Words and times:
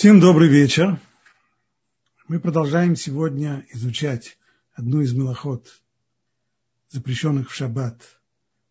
Всем 0.00 0.18
добрый 0.18 0.48
вечер. 0.48 0.98
Мы 2.26 2.40
продолжаем 2.40 2.96
сегодня 2.96 3.66
изучать 3.74 4.38
одну 4.72 5.02
из 5.02 5.12
мелоход, 5.12 5.68
запрещенных 6.88 7.50
в 7.50 7.54
шаббат, 7.54 8.00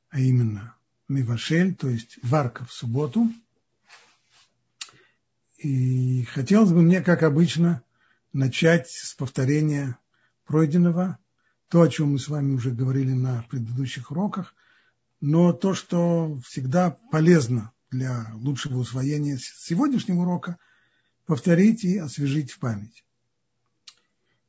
а 0.09 0.19
именно 0.19 0.75
мивашель, 1.07 1.75
то 1.75 1.87
есть 1.87 2.17
варка 2.23 2.65
в 2.65 2.73
субботу. 2.73 3.31
И 5.59 6.23
хотелось 6.23 6.71
бы 6.71 6.81
мне, 6.81 6.99
как 6.99 7.21
обычно, 7.21 7.83
начать 8.33 8.89
с 8.89 9.13
повторения 9.13 9.99
пройденного, 10.47 11.19
то, 11.67 11.83
о 11.83 11.89
чем 11.89 12.13
мы 12.13 12.17
с 12.17 12.27
вами 12.27 12.55
уже 12.55 12.71
говорили 12.71 13.11
на 13.11 13.45
предыдущих 13.51 14.09
уроках, 14.09 14.55
но 15.21 15.53
то, 15.53 15.75
что 15.75 16.39
всегда 16.43 16.97
полезно 17.11 17.71
для 17.91 18.25
лучшего 18.33 18.79
усвоения 18.79 19.37
сегодняшнего 19.37 20.21
урока– 20.21 20.57
повторить 21.29 21.83
и 21.83 21.99
освежить 21.99 22.49
в 22.49 22.57
память. 22.57 23.05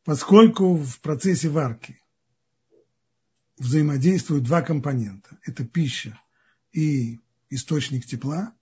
Поскольку 0.03 0.77
в 0.77 0.99
процессе 1.01 1.51
варки 1.51 2.01
взаимодействуют 3.59 4.45
два 4.45 4.63
компонента, 4.63 5.37
это 5.45 5.67
пища 5.67 6.19
и 6.73 7.21
источник 7.51 8.07
тепла, 8.07 8.55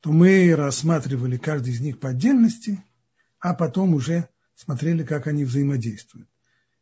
то 0.00 0.10
мы 0.10 0.56
рассматривали 0.56 1.36
каждый 1.36 1.72
из 1.72 1.80
них 1.80 2.00
по 2.00 2.08
отдельности, 2.08 2.82
а 3.38 3.54
потом 3.54 3.94
уже 3.94 4.28
смотрели, 4.56 5.04
как 5.04 5.28
они 5.28 5.44
взаимодействуют. 5.44 6.28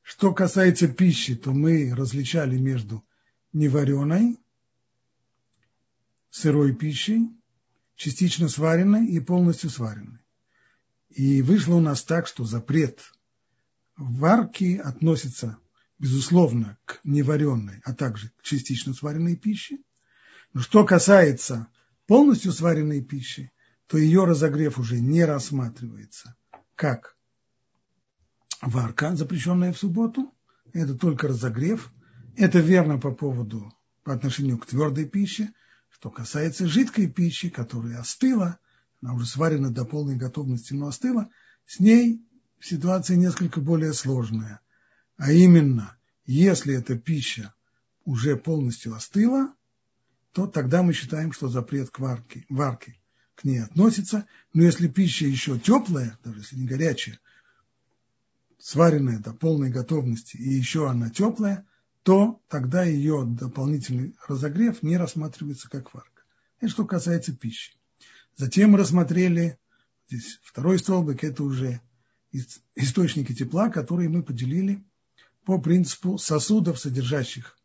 Что 0.01 0.33
касается 0.33 0.89
пищи, 0.89 1.37
то 1.37 1.53
мы 1.53 1.95
различали 1.95 2.57
между 2.57 3.05
невареной, 3.53 4.41
сырой 6.31 6.75
пищей, 6.75 7.29
частично 7.97 8.49
сваренной 8.49 9.07
и 9.09 9.21
полностью 9.21 9.69
сваренной. 9.69 10.24
И 11.15 11.43
вышло 11.43 11.77
у 11.77 11.81
нас 11.81 12.03
так, 12.03 12.27
что 12.27 12.45
запрет 12.45 13.01
варки 13.97 14.77
относится, 14.77 15.59
безусловно, 16.01 16.77
к 16.85 16.99
неваренной, 17.05 17.81
а 17.85 17.95
также 17.95 18.31
к 18.31 18.43
частично 18.43 18.95
сваренной 18.95 19.37
пище. 19.37 19.79
Но 20.53 20.61
что 20.61 20.85
касается 20.85 21.69
полностью 22.09 22.51
сваренной 22.51 23.01
пищи, 23.01 23.53
то 23.87 23.97
ее 23.97 24.25
разогрев 24.25 24.81
уже 24.81 24.99
не 24.99 25.25
рассматривается 25.25 26.35
как 26.75 27.17
варка, 28.61 29.15
запрещенная 29.15 29.73
в 29.73 29.79
субботу. 29.79 30.35
Это 30.73 30.97
только 30.97 31.29
разогрев. 31.29 31.93
Это 32.37 32.59
верно 32.59 32.99
по 32.99 33.13
поводу, 33.13 33.73
по 34.03 34.13
отношению 34.13 34.59
к 34.59 34.67
твердой 34.67 35.09
пище. 35.09 35.53
Что 35.91 36.11
касается 36.11 36.67
жидкой 36.67 37.09
пищи, 37.09 37.51
которая 37.51 38.01
остыла, 38.01 38.59
она 39.05 39.13
уже 39.13 39.27
сварена 39.27 39.71
до 39.71 39.85
полной 39.85 40.17
готовности, 40.17 40.73
но 40.73 40.87
остыла, 40.87 41.29
с 41.67 41.79
ней 41.79 42.27
ситуация 42.59 43.19
несколько 43.19 43.61
более 43.61 43.93
сложная. 43.93 44.61
А 45.19 45.31
именно, 45.31 45.99
если 46.25 46.75
эта 46.75 46.97
пища 46.97 47.53
уже 48.07 48.35
полностью 48.37 48.95
остыла, 48.95 49.53
то 50.33 50.47
тогда 50.47 50.83
мы 50.83 50.95
считаем, 50.95 51.33
что 51.33 51.49
запрет 51.49 51.91
к 51.91 51.99
варке, 51.99 52.47
варке 52.49 52.99
к 53.35 53.45
ней 53.45 53.59
относится. 53.59 54.27
Но 54.55 54.63
если 54.63 54.89
пища 54.89 55.27
еще 55.27 55.59
теплая, 55.59 56.19
даже 56.25 56.39
если 56.39 56.57
не 56.57 56.67
горячая, 56.67 57.21
сваренная 58.59 59.19
до 59.19 59.35
полной 59.35 59.69
готовности 59.69 60.39
и 60.39 60.49
еще 60.49 60.89
она 60.89 61.11
теплая, 61.11 61.67
то 62.05 62.41
тогда 62.49 62.85
ее 62.85 63.27
дополнительный 63.27 64.17
разогрев 64.27 64.83
не 64.83 64.97
рассматривается 64.97 65.69
как 65.69 65.93
варка. 65.93 66.23
Это 66.61 66.71
что 66.71 66.87
касается 66.87 67.37
пищи. 67.37 67.75
Затем 68.37 68.73
мы 68.73 68.79
рассмотрели 68.79 69.59
здесь 70.09 70.41
второй 70.43 70.79
столбик, 70.79 71.23
это 71.23 71.45
уже 71.45 71.81
источники 72.75 73.33
тепла, 73.33 73.69
которые 73.69 74.09
мы 74.09 74.23
поделили 74.23 74.85
по 75.45 75.61
принципу 75.61 76.19
сосудов, 76.19 76.81
содержащих 76.81 77.57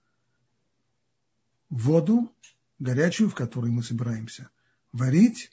воду, 1.69 2.31
горячую, 2.77 3.29
в 3.29 3.35
которой 3.35 3.71
мы 3.71 3.83
собираемся 3.83 4.49
варить. 4.91 5.51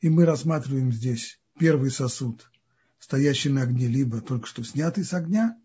И 0.00 0.08
мы 0.08 0.24
рассматриваем 0.24 0.92
здесь 0.92 1.40
первый 1.58 1.90
сосуд, 1.90 2.50
стоящий 2.98 3.50
на 3.50 3.62
огне, 3.62 3.86
либо 3.86 4.20
только 4.20 4.46
что 4.46 4.64
снятый 4.64 5.04
с 5.04 5.12
огня. 5.12 5.56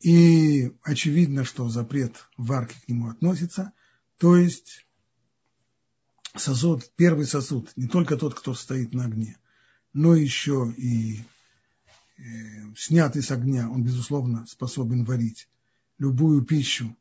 И 0.00 0.72
очевидно, 0.82 1.44
что 1.44 1.68
запрет 1.68 2.28
варки 2.36 2.76
к 2.84 2.88
нему 2.88 3.08
относится. 3.08 3.72
То 4.18 4.36
есть 4.36 4.86
сосуд, 6.36 6.90
первый 6.96 7.26
сосуд, 7.26 7.72
не 7.76 7.86
только 7.86 8.16
тот, 8.16 8.34
кто 8.34 8.54
стоит 8.54 8.92
на 8.92 9.04
огне, 9.04 9.38
но 9.92 10.14
еще 10.14 10.72
и 10.76 11.22
э, 12.18 12.22
снятый 12.76 13.22
с 13.22 13.30
огня, 13.30 13.70
он, 13.70 13.84
безусловно, 13.84 14.46
способен 14.46 15.04
варить 15.04 15.48
любую 15.98 16.42
пищу, 16.42 16.96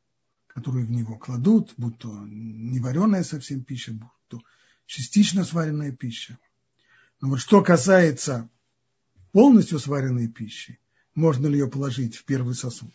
которую 0.47 0.85
в 0.85 0.91
него 0.91 1.17
кладут, 1.17 1.73
будь 1.77 1.97
то 1.97 2.11
не 2.25 2.79
вареная 2.79 3.23
совсем 3.23 3.63
пища, 3.63 3.91
будь 3.93 4.09
то 4.27 4.41
частично 4.85 5.43
сваренная 5.43 5.91
пища. 5.91 6.37
Но 7.19 7.29
вот 7.29 7.39
что 7.39 7.63
касается 7.63 8.49
полностью 9.31 9.79
сваренной 9.79 10.27
пищи, 10.27 10.79
можно 11.15 11.47
ли 11.47 11.57
ее 11.57 11.69
положить 11.69 12.15
в 12.15 12.25
первый 12.25 12.53
сосуд? 12.53 12.91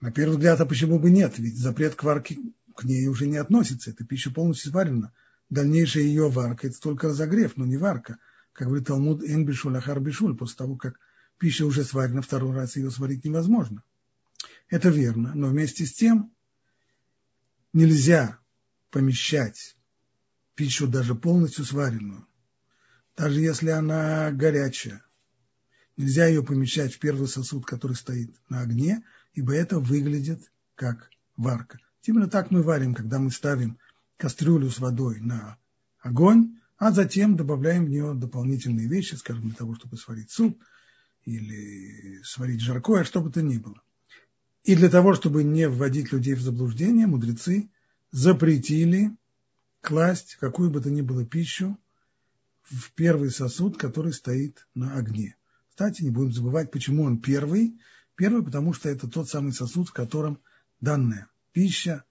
На 0.00 0.12
первый 0.12 0.34
взгляд, 0.34 0.60
а 0.60 0.66
почему 0.66 1.00
бы 1.00 1.10
нет? 1.10 1.38
Ведь 1.38 1.56
запрет 1.56 1.96
к 1.96 2.04
варке 2.04 2.38
к 2.78 2.84
ней 2.84 3.08
уже 3.08 3.26
не 3.26 3.38
относится. 3.38 3.90
Эта 3.90 4.04
пища 4.04 4.30
полностью 4.30 4.70
сварена. 4.70 5.12
Дальнейшая 5.50 6.04
ее 6.04 6.30
варка– 6.30 6.66
это 6.68 6.80
только 6.80 7.08
разогрев, 7.08 7.56
но 7.56 7.66
не 7.66 7.76
варка. 7.76 8.18
Как 8.52 8.68
говорит 8.68 8.86
Талмуд 8.86 9.24
Энбишуль 9.24 9.76
Ахар 9.76 9.98
Бишуль, 9.98 10.36
после 10.36 10.58
того, 10.58 10.76
как 10.76 11.00
пища 11.38 11.66
уже 11.66 11.82
сварена, 11.82 12.22
второй 12.22 12.54
раз 12.54 12.76
ее 12.76 12.92
сварить 12.92 13.24
невозможно. 13.24 13.82
Это 14.68 14.90
верно, 14.90 15.32
но 15.34 15.48
вместе 15.48 15.86
с 15.86 15.92
тем 15.92 16.32
нельзя 17.72 18.38
помещать 18.90 19.76
пищу 20.54 20.86
даже 20.86 21.16
полностью 21.16 21.64
сваренную, 21.64 22.28
даже 23.16 23.40
если 23.40 23.70
она 23.70 24.30
горячая. 24.30 25.04
Нельзя 25.96 26.26
ее 26.26 26.44
помещать 26.44 26.94
в 26.94 27.00
первый 27.00 27.26
сосуд, 27.26 27.66
который 27.66 27.96
стоит 27.96 28.36
на 28.48 28.60
огне, 28.60 29.02
ибо 29.32 29.52
это 29.52 29.80
выглядит 29.80 30.52
как 30.76 31.10
варка. 31.36 31.80
Именно 32.04 32.28
так 32.28 32.50
мы 32.50 32.62
варим, 32.62 32.94
когда 32.94 33.18
мы 33.18 33.30
ставим 33.30 33.78
кастрюлю 34.16 34.70
с 34.70 34.78
водой 34.78 35.20
на 35.20 35.58
огонь, 36.00 36.58
а 36.76 36.92
затем 36.92 37.36
добавляем 37.36 37.86
в 37.86 37.90
нее 37.90 38.14
дополнительные 38.14 38.88
вещи, 38.88 39.14
скажем, 39.14 39.48
для 39.48 39.56
того, 39.56 39.74
чтобы 39.74 39.96
сварить 39.96 40.30
суп 40.30 40.62
или 41.24 42.22
сварить 42.22 42.60
жаркое, 42.60 43.04
что 43.04 43.20
бы 43.20 43.30
то 43.30 43.42
ни 43.42 43.58
было. 43.58 43.82
И 44.64 44.74
для 44.74 44.88
того, 44.88 45.14
чтобы 45.14 45.44
не 45.44 45.68
вводить 45.68 46.12
людей 46.12 46.34
в 46.34 46.40
заблуждение, 46.40 47.06
мудрецы 47.06 47.70
запретили 48.10 49.16
класть 49.80 50.36
какую 50.36 50.70
бы 50.70 50.80
то 50.80 50.90
ни 50.90 51.00
было 51.00 51.24
пищу 51.24 51.78
в 52.62 52.92
первый 52.92 53.30
сосуд, 53.30 53.76
который 53.76 54.12
стоит 54.12 54.66
на 54.74 54.96
огне. 54.96 55.36
Кстати, 55.70 56.02
не 56.02 56.10
будем 56.10 56.32
забывать, 56.32 56.70
почему 56.70 57.04
он 57.04 57.20
первый. 57.20 57.80
Первый, 58.14 58.42
потому 58.42 58.72
что 58.72 58.88
это 58.88 59.08
тот 59.08 59.28
самый 59.28 59.52
сосуд, 59.52 59.88
в 59.88 59.92
котором 59.92 60.40
данная 60.80 61.28
пища, 61.52 62.04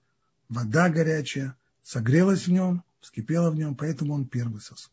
вода 0.48 0.88
горячая, 0.88 1.56
согрелась 1.82 2.46
в 2.46 2.52
нем, 2.52 2.82
вскипела 3.00 3.50
в 3.50 3.56
нем, 3.56 3.74
поэтому 3.74 4.14
он 4.14 4.26
первый 4.26 4.60
сосуд. 4.60 4.92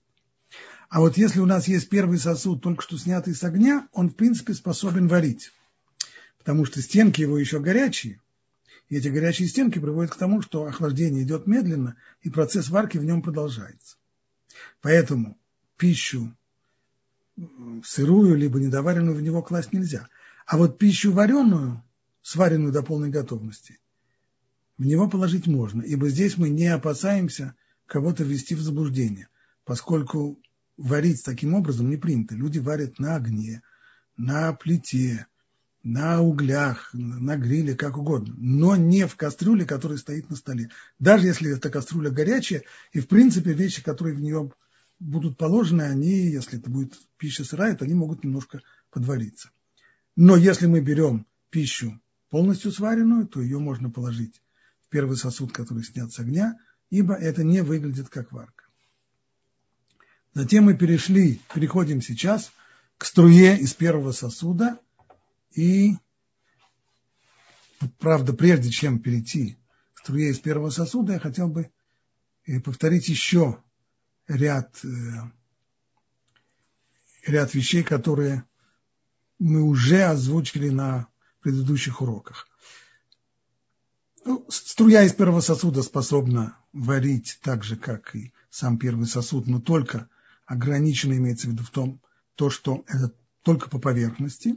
А 0.89 0.99
вот 0.99 1.17
если 1.17 1.39
у 1.39 1.45
нас 1.45 1.67
есть 1.67 1.89
первый 1.89 2.17
сосуд, 2.17 2.61
только 2.61 2.83
что 2.83 2.97
снятый 2.97 3.35
с 3.35 3.43
огня, 3.43 3.87
он, 3.91 4.09
в 4.09 4.15
принципе, 4.15 4.53
способен 4.53 5.07
варить. 5.07 5.51
Потому 6.37 6.65
что 6.65 6.81
стенки 6.81 7.21
его 7.21 7.37
еще 7.37 7.59
горячие. 7.59 8.21
И 8.87 8.97
эти 8.97 9.07
горячие 9.07 9.47
стенки 9.47 9.79
приводят 9.79 10.13
к 10.13 10.17
тому, 10.17 10.41
что 10.41 10.65
охлаждение 10.65 11.23
идет 11.23 11.47
медленно, 11.47 11.95
и 12.21 12.29
процесс 12.29 12.69
варки 12.69 12.97
в 12.97 13.03
нем 13.03 13.21
продолжается. 13.23 13.97
Поэтому 14.81 15.37
пищу 15.75 16.35
сырую, 17.83 18.35
либо 18.35 18.59
недоваренную 18.59 19.15
в 19.15 19.21
него 19.21 19.41
класть 19.41 19.73
нельзя. 19.73 20.07
А 20.45 20.57
вот 20.57 20.77
пищу 20.77 21.11
вареную, 21.11 21.83
сваренную 22.21 22.71
до 22.71 22.83
полной 22.83 23.09
готовности, 23.09 23.79
в 24.77 24.85
него 24.85 25.09
положить 25.09 25.47
можно, 25.47 25.81
ибо 25.81 26.09
здесь 26.09 26.37
мы 26.37 26.49
не 26.49 26.67
опасаемся 26.67 27.55
кого-то 27.85 28.23
ввести 28.23 28.55
в 28.55 28.61
заблуждение, 28.61 29.29
поскольку 29.63 30.39
варить 30.77 31.23
таким 31.23 31.53
образом 31.53 31.89
не 31.89 31.97
принято. 31.97 32.35
Люди 32.35 32.59
варят 32.59 32.99
на 32.99 33.15
огне, 33.15 33.61
на 34.17 34.53
плите, 34.53 35.27
на 35.83 36.21
углях, 36.21 36.89
на 36.93 37.37
гриле, 37.37 37.75
как 37.75 37.97
угодно, 37.97 38.33
но 38.37 38.75
не 38.75 39.07
в 39.07 39.15
кастрюле, 39.15 39.65
которая 39.65 39.97
стоит 39.97 40.29
на 40.29 40.35
столе. 40.35 40.71
Даже 40.99 41.27
если 41.27 41.55
эта 41.55 41.69
кастрюля 41.69 42.09
горячая, 42.09 42.63
и 42.91 42.99
в 42.99 43.07
принципе 43.07 43.53
вещи, 43.53 43.83
которые 43.83 44.15
в 44.15 44.21
нее 44.21 44.51
будут 44.99 45.37
положены, 45.37 45.83
они, 45.83 46.27
если 46.31 46.59
это 46.59 46.69
будет 46.69 46.93
пища 47.17 47.43
сырая, 47.43 47.75
то 47.75 47.85
они 47.85 47.93
могут 47.93 48.23
немножко 48.23 48.61
подвариться. 48.89 49.51
Но 50.15 50.35
если 50.35 50.65
мы 50.65 50.81
берем 50.81 51.27
пищу 51.49 52.01
полностью 52.29 52.71
сваренную, 52.71 53.27
то 53.27 53.41
ее 53.41 53.59
можно 53.59 53.89
положить 53.89 54.41
первый 54.95 55.17
сосуд, 55.17 55.51
который 55.51 55.83
снят 55.83 56.09
с 56.09 56.19
огня, 56.19 56.57
ибо 56.89 57.15
это 57.15 57.43
не 57.43 57.59
выглядит 57.61 58.07
как 58.07 58.31
варка. 58.31 58.63
Затем 60.33 60.63
мы 60.63 60.77
перешли, 60.77 61.41
переходим 61.53 62.01
сейчас 62.01 62.53
к 62.97 63.03
струе 63.03 63.57
из 63.57 63.73
первого 63.73 64.13
сосуда. 64.13 64.79
И, 65.51 65.97
правда, 67.99 68.31
прежде 68.31 68.69
чем 68.69 68.99
перейти 68.99 69.57
к 69.95 69.99
струе 69.99 70.29
из 70.29 70.39
первого 70.39 70.69
сосуда, 70.69 71.11
я 71.11 71.19
хотел 71.19 71.49
бы 71.49 71.69
э, 72.45 72.61
повторить 72.61 73.09
еще 73.09 73.61
ряд, 74.29 74.79
э, 74.85 74.87
ряд 77.27 77.53
вещей, 77.53 77.83
которые 77.83 78.45
мы 79.39 79.61
уже 79.61 80.03
озвучили 80.03 80.69
на 80.69 81.09
предыдущих 81.41 82.01
уроках. 82.01 82.47
Ну, 84.25 84.43
струя 84.49 85.03
из 85.03 85.13
первого 85.13 85.39
сосуда 85.39 85.83
способна 85.83 86.57
варить 86.73 87.37
так 87.43 87.63
же, 87.63 87.77
как 87.77 88.15
и 88.15 88.33
сам 88.49 88.79
первый 88.79 89.05
сосуд, 89.05 89.45
но 89.45 89.61
только 89.61 90.09
ограниченно 90.47 91.13
имеется 91.13 91.47
в 91.47 91.51
виду 91.51 91.63
в 91.63 91.69
том, 91.69 92.01
то, 92.33 92.49
что 92.49 92.83
это 92.87 93.13
только 93.43 93.69
по 93.69 93.77
поверхности. 93.77 94.55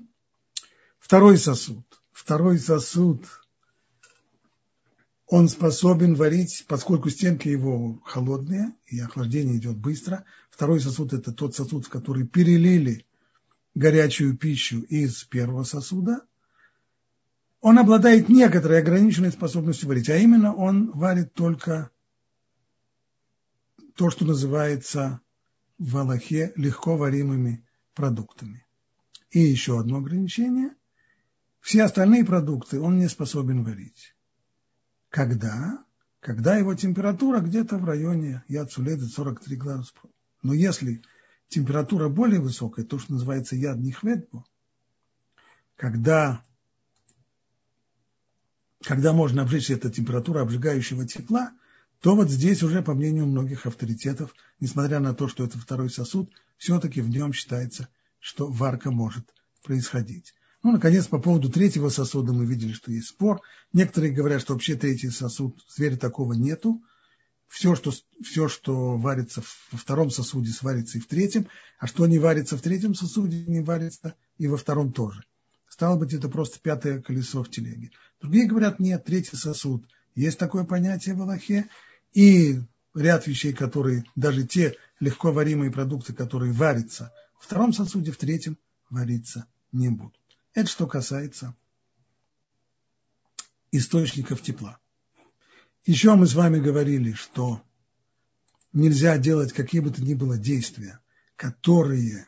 Второй 0.99 1.37
сосуд. 1.37 1.85
Второй 2.13 2.59
сосуд, 2.59 3.27
он 5.27 5.51
способен 5.51 6.15
варить, 6.15 6.65
поскольку 6.67 7.11
стенки 7.11 7.49
его 7.49 8.01
холодные, 8.07 8.75
и 8.87 8.99
охлаждение 8.99 9.59
идет 9.59 9.77
быстро. 9.77 10.25
Второй 10.51 10.81
сосуд– 10.81 11.13
это 11.13 11.31
тот 11.31 11.55
сосуд, 11.55 11.85
в 11.85 11.91
который 11.91 12.27
перелили 12.27 13.05
горячую 13.75 14.35
пищу 14.35 14.81
из 14.81 15.25
первого 15.25 15.65
сосуда. 15.65 16.23
Он 17.61 17.79
обладает 17.79 18.29
некоторой 18.29 18.79
ограниченной 18.79 19.33
способностью 19.33 19.89
варить, 19.89 20.09
а 20.09 20.17
именно 20.17 20.55
он 20.55 20.91
варит 20.93 21.35
только 21.35 21.91
то, 23.97 24.11
что 24.11 24.25
называется 24.25 25.21
в 25.79 25.97
Аллахе 25.97 26.53
легко 26.57 26.97
варимыми 26.97 27.65
продуктами. 27.95 28.65
И 29.31 29.41
еще 29.41 29.81
одно 29.81 29.99
ограничение. 29.99 30.71
Все 31.61 31.83
остальные 31.83 32.25
продукты 32.25 32.81
он 32.81 32.99
не 32.99 33.09
способен 33.09 33.65
варить. 33.65 34.15
Когда? 35.09 35.85
Когда 36.21 36.57
его 36.57 36.75
температура 36.75 37.41
где-то 37.41 37.79
в 37.79 37.85
районе 37.85 38.45
Яцуледа 38.49 39.07
43 39.07 39.57
градуса. 39.57 39.93
Но 40.43 40.53
если 40.53 41.03
температура 41.49 42.09
более 42.09 42.41
высокая, 42.41 42.85
то, 42.85 42.99
что 42.99 43.13
называется 43.13 43.57
яд 43.57 43.79
нихветбо, 43.79 44.45
когда, 45.77 46.45
когда 48.85 49.13
можно 49.13 49.43
обжечь 49.43 49.71
эта 49.71 49.91
температура 49.91 50.43
обжигающего 50.43 51.07
тепла– 51.07 51.53
то 52.01 52.15
вот 52.15 52.31
здесь 52.31 52.63
уже, 52.63 52.83
по 52.83 52.95
мнению 52.95 53.27
многих 53.27 53.67
авторитетов, 53.67 54.35
несмотря 54.61 55.01
на 55.01 55.15
то, 55.15 55.29
что 55.29 55.45
это 55.45 55.59
второй 55.59 55.91
сосуд, 55.91 56.31
все-таки 56.57 57.01
в 57.01 57.09
нем 57.09 57.33
считается, 57.33 57.89
что 58.21 58.47
варка 58.49 58.91
может 58.91 59.25
происходить. 59.65 60.35
Ну, 60.63 60.73
наконец, 60.73 61.07
по 61.07 61.19
поводу 61.19 61.51
третьего 61.51 61.89
сосуда 61.89 62.33
мы 62.33 62.45
видели, 62.45 62.73
что 62.73 62.93
есть 62.93 63.09
спор. 63.09 63.41
Некоторые 63.73 64.13
говорят, 64.13 64.41
что 64.41 64.55
вообще 64.55 64.75
третий 64.77 65.11
сосуд, 65.11 65.61
в 65.67 65.75
звере 65.75 65.97
такого 65.97 66.33
нету. 66.35 66.83
Все 67.49 67.75
что, 67.75 67.93
все, 68.23 68.49
что 68.49 68.97
варится 68.97 69.43
во 69.73 69.79
втором 69.79 70.11
сосуде, 70.11 70.51
сварится 70.51 70.99
и 70.99 71.01
в 71.01 71.07
третьем, 71.07 71.49
а 71.79 71.87
что 71.87 72.07
не 72.07 72.19
варится 72.19 72.57
в 72.57 72.61
третьем 72.61 72.95
сосуде, 72.95 73.45
не 73.47 73.61
варится 73.61 74.15
и 74.37 74.47
во 74.49 74.57
втором 74.57 74.93
тоже. 74.93 75.25
Стало 75.79 75.97
быть, 75.97 76.13
это 76.13 76.29
просто 76.29 76.59
пятое 76.59 77.01
колесо 77.01 77.45
в 77.45 77.51
телеге. 77.51 77.93
Другие 78.21 78.49
говорят, 78.49 78.81
нет, 78.81 79.05
третий 79.05 79.37
сосуд. 79.37 79.89
Есть 80.17 80.37
такое 80.37 80.65
понятие 80.65 81.15
в 81.15 81.23
Аллахе, 81.23 81.69
и 82.13 82.59
ряд 82.97 83.29
вещей, 83.29 83.53
которые, 83.53 84.05
даже 84.17 84.45
те 84.45 84.75
легко 84.99 85.31
варимые 85.31 85.71
продукты, 85.71 86.15
которые 86.15 86.51
варятся 86.51 87.13
в 87.39 87.45
втором 87.45 87.73
сосуде, 87.73 88.11
в 88.11 88.17
третьем 88.17 88.59
вариться 88.91 89.47
не 89.71 89.89
будут. 89.89 90.19
Это 90.53 90.69
что 90.69 90.89
касается 90.89 91.55
источников 93.71 94.43
тепла. 94.43 94.81
Еще 95.87 96.13
мы 96.17 96.27
с 96.27 96.35
вами 96.35 96.59
говорили, 96.59 97.13
что 97.13 97.63
нельзя 98.73 99.17
делать 99.17 99.53
какие 99.53 99.81
бы 99.81 99.91
то 99.91 100.03
ни 100.03 100.15
было 100.15 100.39
действия, 100.39 100.99
которые 101.37 102.27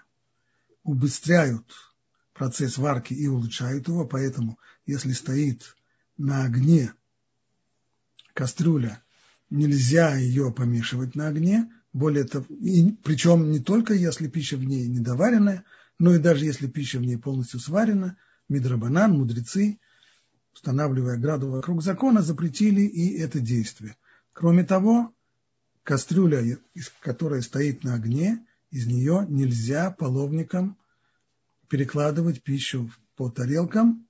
убыстряют 0.84 1.89
процесс 2.40 2.78
варки 2.78 3.12
и 3.12 3.26
улучшают 3.26 3.86
его, 3.88 4.06
поэтому 4.06 4.58
если 4.86 5.12
стоит 5.12 5.76
на 6.16 6.44
огне 6.44 6.94
кастрюля 8.32 9.02
нельзя 9.50 10.16
ее 10.16 10.50
помешивать 10.50 11.14
на 11.14 11.28
огне, 11.28 11.70
более 11.92 12.24
того, 12.24 12.46
и, 12.48 12.92
причем 13.04 13.50
не 13.50 13.58
только 13.58 13.92
если 13.92 14.26
пища 14.26 14.56
в 14.56 14.64
ней 14.64 14.88
недоваренная, 14.88 15.64
но 15.98 16.14
и 16.14 16.18
даже 16.18 16.46
если 16.46 16.66
пища 16.66 16.98
в 16.98 17.02
ней 17.02 17.18
полностью 17.18 17.60
сварена, 17.60 18.16
мидрабанан, 18.48 19.18
мудрецы, 19.18 19.78
устанавливая 20.54 21.18
граду 21.18 21.50
вокруг 21.50 21.82
закона, 21.82 22.22
запретили 22.22 22.80
и 22.80 23.18
это 23.18 23.40
действие. 23.40 23.96
Кроме 24.32 24.64
того, 24.64 25.12
кастрюля, 25.82 26.56
которая 27.00 27.42
стоит 27.42 27.84
на 27.84 27.96
огне, 27.96 28.42
из 28.70 28.86
нее 28.86 29.26
нельзя 29.28 29.90
половникам 29.90 30.78
перекладывать 31.70 32.42
пищу 32.42 32.90
по 33.14 33.30
тарелкам, 33.30 34.06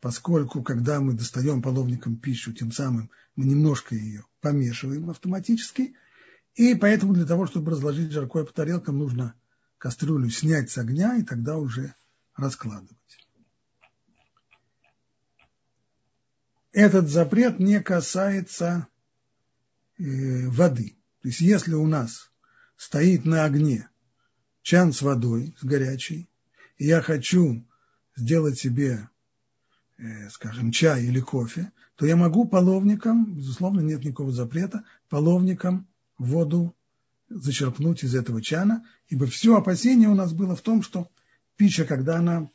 поскольку 0.00 0.62
когда 0.62 1.00
мы 1.00 1.14
достаем 1.14 1.60
половником 1.60 2.16
пищу, 2.16 2.52
тем 2.52 2.70
самым 2.70 3.10
мы 3.34 3.44
немножко 3.44 3.96
ее 3.96 4.24
помешиваем 4.40 5.10
автоматически, 5.10 5.96
и 6.54 6.74
поэтому 6.76 7.12
для 7.12 7.26
того, 7.26 7.46
чтобы 7.46 7.72
разложить 7.72 8.12
жаркое 8.12 8.44
по 8.44 8.52
тарелкам, 8.52 8.98
нужно 8.98 9.34
кастрюлю 9.78 10.30
снять 10.30 10.70
с 10.70 10.78
огня 10.78 11.16
и 11.16 11.24
тогда 11.24 11.58
уже 11.58 11.94
раскладывать. 12.36 12.96
Этот 16.70 17.08
запрет 17.08 17.58
не 17.58 17.80
касается 17.80 18.86
э, 19.98 20.46
воды. 20.48 20.96
То 21.22 21.28
есть 21.28 21.40
если 21.40 21.74
у 21.74 21.86
нас 21.86 22.30
стоит 22.76 23.24
на 23.24 23.44
огне 23.44 23.88
чан 24.62 24.92
с 24.92 25.02
водой, 25.02 25.56
с 25.58 25.64
горячей, 25.64 26.28
и 26.78 26.86
я 26.86 27.00
хочу 27.02 27.64
сделать 28.16 28.58
себе 28.58 29.08
Э, 29.98 30.28
скажем, 30.28 30.72
чай 30.72 31.04
или 31.04 31.20
кофе, 31.20 31.72
то 31.94 32.04
я 32.04 32.16
могу 32.16 32.46
половником, 32.46 33.34
безусловно, 33.34 33.80
нет 33.80 34.04
никакого 34.04 34.30
запрета, 34.30 34.84
половником 35.08 35.86
воду 36.18 36.76
зачерпнуть 37.30 38.04
из 38.04 38.14
этого 38.14 38.42
чана, 38.42 38.84
ибо 39.08 39.26
все 39.26 39.56
опасение 39.56 40.10
у 40.10 40.14
нас 40.14 40.34
было 40.34 40.54
в 40.54 40.60
том, 40.60 40.82
что 40.82 41.10
пища, 41.56 41.86
когда 41.86 42.18
она 42.18 42.50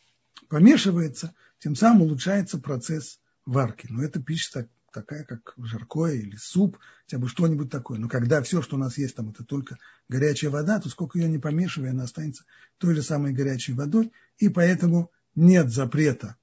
помешивается, 0.50 1.34
тем 1.58 1.76
самым 1.76 2.04
улучшается 2.04 2.60
процесс 2.60 3.20
варки. 3.48 3.88
Но 3.90 4.04
эта 4.04 4.22
пища 4.22 4.52
так, 4.54 4.68
такая, 4.92 5.24
как 5.24 5.54
жаркое 5.58 6.16
или 6.16 6.36
суп, 6.36 6.78
хотя 7.06 7.18
бы 7.18 7.28
что-нибудь 7.28 7.70
такое. 7.70 8.00
Но 8.00 8.08
когда 8.10 8.42
все, 8.42 8.62
что 8.62 8.76
у 8.76 8.80
нас 8.80 8.98
есть, 8.98 9.16
там 9.16 9.30
это 9.30 9.44
только 9.44 9.78
горячая 10.10 10.52
вода, 10.52 10.80
то 10.80 10.90
сколько 10.90 11.18
ее 11.18 11.30
не 11.30 11.40
помешивая, 11.40 11.92
она 11.92 12.04
останется 12.04 12.46
той 12.78 12.96
же 12.96 13.02
самой 13.02 13.34
горячей 13.34 13.74
водой, 13.74 14.12
и 14.38 14.50
поэтому 14.50 15.12
нет 15.36 15.72
запрета 15.72 16.38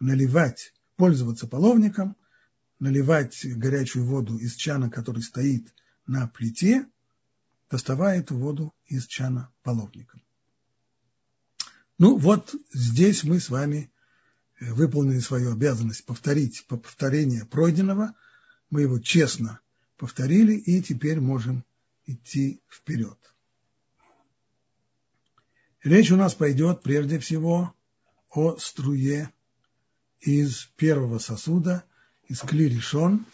наливать, 0.00 0.74
пользоваться 0.96 1.46
половником, 1.46 2.16
наливать 2.78 3.46
горячую 3.46 4.04
воду 4.04 4.36
из 4.36 4.56
чана, 4.56 4.90
который 4.90 5.22
стоит 5.22 5.72
на 6.06 6.26
плите, 6.26 6.86
доставая 7.70 8.18
эту 8.18 8.36
воду 8.36 8.74
из 8.86 9.06
чана 9.06 9.50
половником. 9.62 10.22
Ну 11.98 12.16
вот 12.16 12.54
здесь 12.72 13.22
мы 13.22 13.38
с 13.38 13.48
вами 13.48 13.91
выполнили 14.70 15.18
свою 15.18 15.52
обязанность 15.52 16.04
повторить 16.04 16.66
повторение 16.66 17.44
пройденного. 17.44 18.14
Мы 18.70 18.82
его 18.82 18.98
честно 18.98 19.60
повторили 19.96 20.54
и 20.54 20.82
теперь 20.82 21.20
можем 21.20 21.64
идти 22.06 22.60
вперед. 22.68 23.18
Речь 25.82 26.12
у 26.12 26.16
нас 26.16 26.34
пойдет 26.34 26.82
прежде 26.82 27.18
всего 27.18 27.74
о 28.30 28.56
струе 28.58 29.32
из 30.20 30.66
первого 30.76 31.18
сосуда, 31.18 31.84
из 32.28 32.40
клиришон. 32.40 33.26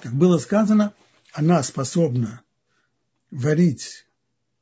Как 0.00 0.12
было 0.14 0.38
сказано, 0.38 0.94
она 1.32 1.62
способна 1.62 2.42
варить 3.30 4.04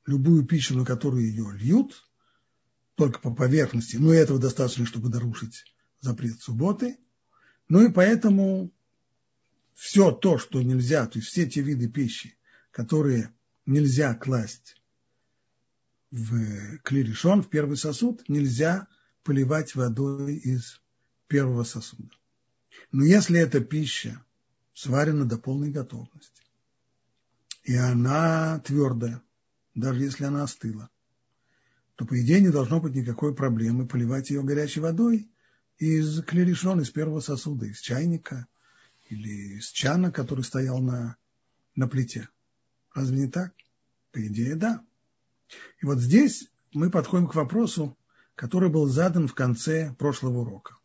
любую 0.06 0.44
пищу, 0.44 0.76
на 0.76 0.84
которую 0.84 1.26
ее 1.26 1.50
льют, 1.52 2.02
только 2.94 3.20
по 3.20 3.34
поверхности, 3.34 3.96
но 3.96 4.12
этого 4.12 4.38
достаточно, 4.38 4.86
чтобы 4.86 5.08
нарушить 5.08 5.64
запрет 6.00 6.40
субботы. 6.40 6.98
Ну 7.68 7.86
и 7.86 7.92
поэтому 7.92 8.72
все 9.74 10.10
то, 10.10 10.38
что 10.38 10.60
нельзя, 10.62 11.06
то 11.06 11.18
есть 11.18 11.30
все 11.30 11.48
те 11.48 11.62
виды 11.62 11.88
пищи, 11.88 12.36
которые 12.70 13.32
нельзя 13.66 14.14
класть 14.14 14.76
в 16.10 16.78
клиришон, 16.78 17.42
в 17.42 17.48
первый 17.48 17.76
сосуд, 17.76 18.28
нельзя 18.28 18.88
поливать 19.22 19.74
водой 19.74 20.36
из 20.36 20.80
первого 21.28 21.64
сосуда. 21.64 22.10
Но 22.92 23.04
если 23.04 23.38
эта 23.38 23.60
пища 23.60 24.24
сварена 24.80 25.26
до 25.26 25.36
полной 25.36 25.70
готовности. 25.70 26.42
И 27.64 27.74
она 27.74 28.60
твердая, 28.60 29.22
даже 29.74 30.02
если 30.02 30.24
она 30.24 30.42
остыла, 30.42 30.90
то, 31.96 32.06
по 32.06 32.20
идее, 32.20 32.40
не 32.40 32.50
должно 32.50 32.80
быть 32.80 32.94
никакой 32.94 33.34
проблемы 33.34 33.86
поливать 33.86 34.30
ее 34.30 34.42
горячей 34.42 34.80
водой 34.80 35.30
из 35.78 36.22
клеришон, 36.24 36.80
из 36.80 36.90
первого 36.90 37.20
сосуда, 37.20 37.66
из 37.66 37.78
чайника 37.80 38.46
или 39.08 39.58
из 39.58 39.68
чана, 39.68 40.10
который 40.10 40.44
стоял 40.44 40.80
на, 40.80 41.16
на 41.74 41.88
плите. 41.88 42.28
Разве 42.94 43.18
не 43.18 43.28
так? 43.28 43.52
По 44.12 44.26
идее, 44.26 44.56
да. 44.56 44.84
И 45.80 45.86
вот 45.86 45.98
здесь 45.98 46.50
мы 46.72 46.90
подходим 46.90 47.28
к 47.28 47.34
вопросу, 47.34 47.96
который 48.34 48.70
был 48.70 48.86
задан 48.86 49.28
в 49.28 49.34
конце 49.34 49.94
прошлого 49.98 50.38
урока. 50.38 50.76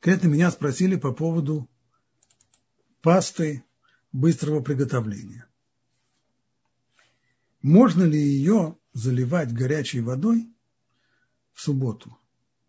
Конкретно 0.00 0.28
меня 0.28 0.50
спросили 0.50 0.96
по 0.96 1.12
поводу 1.12 1.68
пасты 3.02 3.64
быстрого 4.12 4.62
приготовления. 4.62 5.46
Можно 7.62 8.04
ли 8.04 8.18
ее 8.18 8.78
заливать 8.94 9.52
горячей 9.52 10.00
водой 10.00 10.48
в 11.52 11.60
субботу? 11.60 12.18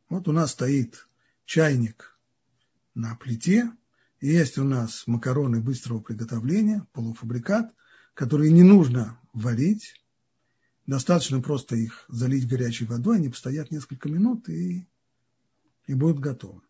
Вот 0.09 0.27
у 0.27 0.33
нас 0.33 0.51
стоит 0.51 1.07
чайник 1.45 2.19
на 2.93 3.15
плите, 3.15 3.71
и 4.19 4.27
есть 4.27 4.57
у 4.57 4.65
нас 4.65 5.07
макароны 5.07 5.61
быстрого 5.61 6.01
приготовления, 6.01 6.85
полуфабрикат, 6.91 7.73
которые 8.13 8.51
не 8.51 8.63
нужно 8.63 9.17
варить, 9.31 9.95
достаточно 10.85 11.41
просто 11.41 11.77
их 11.77 12.05
залить 12.09 12.47
горячей 12.47 12.85
водой, 12.85 13.17
они 13.17 13.29
постоят 13.29 13.71
несколько 13.71 14.09
минут 14.09 14.49
и, 14.49 14.85
и 15.87 15.93
будут 15.93 16.19
готовы. 16.19 16.61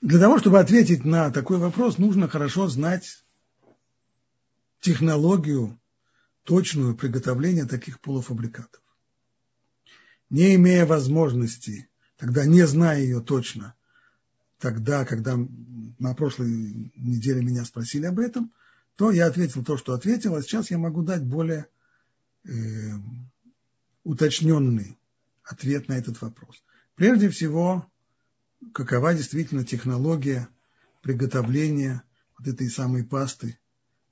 Для 0.00 0.18
того, 0.18 0.38
чтобы 0.40 0.58
ответить 0.58 1.04
на 1.04 1.30
такой 1.30 1.58
вопрос, 1.58 1.98
нужно 1.98 2.26
хорошо 2.26 2.66
знать 2.66 3.24
технологию 4.80 5.78
точную 6.44 6.96
приготовления 6.96 7.66
таких 7.66 8.00
полуфабрикатов. 8.00 8.82
Не 10.30 10.54
имея 10.56 10.86
возможности, 10.86 11.88
тогда 12.16 12.46
не 12.46 12.66
зная 12.66 13.00
ее 13.00 13.20
точно, 13.20 13.74
тогда, 14.58 15.04
когда 15.04 15.36
на 15.98 16.14
прошлой 16.14 16.92
неделе 16.96 17.42
меня 17.42 17.64
спросили 17.64 18.06
об 18.06 18.18
этом, 18.18 18.52
то 18.96 19.10
я 19.10 19.26
ответил 19.26 19.64
то, 19.64 19.76
что 19.76 19.94
ответил, 19.94 20.34
а 20.34 20.42
сейчас 20.42 20.70
я 20.70 20.78
могу 20.78 21.02
дать 21.02 21.24
более 21.24 21.66
э, 22.44 22.50
уточненный 24.04 24.98
ответ 25.42 25.88
на 25.88 25.94
этот 25.94 26.20
вопрос. 26.20 26.62
Прежде 26.94 27.28
всего, 27.30 27.86
какова 28.72 29.14
действительно 29.14 29.64
технология 29.64 30.48
приготовления 31.02 32.02
вот 32.38 32.46
этой 32.46 32.68
самой 32.68 33.04
пасты 33.04 33.58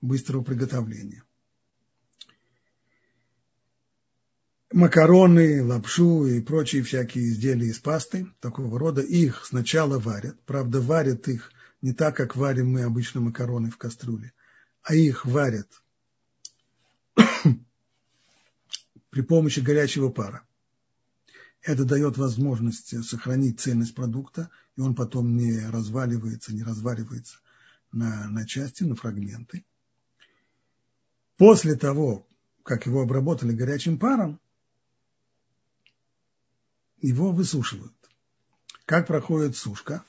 быстрого 0.00 0.42
приготовления. 0.42 1.24
Макароны, 4.70 5.64
лапшу 5.64 6.26
и 6.26 6.42
прочие 6.42 6.82
всякие 6.82 7.30
изделия 7.30 7.68
из 7.68 7.78
пасты 7.78 8.26
такого 8.40 8.78
рода, 8.78 9.00
их 9.00 9.46
сначала 9.46 9.98
варят. 9.98 10.38
Правда, 10.44 10.80
варят 10.80 11.26
их 11.26 11.52
не 11.80 11.94
так, 11.94 12.16
как 12.16 12.36
варим 12.36 12.72
мы 12.72 12.82
обычно 12.82 13.20
макароны 13.20 13.70
в 13.70 13.78
кастрюле, 13.78 14.32
а 14.82 14.94
их 14.94 15.24
варят 15.24 15.82
при 19.10 19.22
помощи 19.22 19.60
горячего 19.60 20.10
пара. 20.10 20.42
Это 21.62 21.84
дает 21.84 22.18
возможность 22.18 23.04
сохранить 23.04 23.60
ценность 23.60 23.94
продукта, 23.94 24.50
и 24.76 24.80
он 24.80 24.94
потом 24.94 25.36
не 25.36 25.58
разваливается, 25.68 26.54
не 26.54 26.62
разваливается 26.62 27.38
на, 27.90 28.28
на 28.28 28.46
части, 28.46 28.84
на 28.84 28.94
фрагменты. 28.94 29.64
После 31.38 31.76
того, 31.76 32.26
как 32.64 32.86
его 32.86 33.00
обработали 33.00 33.52
горячим 33.52 33.96
паром, 33.96 34.40
его 37.00 37.30
высушивают. 37.30 37.94
Как 38.84 39.06
проходит 39.06 39.56
сушка? 39.56 40.04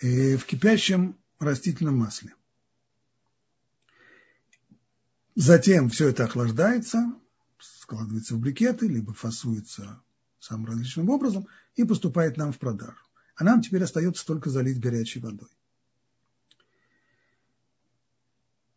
И 0.00 0.08
э, 0.08 0.36
в 0.38 0.46
кипящем 0.46 1.18
растительном 1.38 1.98
масле. 1.98 2.34
Затем 5.34 5.90
все 5.90 6.08
это 6.08 6.24
охлаждается, 6.24 7.14
складывается 7.58 8.34
в 8.34 8.40
брикеты, 8.40 8.88
либо 8.88 9.12
фасуется 9.12 10.02
самым 10.38 10.66
различным 10.66 11.10
образом 11.10 11.46
и 11.76 11.84
поступает 11.84 12.38
нам 12.38 12.52
в 12.52 12.58
продажу. 12.58 13.04
А 13.36 13.44
нам 13.44 13.60
теперь 13.60 13.84
остается 13.84 14.26
только 14.26 14.48
залить 14.48 14.80
горячей 14.80 15.20
водой. 15.20 15.50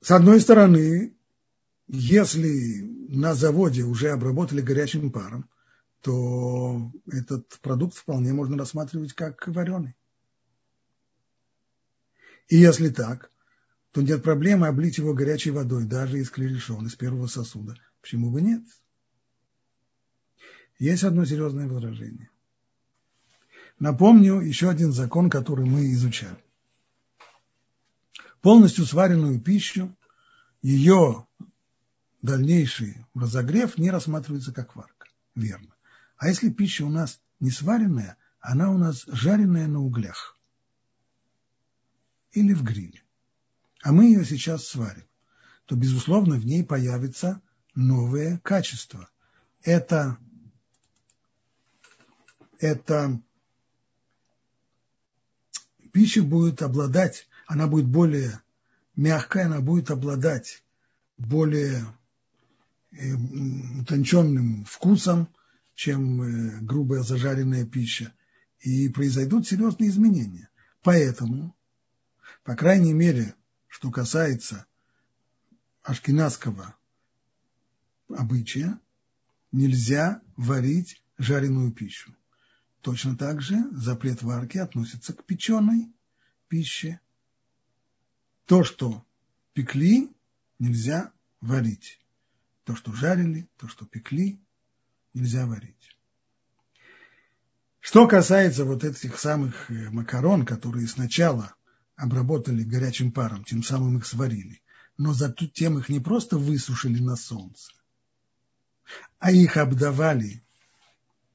С 0.01 0.11
одной 0.11 0.41
стороны, 0.41 1.15
если 1.95 2.81
на 3.07 3.35
заводе 3.35 3.83
уже 3.83 4.09
обработали 4.09 4.61
горячим 4.61 5.11
паром, 5.11 5.47
то 6.01 6.91
этот 7.05 7.59
продукт 7.61 7.95
вполне 7.95 8.33
можно 8.33 8.57
рассматривать 8.57 9.13
как 9.13 9.47
вареный. 9.47 9.95
И 12.47 12.57
если 12.57 12.89
так, 12.89 13.31
то 13.91 14.01
нет 14.01 14.23
проблемы 14.23 14.67
облить 14.67 14.97
его 14.97 15.13
горячей 15.13 15.51
водой, 15.51 15.85
даже 15.85 16.17
из 16.17 16.31
клерешон, 16.31 16.87
из 16.87 16.95
первого 16.95 17.27
сосуда. 17.27 17.75
Почему 18.01 18.31
бы 18.31 18.41
нет? 18.41 18.63
Есть 20.79 21.03
одно 21.03 21.25
серьезное 21.25 21.67
возражение. 21.67 22.31
Напомню 23.77 24.41
еще 24.41 24.67
один 24.67 24.93
закон, 24.93 25.29
который 25.29 25.65
мы 25.65 25.91
изучали. 25.91 26.43
Полностью 28.41 28.85
сваренную 28.85 29.39
пищу, 29.39 29.95
ее 30.63 31.27
дальнейший 32.23 33.05
разогрев 33.13 33.77
не 33.77 33.91
рассматривается 33.91 34.51
как 34.51 34.75
варка. 34.75 35.07
Верно. 35.35 35.75
А 36.17 36.29
если 36.29 36.49
пища 36.49 36.85
у 36.85 36.89
нас 36.89 37.19
не 37.39 37.51
сваренная, 37.51 38.17
она 38.39 38.71
у 38.71 38.77
нас 38.77 39.03
жареная 39.07 39.67
на 39.67 39.81
углях 39.81 40.39
или 42.31 42.53
в 42.53 42.63
гриле, 42.63 43.03
а 43.83 43.91
мы 43.91 44.05
ее 44.05 44.25
сейчас 44.25 44.65
сварим, 44.65 45.05
то, 45.65 45.75
безусловно, 45.75 46.35
в 46.35 46.45
ней 46.45 46.63
появится 46.63 47.41
новое 47.75 48.39
качество. 48.39 49.09
Это 49.61 50.17
эта 52.59 53.19
пища 55.91 56.23
будет 56.23 56.61
обладать, 56.61 57.27
она 57.47 57.67
будет 57.67 57.87
более 57.87 58.41
мягкая, 58.95 59.45
она 59.45 59.59
будет 59.59 59.91
обладать 59.91 60.63
более 61.17 61.85
утонченным 63.79 64.65
вкусом, 64.65 65.27
чем 65.75 66.21
э, 66.21 66.59
грубая 66.61 67.01
зажаренная 67.01 67.65
пища, 67.65 68.13
и 68.59 68.89
произойдут 68.89 69.47
серьезные 69.47 69.89
изменения. 69.89 70.49
Поэтому, 70.81 71.55
по 72.43 72.55
крайней 72.55 72.93
мере, 72.93 73.35
что 73.67 73.89
касается 73.91 74.65
ашкенадского 75.81 76.75
обычая, 78.09 78.79
нельзя 79.51 80.21
варить 80.35 81.01
жареную 81.17 81.71
пищу. 81.71 82.15
Точно 82.81 83.17
так 83.17 83.41
же 83.41 83.63
запрет 83.71 84.21
варки 84.21 84.57
относится 84.57 85.13
к 85.13 85.23
печеной 85.25 85.91
пище. 86.47 86.99
То, 88.45 88.63
что 88.63 89.05
пекли, 89.53 90.11
нельзя 90.59 91.11
варить. 91.39 91.99
То, 92.65 92.75
что 92.75 92.93
жарили, 92.93 93.49
то, 93.57 93.67
что 93.67 93.85
пекли, 93.85 94.39
нельзя 95.13 95.45
варить. 95.45 95.97
Что 97.79 98.07
касается 98.07 98.63
вот 98.63 98.83
этих 98.83 99.19
самых 99.19 99.69
э, 99.69 99.89
макарон, 99.89 100.45
которые 100.45 100.87
сначала 100.87 101.53
обработали 101.95 102.63
горячим 102.63 103.11
паром, 103.11 103.43
тем 103.43 103.61
самым 103.61 103.97
их 103.97 104.05
сварили, 104.05 104.61
но 104.97 105.13
затем 105.13 105.77
их 105.77 105.89
не 105.89 105.99
просто 105.99 106.37
высушили 106.37 106.99
на 106.99 107.17
солнце, 107.17 107.73
а 109.19 109.31
их 109.31 109.57
обдавали 109.57 110.43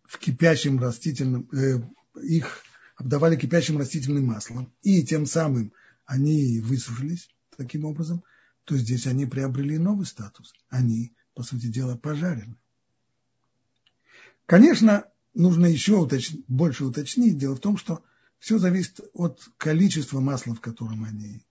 в 0.05 0.19
кипящем 0.19 0.81
растительном, 0.81 1.49
э, 1.53 1.83
их 2.23 2.63
обдавали 2.97 3.37
кипящим 3.37 3.77
растительным 3.77 4.25
маслом, 4.25 4.73
и 4.83 5.05
тем 5.05 5.27
самым 5.27 5.73
они 6.07 6.61
высушились 6.61 7.29
таким 7.59 7.85
образом, 7.85 8.25
то 8.65 8.77
здесь 8.77 9.07
они 9.07 9.27
приобрели 9.27 9.79
новый 9.79 10.07
статус. 10.07 10.55
Они, 10.69 11.15
по 11.39 11.45
сути 11.45 11.67
дела, 11.69 11.97
пожарены. 11.97 12.57
Конечно, 14.45 15.05
нужно 15.35 15.67
еще 15.67 16.01
уточ... 16.01 16.33
больше 16.49 16.85
уточнить. 16.85 17.39
Дело 17.39 17.55
в 17.55 17.61
том, 17.61 17.77
что 17.77 18.03
все 18.41 18.59
зависит 18.59 19.01
от 19.13 19.49
количества 19.57 20.19
масла, 20.19 20.57
в 20.57 20.61
котором 20.61 21.05
они 21.05 21.47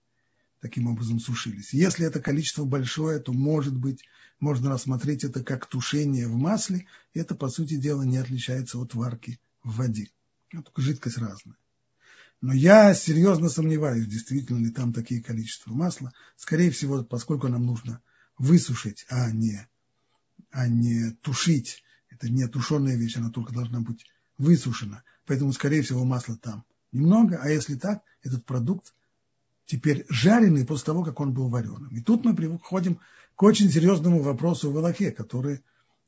таким 0.60 0.88
образом 0.88 1.20
сушились. 1.20 1.72
Если 1.72 2.04
это 2.04 2.20
количество 2.20 2.66
большое, 2.66 3.18
то, 3.18 3.32
может 3.32 3.74
быть, 3.74 4.04
можно 4.40 4.68
рассмотреть 4.68 5.24
это 5.24 5.42
как 5.42 5.64
тушение 5.64 6.28
в 6.28 6.36
масле, 6.36 6.86
это, 7.14 7.34
по 7.34 7.48
сути 7.48 7.78
дела, 7.78 8.02
не 8.02 8.18
отличается 8.18 8.76
от 8.78 8.92
варки 8.92 9.40
в 9.64 9.76
воде. 9.76 10.10
Ну, 10.52 10.62
только 10.62 10.82
жидкость 10.82 11.16
разная. 11.16 11.56
Но 12.42 12.52
я 12.52 12.92
серьезно 12.92 13.48
сомневаюсь, 13.48 14.06
действительно 14.06 14.58
ли 14.58 14.70
там 14.70 14.92
такие 14.92 15.22
количества 15.22 15.72
масла. 15.72 16.12
Скорее 16.36 16.70
всего, 16.72 17.02
поскольку 17.04 17.48
нам 17.48 17.64
нужно 17.64 18.02
высушить, 18.38 19.04
а 19.08 19.30
не, 19.30 19.68
а 20.50 20.68
не 20.68 21.10
тушить. 21.22 21.82
Это 22.10 22.28
не 22.28 22.46
тушеная 22.48 22.96
вещь, 22.96 23.16
она 23.16 23.30
только 23.30 23.52
должна 23.52 23.80
быть 23.80 24.06
высушена. 24.38 25.02
Поэтому, 25.26 25.52
скорее 25.52 25.82
всего, 25.82 26.04
масла 26.04 26.36
там 26.36 26.64
немного. 26.92 27.38
А 27.42 27.48
если 27.48 27.76
так, 27.76 28.02
этот 28.22 28.44
продукт 28.44 28.94
теперь 29.66 30.06
жареный 30.08 30.64
после 30.64 30.86
того, 30.86 31.04
как 31.04 31.20
он 31.20 31.34
был 31.34 31.48
вареным. 31.48 31.88
И 31.88 32.00
тут 32.00 32.24
мы 32.24 32.34
приходим 32.34 33.00
к 33.36 33.42
очень 33.42 33.70
серьезному 33.70 34.22
вопросу 34.22 34.70
в 34.72 34.76
Аллахе, 34.78 35.12
который 35.12 35.62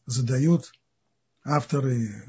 задают 0.06 0.72
авторы, 1.44 2.24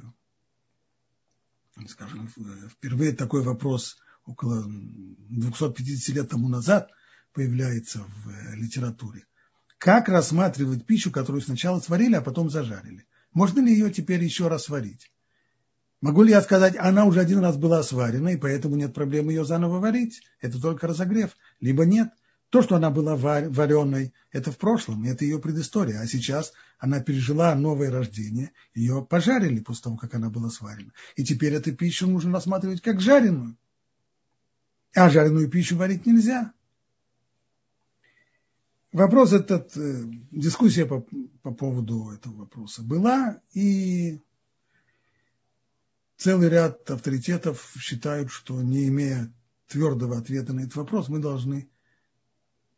скажем, 1.87 2.29
впервые 2.69 3.13
такой 3.13 3.41
вопрос 3.43 3.97
около 4.25 4.63
250 4.67 6.15
лет 6.15 6.29
тому 6.29 6.49
назад 6.49 6.91
появляется 7.33 8.03
в 8.03 8.53
литературе. 8.55 9.25
Как 9.81 10.09
рассматривать 10.09 10.85
пищу, 10.85 11.09
которую 11.09 11.41
сначала 11.41 11.79
сварили, 11.79 12.13
а 12.13 12.21
потом 12.21 12.51
зажарили? 12.51 13.07
Можно 13.33 13.61
ли 13.61 13.73
ее 13.73 13.89
теперь 13.89 14.23
еще 14.23 14.47
раз 14.47 14.65
сварить? 14.65 15.11
Могу 16.01 16.21
ли 16.21 16.29
я 16.29 16.43
сказать, 16.43 16.75
она 16.77 17.05
уже 17.05 17.19
один 17.19 17.39
раз 17.39 17.57
была 17.57 17.81
сварена, 17.81 18.29
и 18.29 18.37
поэтому 18.37 18.75
нет 18.75 18.93
проблем 18.93 19.31
ее 19.31 19.43
заново 19.43 19.79
варить? 19.79 20.21
Это 20.39 20.61
только 20.61 20.85
разогрев. 20.85 21.35
Либо 21.61 21.83
нет. 21.83 22.09
То, 22.51 22.61
что 22.61 22.75
она 22.75 22.91
была 22.91 23.15
вареной, 23.15 24.13
это 24.31 24.51
в 24.51 24.59
прошлом, 24.59 25.03
это 25.05 25.25
ее 25.25 25.39
предыстория. 25.39 25.99
А 25.99 26.05
сейчас 26.05 26.53
она 26.77 26.99
пережила 26.99 27.55
новое 27.55 27.89
рождение, 27.89 28.51
ее 28.75 29.03
пожарили 29.03 29.61
после 29.61 29.85
того, 29.85 29.97
как 29.97 30.13
она 30.13 30.29
была 30.29 30.51
сварена. 30.51 30.91
И 31.15 31.23
теперь 31.23 31.55
эту 31.55 31.75
пищу 31.75 32.05
нужно 32.05 32.33
рассматривать 32.33 32.81
как 32.81 33.01
жареную. 33.01 33.57
А 34.93 35.09
жареную 35.09 35.49
пищу 35.49 35.75
варить 35.75 36.05
нельзя. 36.05 36.53
Вопрос 38.91 39.31
этот, 39.31 39.75
э, 39.77 40.03
дискуссия 40.31 40.85
по, 40.85 41.05
по 41.43 41.53
поводу 41.53 42.11
этого 42.11 42.39
вопроса 42.39 42.83
была, 42.83 43.41
и 43.53 44.19
целый 46.17 46.49
ряд 46.49 46.91
авторитетов 46.91 47.73
считают, 47.79 48.31
что 48.31 48.61
не 48.61 48.89
имея 48.89 49.33
твердого 49.67 50.17
ответа 50.17 50.51
на 50.51 50.61
этот 50.61 50.75
вопрос, 50.75 51.07
мы 51.07 51.19
должны 51.19 51.69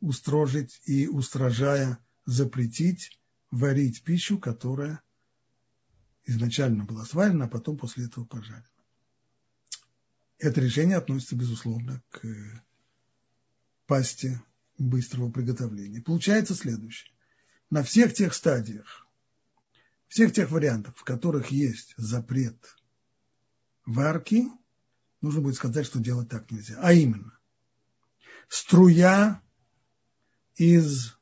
устрожить 0.02 0.82
и 0.86 1.08
устражая 1.08 1.98
запретить 2.26 3.20
варить 3.50 4.04
пищу, 4.04 4.38
которая 4.38 5.02
изначально 6.26 6.86
была 6.86 7.06
сварена, 7.06 7.46
а 7.46 7.50
потом 7.50 7.76
после 7.76 8.06
этого 8.06 8.26
пожарена. 8.26 8.64
Это 10.38 10.62
решение 10.62 10.98
относится, 10.98 11.36
безусловно, 11.36 12.04
к 12.12 12.28
пасте 13.88 14.40
быстрого 14.78 15.32
приготовления. 15.32 16.02
Получается 16.02 16.56
следующее. 16.56 17.12
На 17.70 17.84
всех 17.84 18.14
тех 18.14 18.34
стадиях, 18.34 19.08
всех 20.08 20.34
тех 20.34 20.52
вариантах, 20.52 20.96
в 20.96 21.04
которых 21.04 21.48
есть 21.48 21.94
запрет 21.98 22.76
варки, 23.86 24.48
нужно 25.22 25.42
будет 25.42 25.56
сказать, 25.56 25.86
что 25.86 26.00
делать 26.00 26.30
так 26.30 26.52
нельзя. 26.52 26.80
А 26.82 26.94
именно, 26.94 27.38
струя 28.48 29.42
из 30.56 31.18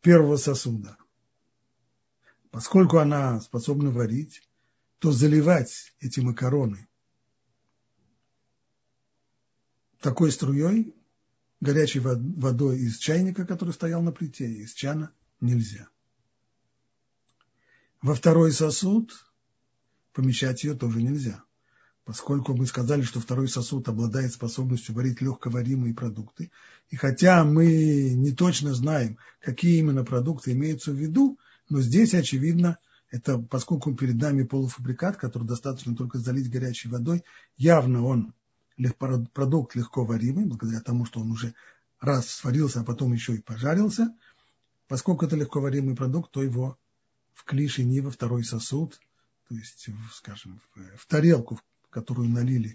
первого 0.00 0.36
сосуда. 0.36 0.96
Поскольку 2.50 2.98
она 2.98 3.40
способна 3.40 3.90
варить, 3.90 4.48
то 4.98 5.10
заливать 5.10 5.94
эти 6.00 6.20
макароны 6.20 6.88
такой 10.02 10.32
струей, 10.32 10.94
горячей 11.62 12.00
водой 12.00 12.80
из 12.80 12.98
чайника, 12.98 13.46
который 13.46 13.70
стоял 13.70 14.02
на 14.02 14.10
плите, 14.10 14.46
из 14.46 14.74
чана, 14.74 15.12
нельзя. 15.40 15.88
Во 18.02 18.14
второй 18.14 18.52
сосуд 18.52 19.12
помещать 20.12 20.64
ее 20.64 20.74
тоже 20.74 21.00
нельзя, 21.00 21.44
поскольку 22.04 22.54
мы 22.54 22.66
сказали, 22.66 23.02
что 23.02 23.20
второй 23.20 23.48
сосуд 23.48 23.88
обладает 23.88 24.32
способностью 24.32 24.96
варить 24.96 25.20
легковаримые 25.20 25.94
продукты. 25.94 26.50
И 26.90 26.96
хотя 26.96 27.44
мы 27.44 28.10
не 28.12 28.32
точно 28.32 28.74
знаем, 28.74 29.18
какие 29.40 29.78
именно 29.78 30.04
продукты 30.04 30.50
имеются 30.52 30.90
в 30.90 30.96
виду, 30.96 31.38
но 31.68 31.80
здесь, 31.80 32.12
очевидно, 32.12 32.78
это 33.08 33.38
поскольку 33.38 33.94
перед 33.94 34.16
нами 34.16 34.42
полуфабрикат, 34.42 35.16
который 35.16 35.46
достаточно 35.46 35.94
только 35.94 36.18
залить 36.18 36.50
горячей 36.50 36.88
водой, 36.88 37.22
явно 37.56 38.04
он 38.04 38.34
продукт 38.90 39.74
легко 39.74 40.04
варимый, 40.04 40.46
благодаря 40.46 40.80
тому, 40.80 41.04
что 41.04 41.20
он 41.20 41.30
уже 41.30 41.54
раз 42.00 42.28
сварился, 42.28 42.80
а 42.80 42.84
потом 42.84 43.12
еще 43.12 43.34
и 43.34 43.40
пожарился. 43.40 44.14
Поскольку 44.88 45.26
это 45.26 45.36
легко 45.36 45.60
варимый 45.60 45.96
продукт, 45.96 46.32
то 46.32 46.42
его 46.42 46.78
в 47.34 47.44
клише 47.44 47.84
не 47.84 48.00
во 48.00 48.10
второй 48.10 48.44
сосуд– 48.44 49.00
то 49.52 49.58
есть, 49.58 49.86
скажем, 50.14 50.62
в 50.96 51.06
тарелку, 51.06 51.56
в 51.56 51.88
которую 51.90 52.30
налили 52.30 52.74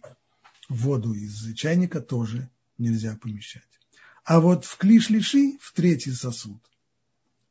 воду 0.69 1.11
из 1.13 1.55
чайника, 1.55 2.01
тоже 2.01 2.51
нельзя 2.77 3.17
помещать. 3.17 3.67
А 4.23 4.39
вот 4.39 4.63
в 4.63 4.77
клиш-лиши, 4.77 5.57
в 5.59 5.73
третий 5.73 6.11
сосуд, 6.11 6.61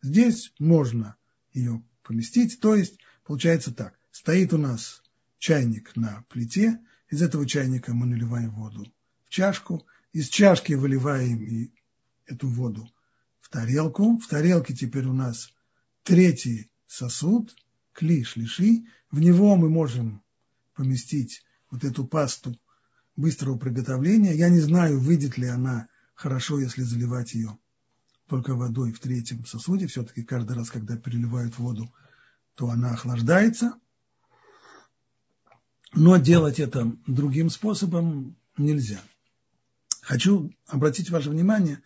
здесь 0.00 0.52
можно 0.60 1.16
ее 1.52 1.82
поместить. 2.04 2.60
То 2.60 2.76
есть, 2.76 3.00
получается 3.24 3.74
так, 3.74 3.98
стоит 4.12 4.52
у 4.52 4.58
нас 4.58 5.02
чайник 5.38 5.96
на 5.96 6.24
плите, 6.28 6.78
из 7.08 7.22
этого 7.22 7.46
чайника 7.46 7.94
мы 7.94 8.06
наливаем 8.06 8.50
воду 8.50 8.86
в 9.24 9.30
чашку, 9.30 9.86
из 10.12 10.28
чашки 10.28 10.72
выливаем 10.74 11.42
и 11.42 11.72
эту 12.26 12.48
воду 12.48 12.88
в 13.40 13.48
тарелку. 13.48 14.18
В 14.18 14.26
тарелке 14.26 14.74
теперь 14.74 15.06
у 15.06 15.12
нас 15.12 15.52
третий 16.02 16.70
сосуд, 16.86 17.54
клиш, 17.92 18.36
лиши, 18.36 18.86
в 19.10 19.20
него 19.20 19.56
мы 19.56 19.68
можем 19.68 20.22
поместить 20.74 21.44
вот 21.70 21.84
эту 21.84 22.06
пасту 22.06 22.58
быстрого 23.16 23.58
приготовления. 23.58 24.34
Я 24.34 24.48
не 24.48 24.60
знаю, 24.60 25.00
выйдет 25.00 25.38
ли 25.38 25.46
она 25.46 25.88
хорошо, 26.14 26.58
если 26.60 26.82
заливать 26.82 27.34
ее 27.34 27.58
только 28.26 28.54
водой 28.54 28.92
в 28.92 29.00
третьем 29.00 29.44
сосуде. 29.46 29.86
Все-таки 29.86 30.22
каждый 30.22 30.56
раз, 30.56 30.70
когда 30.70 30.96
переливают 30.96 31.58
воду, 31.58 31.92
то 32.54 32.68
она 32.68 32.92
охлаждается. 32.92 33.74
Но 35.92 36.16
делать 36.16 36.60
это 36.60 36.92
другим 37.06 37.50
способом 37.50 38.36
нельзя. 38.56 39.00
Хочу 40.02 40.52
обратить 40.66 41.10
ваше 41.10 41.30
внимание, 41.30 41.80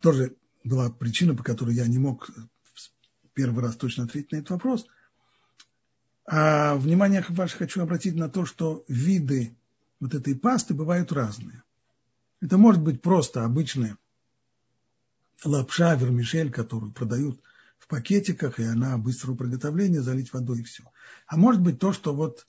тоже 0.00 0.34
была 0.64 0.90
причина, 0.90 1.34
по 1.34 1.42
которой 1.42 1.74
я 1.74 1.86
не 1.86 1.98
мог 1.98 2.30
первый 3.34 3.62
раз 3.62 3.76
точно 3.76 4.04
ответить 4.04 4.32
на 4.32 4.36
этот 4.36 4.50
вопрос– 4.50 4.86
а 6.32 6.76
внимание 6.76 7.24
ваше 7.28 7.56
хочу 7.56 7.82
обратить 7.82 8.14
на 8.14 8.28
то, 8.28 8.46
что 8.46 8.84
виды 8.86 9.56
вот 9.98 10.14
этой 10.14 10.36
пасты 10.36 10.74
бывают 10.74 11.10
разные. 11.10 11.64
Это 12.40 12.56
может 12.56 12.80
быть 12.80 13.02
просто 13.02 13.44
обычная 13.44 13.98
лапша, 15.44 15.96
вермишель, 15.96 16.52
которую 16.52 16.92
продают 16.92 17.40
в 17.78 17.88
пакетиках, 17.88 18.60
и 18.60 18.62
она 18.62 18.96
быстрого 18.96 19.34
приготовления, 19.34 20.02
залить 20.02 20.32
водой 20.32 20.60
и 20.60 20.62
все. 20.62 20.84
А 21.26 21.36
может 21.36 21.62
быть 21.62 21.80
то, 21.80 21.92
что 21.92 22.14
вот 22.14 22.46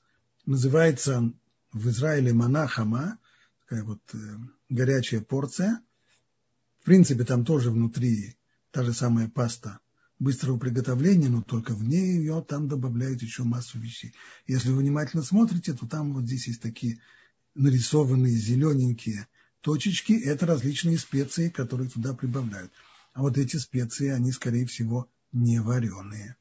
называется 0.51 1.33
в 1.71 1.89
Израиле 1.89 2.33
манахама, 2.33 3.17
такая 3.61 3.83
вот 3.85 4.01
э, 4.13 4.17
горячая 4.69 5.21
порция. 5.21 5.81
В 6.81 6.85
принципе, 6.85 7.23
там 7.23 7.45
тоже 7.45 7.71
внутри 7.71 8.35
та 8.71 8.83
же 8.83 8.93
самая 8.93 9.29
паста 9.29 9.79
быстрого 10.19 10.57
приготовления, 10.57 11.29
но 11.29 11.41
только 11.41 11.73
в 11.73 11.83
ней 11.83 12.17
ее 12.17 12.45
там 12.47 12.67
добавляют 12.67 13.21
еще 13.21 13.43
массу 13.43 13.79
вещей. 13.79 14.13
Если 14.45 14.69
вы 14.69 14.79
внимательно 14.79 15.23
смотрите, 15.23 15.73
то 15.73 15.87
там 15.87 16.13
вот 16.13 16.25
здесь 16.25 16.47
есть 16.47 16.61
такие 16.61 16.99
нарисованные 17.55 18.35
зелененькие 18.35 19.27
точечки, 19.61 20.13
это 20.13 20.45
различные 20.45 20.97
специи, 20.97 21.49
которые 21.49 21.89
туда 21.89 22.13
прибавляют. 22.13 22.71
А 23.13 23.21
вот 23.21 23.37
эти 23.37 23.55
специи, 23.57 24.09
они, 24.09 24.31
скорее 24.31 24.65
всего, 24.65 25.09
не 25.31 25.59
вареные. 25.59 26.35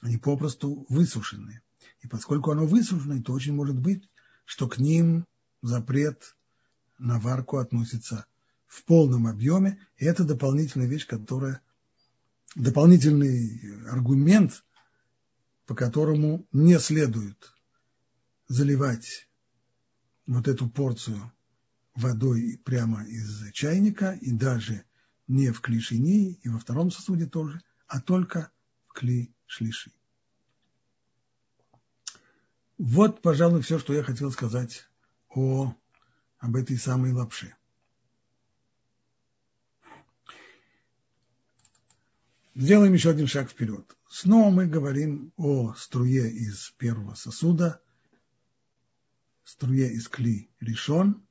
Они 0.00 0.16
попросту 0.16 0.86
высушенные. 0.88 1.60
И 2.06 2.08
поскольку 2.08 2.52
оно 2.52 2.66
высушенное, 2.66 3.20
то 3.20 3.32
очень 3.32 3.52
может 3.52 3.76
быть, 3.76 4.08
что 4.44 4.68
к 4.68 4.78
ним 4.78 5.26
запрет 5.60 6.36
на 6.98 7.18
варку 7.18 7.56
относится 7.56 8.26
в 8.68 8.84
полном 8.84 9.26
объеме. 9.26 9.80
И 9.96 10.04
это 10.04 10.22
дополнительная 10.22 10.86
вещь, 10.86 11.04
которая 11.04 11.60
дополнительный 12.54 13.88
аргумент, 13.88 14.64
по 15.66 15.74
которому 15.74 16.46
не 16.52 16.78
следует 16.78 17.52
заливать 18.46 19.28
вот 20.28 20.46
эту 20.46 20.70
порцию 20.70 21.32
водой 21.96 22.60
прямо 22.64 23.04
из 23.04 23.50
чайника 23.50 24.12
и 24.12 24.30
даже 24.30 24.84
не 25.26 25.50
в 25.50 25.60
клишини 25.60 26.34
и 26.34 26.48
во 26.48 26.60
втором 26.60 26.92
сосуде 26.92 27.26
тоже, 27.26 27.60
а 27.88 28.00
только 28.00 28.52
в 28.86 28.92
кли 28.92 29.34
шлиши. 29.46 29.90
Вот, 32.78 33.22
пожалуй, 33.22 33.62
все, 33.62 33.78
что 33.78 33.94
я 33.94 34.02
хотел 34.02 34.30
сказать 34.30 34.86
о, 35.30 35.74
об 36.38 36.56
этой 36.56 36.76
самой 36.76 37.12
лапше. 37.12 37.54
Сделаем 42.54 42.92
еще 42.92 43.10
один 43.10 43.26
шаг 43.26 43.50
вперед. 43.50 43.96
Снова 44.08 44.50
мы 44.50 44.66
говорим 44.66 45.32
о 45.36 45.74
струе 45.74 46.30
из 46.30 46.70
первого 46.78 47.14
сосуда, 47.14 47.82
струе 49.44 49.92
из 49.92 50.08
кли 50.08 50.50
решен. 50.60 51.26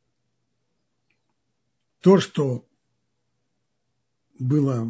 То, 2.02 2.20
что 2.20 2.68
было 4.38 4.88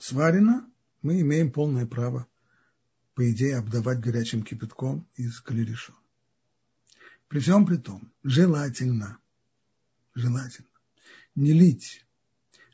сварено, 0.00 0.68
мы 1.02 1.20
имеем 1.20 1.52
полное 1.52 1.86
право, 1.86 2.26
по 3.14 3.30
идее, 3.30 3.58
обдавать 3.58 4.00
горячим 4.00 4.42
кипятком 4.42 5.08
из 5.14 5.42
решен. 5.48 5.94
При 7.28 7.40
всем 7.40 7.66
при 7.66 7.76
том, 7.76 8.12
желательно, 8.22 9.18
желательно 10.14 10.68
не 11.34 11.52
лить 11.52 12.06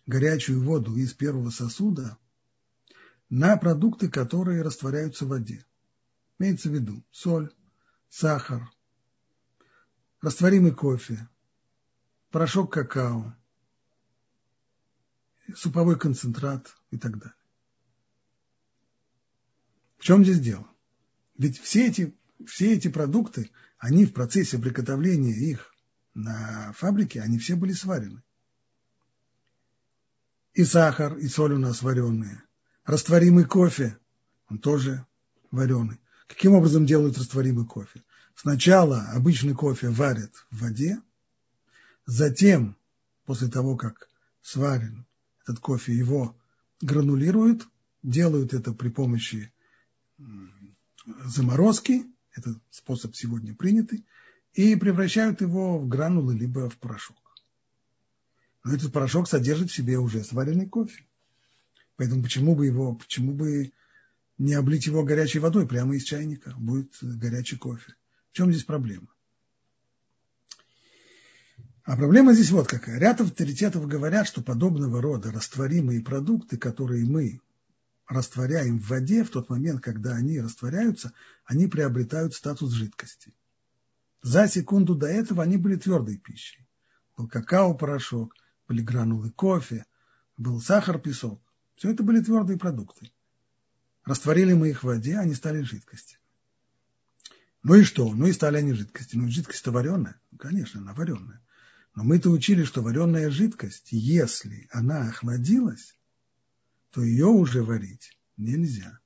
горячую 0.07 0.62
воду 0.62 0.96
из 0.96 1.12
первого 1.14 1.51
сосуда 1.51 2.18
на 3.29 3.57
продукты, 3.57 4.09
которые 4.09 4.62
растворяются 4.62 5.27
в 5.27 5.29
воде. 5.29 5.64
Имеется 6.38 6.70
в 6.70 6.72
виду 6.72 7.05
соль, 7.11 7.53
сахар, 8.09 8.70
растворимый 10.20 10.74
кофе, 10.74 11.29
порошок 12.31 12.72
какао, 12.72 13.37
суповой 15.55 15.98
концентрат 15.98 16.74
и 16.90 16.98
так 16.98 17.18
далее. 17.18 17.38
В 19.99 20.05
чем 20.05 20.25
здесь 20.25 20.41
дело? 20.41 20.67
Ведь 21.37 21.59
все 21.61 21.87
эти, 21.87 22.15
все 22.47 22.75
эти 22.75 22.89
продукты, 22.89 23.51
они 23.79 24.07
в 24.07 24.13
процессе 24.13 24.59
приготовления 24.59 25.33
их 25.33 25.75
на 26.15 26.73
фабрике, 26.73 27.21
они 27.21 27.39
все 27.39 27.55
были 27.55 27.73
сварены 27.73 28.23
и 30.59 30.65
сахар, 30.65 31.17
и 31.17 31.29
соль 31.29 31.53
у 31.53 31.59
нас 31.59 31.83
вареные. 31.83 32.43
Растворимый 32.85 33.45
кофе, 33.45 33.97
он 34.49 34.59
тоже 34.59 35.07
вареный. 35.53 36.01
Каким 36.27 36.55
образом 36.55 36.85
делают 36.85 37.17
растворимый 37.17 37.65
кофе? 37.65 38.03
Сначала 38.35 39.03
обычный 39.13 39.55
кофе 39.55 39.89
варят 39.89 40.33
в 40.51 40.63
воде, 40.63 41.01
затем, 42.07 42.77
после 43.25 43.47
того, 43.47 43.77
как 43.77 44.09
сварен 44.43 45.07
этот 45.45 45.61
кофе, 45.61 45.95
его 45.95 46.37
гранулируют, 46.81 47.69
делают 48.03 48.53
это 48.53 48.73
при 48.73 48.89
помощи 48.89 49.53
заморозки, 51.25 52.07
это 52.35 52.61
способ 52.71 53.15
сегодня 53.15 53.55
принятый, 53.55 54.05
и 54.53 54.77
превращают 54.77 55.41
его 55.41 55.79
в 55.79 55.89
гранулы 55.89 56.35
либо 56.35 56.69
в 56.69 56.79
порошок 56.79 57.17
но 58.69 58.75
этот 58.75 58.93
порошок 58.93 59.29
содержит 59.29 59.71
в 59.71 59.75
себе 59.75 59.99
уже 59.99 60.23
сваренный 60.23 60.69
кофе. 60.69 61.05
Поэтому 61.97 62.23
почему 62.23 62.55
бы 62.55 62.67
его, 62.67 62.95
почему 62.95 63.33
бы 63.33 63.73
не 64.37 64.55
облить 64.55 64.87
его 64.87 65.03
горячей 65.03 65.39
водой 65.39 65.67
прямо 65.67 65.97
из 65.97 66.05
чайника? 66.05 66.55
Будет 66.57 66.93
горячий 67.01 67.57
кофе. 67.57 67.95
В 68.31 68.37
чем 68.37 68.53
здесь 68.53 68.65
проблема? 68.65 69.09
А 71.85 71.97
проблема 71.97 72.35
здесь 72.35 72.51
вот 72.51 72.69
какая. 72.69 72.99
Ряд 72.99 73.23
авторитетов 73.23 73.89
говорят, 73.89 74.29
что 74.29 74.43
подобного 74.43 75.01
рода 75.01 75.33
растворимые 75.33 76.03
продукты, 76.03 76.59
которые 76.59 77.07
мы 77.07 77.41
растворяем 78.09 78.81
в 78.81 78.88
воде, 78.88 79.23
в 79.23 79.31
тот 79.31 79.49
момент, 79.49 79.83
когда 79.83 80.16
они 80.16 80.40
растворяются, 80.40 81.12
они 81.44 81.66
приобретают 81.66 82.35
статус 82.35 82.73
жидкости. 82.73 83.33
За 84.23 84.49
секунду 84.49 84.94
до 84.94 85.07
этого 85.07 85.42
они 85.42 85.57
были 85.57 85.77
твердой 85.77 86.18
пищей. 86.18 86.66
Был 87.16 87.29
какао-порошок– 87.29 88.35
были 88.68 88.83
гранулы 88.83 89.31
кофе, 89.31 89.87
был 90.37 90.61
сахар, 90.61 91.01
песок. 91.01 91.42
Все 91.75 91.90
это 91.90 92.03
были 92.03 92.21
твердые 92.21 92.59
продукты. 92.59 93.11
Растворили 94.05 94.53
мы 94.53 94.71
их 94.71 94.83
в 94.83 94.87
воде, 94.87 95.18
они 95.18 95.35
стали 95.35 95.62
жидкостью. 95.62 96.18
Ну 97.62 97.75
и 97.75 97.83
что? 97.83 98.12
Ну 98.14 98.27
и 98.27 98.33
стали 98.33 98.59
они 98.59 98.73
жидкостью. 98.73 99.21
Ну 99.21 99.29
жидкость-то 99.29 99.73
вареная. 99.73 100.21
Ну, 100.31 100.38
конечно, 100.38 100.81
она 100.81 100.92
вареная. 100.92 101.42
Но 101.94 102.05
мы-то 102.05 102.31
учили, 102.31 102.62
что 102.62 102.83
вареная 102.83 103.31
жидкость, 103.31 103.88
если 103.90 104.68
она 104.71 105.09
охладилась, 105.09 105.98
то 106.90 107.03
ее 107.03 107.27
уже 107.27 107.62
варить 107.62 108.16
нельзя. 108.37 108.98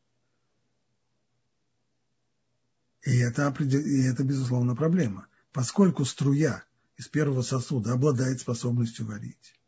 И 3.02 3.18
это, 3.18 3.52
и 3.58 4.02
это, 4.02 4.22
безусловно, 4.22 4.76
проблема. 4.76 5.26
Поскольку 5.52 6.04
струя 6.04 6.64
из 6.96 7.08
первого 7.08 7.42
сосуда 7.42 7.92
обладает 7.92 8.40
способностью 8.40 9.06
варить. 9.06 9.58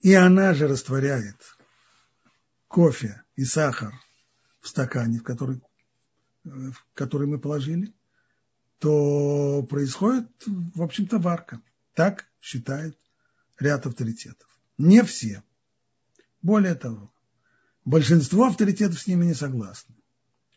И 0.00 0.14
она 0.14 0.54
же 0.54 0.68
растворяет 0.68 1.36
кофе 2.68 3.22
и 3.34 3.44
сахар 3.44 3.92
в 4.60 4.68
стакане, 4.68 5.18
в 5.18 5.24
который, 5.24 5.60
в 6.44 6.86
который 6.94 7.26
мы 7.26 7.40
положили, 7.40 7.92
то 8.78 9.66
происходит, 9.68 10.28
в 10.46 10.82
общем-то, 10.82 11.18
варка. 11.18 11.60
Так 11.94 12.26
считает 12.40 12.96
ряд 13.58 13.86
авторитетов. 13.86 14.48
Не 14.76 15.02
все. 15.02 15.42
Более 16.42 16.74
того, 16.74 17.12
большинство 17.84 18.46
авторитетов 18.46 19.00
с 19.00 19.06
ними 19.06 19.26
не 19.26 19.34
согласны. 19.34 19.94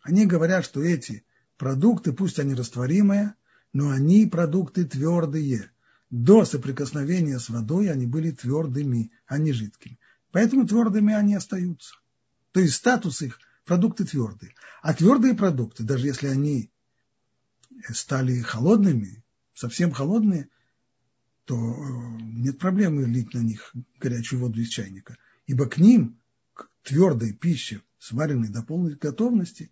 Они 0.01 0.25
говорят, 0.25 0.65
что 0.65 0.81
эти 0.81 1.25
продукты, 1.57 2.13
пусть 2.13 2.39
они 2.39 2.53
растворимые, 2.53 3.35
но 3.73 3.89
они 3.89 4.25
продукты 4.25 4.85
твердые. 4.85 5.71
До 6.09 6.43
соприкосновения 6.43 7.39
с 7.39 7.49
водой 7.49 7.89
они 7.89 8.05
были 8.05 8.31
твердыми, 8.31 9.11
а 9.27 9.37
не 9.37 9.53
жидкими. 9.53 9.99
Поэтому 10.31 10.67
твердыми 10.67 11.13
они 11.13 11.35
остаются. 11.35 11.95
То 12.51 12.59
есть 12.59 12.75
статус 12.75 13.21
их– 13.21 13.39
продукты 13.65 14.05
твердые. 14.05 14.53
А 14.81 14.93
твердые 14.93 15.33
продукты, 15.33 15.83
даже 15.83 16.07
если 16.07 16.27
они 16.27 16.71
стали 17.89 18.41
холодными, 18.41 19.23
совсем 19.53 19.91
холодные, 19.91 20.49
то 21.45 21.55
э, 21.55 22.21
нет 22.21 22.59
проблемы 22.59 23.03
лить 23.03 23.33
на 23.33 23.39
них 23.39 23.73
горячую 23.99 24.41
воду 24.41 24.59
из 24.59 24.69
чайника. 24.69 25.17
Ибо 25.51 25.65
к 25.65 25.79
ним, 25.79 26.17
к 26.53 26.69
твердой 26.81 27.33
пище, 27.33 27.81
сваренной 27.99 28.47
до 28.47 28.63
полной 28.63 28.95
готовности, 28.95 29.69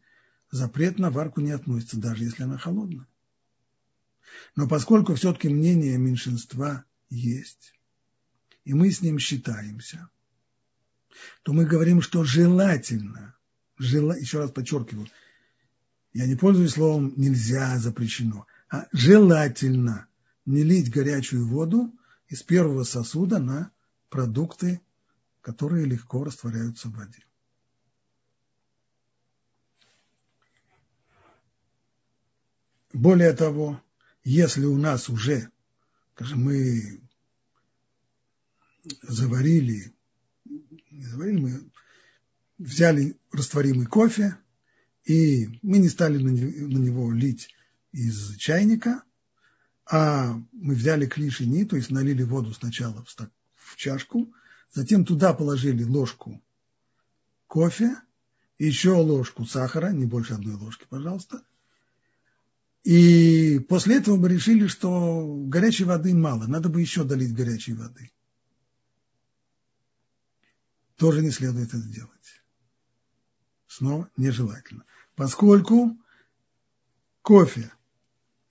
запрет 0.51 0.99
на 0.99 1.09
варку 1.09 1.39
не 1.39 1.51
относится, 1.51 1.97
даже 1.97 2.25
если 2.25 2.43
она 2.43 2.57
холодная. 2.57 3.07
Но 4.57 4.67
поскольку 4.67 5.15
все-таки 5.15 5.47
мнение 5.47 5.97
меньшинства 5.97 6.83
есть, 7.09 7.73
и 8.65 8.73
мы 8.73 8.91
с 8.91 9.01
ним 9.01 9.19
считаемся, 9.19 10.09
то 11.43 11.53
мы 11.53 11.63
говорим, 11.63 12.01
что 12.01 12.25
желательно, 12.25 13.37
жела, 13.77 14.17
еще 14.17 14.39
раз 14.39 14.51
подчеркиваю, 14.51 15.07
я 16.11 16.27
не 16.27 16.35
пользуюсь 16.35 16.73
словом 16.73 17.13
«нельзя», 17.15 17.79
«запрещено», 17.79 18.47
а 18.69 18.87
желательно 18.91 20.09
не 20.45 20.63
лить 20.63 20.91
горячую 20.91 21.47
воду 21.47 21.97
из 22.27 22.43
первого 22.43 22.83
сосуда 22.83 23.39
на 23.39 23.71
продукты, 24.09 24.81
которые 25.49 25.85
легко 25.85 26.23
растворяются 26.23 26.89
в 26.89 26.91
воде. 26.91 27.25
Более 32.93 33.33
того, 33.33 33.81
если 34.23 34.65
у 34.65 34.77
нас 34.77 35.09
уже, 35.09 35.49
скажем, 36.13 36.43
мы 36.43 37.01
заварили, 39.01 39.91
не 40.45 41.05
заварили, 41.05 41.39
мы 41.41 41.71
взяли 42.59 43.17
растворимый 43.31 43.87
кофе, 43.87 44.37
и 45.03 45.47
мы 45.63 45.79
не 45.79 45.89
стали 45.89 46.19
на 46.19 46.29
него 46.77 47.11
лить 47.11 47.49
из 47.91 48.35
чайника, 48.35 49.01
а 49.87 50.39
мы 50.51 50.75
взяли 50.75 51.07
клишини, 51.07 51.65
то 51.65 51.75
есть 51.75 51.89
налили 51.89 52.21
воду 52.21 52.53
сначала 52.53 53.03
в 53.55 53.75
чашку, 53.77 54.31
затем 54.71 55.05
туда 55.05 55.33
положили 55.33 55.83
ложку 55.83 56.41
кофе, 57.47 57.95
еще 58.57 58.91
ложку 58.91 59.45
сахара, 59.45 59.91
не 59.91 60.05
больше 60.05 60.33
одной 60.33 60.55
ложки, 60.55 60.85
пожалуйста, 60.89 61.43
и 62.83 63.59
после 63.67 63.97
этого 63.97 64.15
мы 64.15 64.29
решили, 64.29 64.67
что 64.67 65.25
горячей 65.45 65.83
воды 65.83 66.15
мало, 66.15 66.47
надо 66.47 66.69
бы 66.69 66.81
еще 66.81 67.03
долить 67.03 67.35
горячей 67.35 67.73
воды. 67.73 68.11
Тоже 70.95 71.21
не 71.21 71.31
следует 71.31 71.69
это 71.69 71.77
сделать. 71.77 72.41
Снова 73.67 74.09
нежелательно. 74.17 74.85
Поскольку 75.15 75.97
кофе 77.21 77.71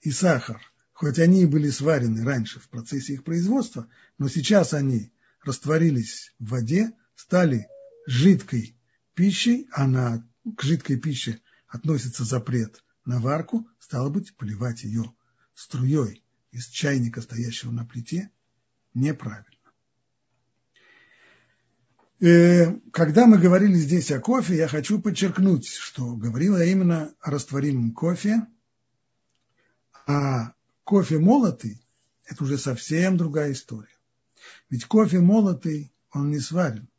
и 0.01 0.11
сахар, 0.11 0.61
хоть 0.93 1.19
они 1.19 1.43
и 1.43 1.45
были 1.45 1.69
сварены 1.69 2.23
раньше 2.23 2.59
в 2.59 2.69
процессе 2.69 3.13
их 3.13 3.23
производства, 3.23 3.87
но 4.17 4.29
сейчас 4.29 4.73
они 4.73 5.11
растворились 5.43 6.33
в 6.39 6.49
воде, 6.49 6.91
стали 7.15 7.67
жидкой 8.05 8.75
пищей, 9.13 9.67
а 9.71 9.87
на, 9.87 10.27
к 10.57 10.63
жидкой 10.63 10.97
пище 10.97 11.41
относится 11.67 12.23
запрет 12.23 12.83
на 13.05 13.19
варку, 13.19 13.67
стало 13.79 14.09
быть, 14.09 14.35
поливать 14.35 14.83
ее 14.83 15.13
струей 15.53 16.23
из 16.51 16.67
чайника, 16.67 17.21
стоящего 17.21 17.71
на 17.71 17.85
плите, 17.85 18.31
неправильно. 18.93 19.45
Э, 22.21 22.73
когда 22.91 23.27
мы 23.27 23.37
говорили 23.37 23.75
здесь 23.75 24.11
о 24.11 24.19
кофе, 24.19 24.57
я 24.57 24.67
хочу 24.67 24.99
подчеркнуть, 25.01 25.67
что 25.67 26.15
говорила 26.15 26.63
именно 26.63 27.13
о 27.21 27.31
растворимом 27.31 27.93
кофе, 27.93 28.45
а 30.05 30.53
кофе 30.83 31.19
молотый– 31.19 31.81
это 32.25 32.43
уже 32.43 32.57
совсем 32.57 33.15
другая 33.15 33.53
история. 33.53 33.98
Ведь 34.69 34.85
кофе 34.85 35.19
молотый, 35.19 35.93
он 36.11 36.31
не 36.31 36.39
сварен. 36.39 36.89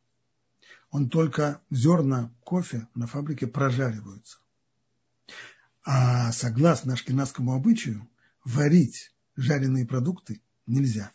Он 0.91 1.09
только 1.09 1.61
зерна 1.71 2.33
кофе 2.45 2.89
на 2.95 3.07
фабрике 3.07 3.47
прожариваются. 3.47 4.39
А 5.85 6.33
согласно 6.33 6.95
ашкенадскому 6.95 7.55
обычаю, 7.55 8.09
варить 8.45 9.13
жареные 9.37 9.87
продукты 9.87 10.43
нельзя. 10.67 11.13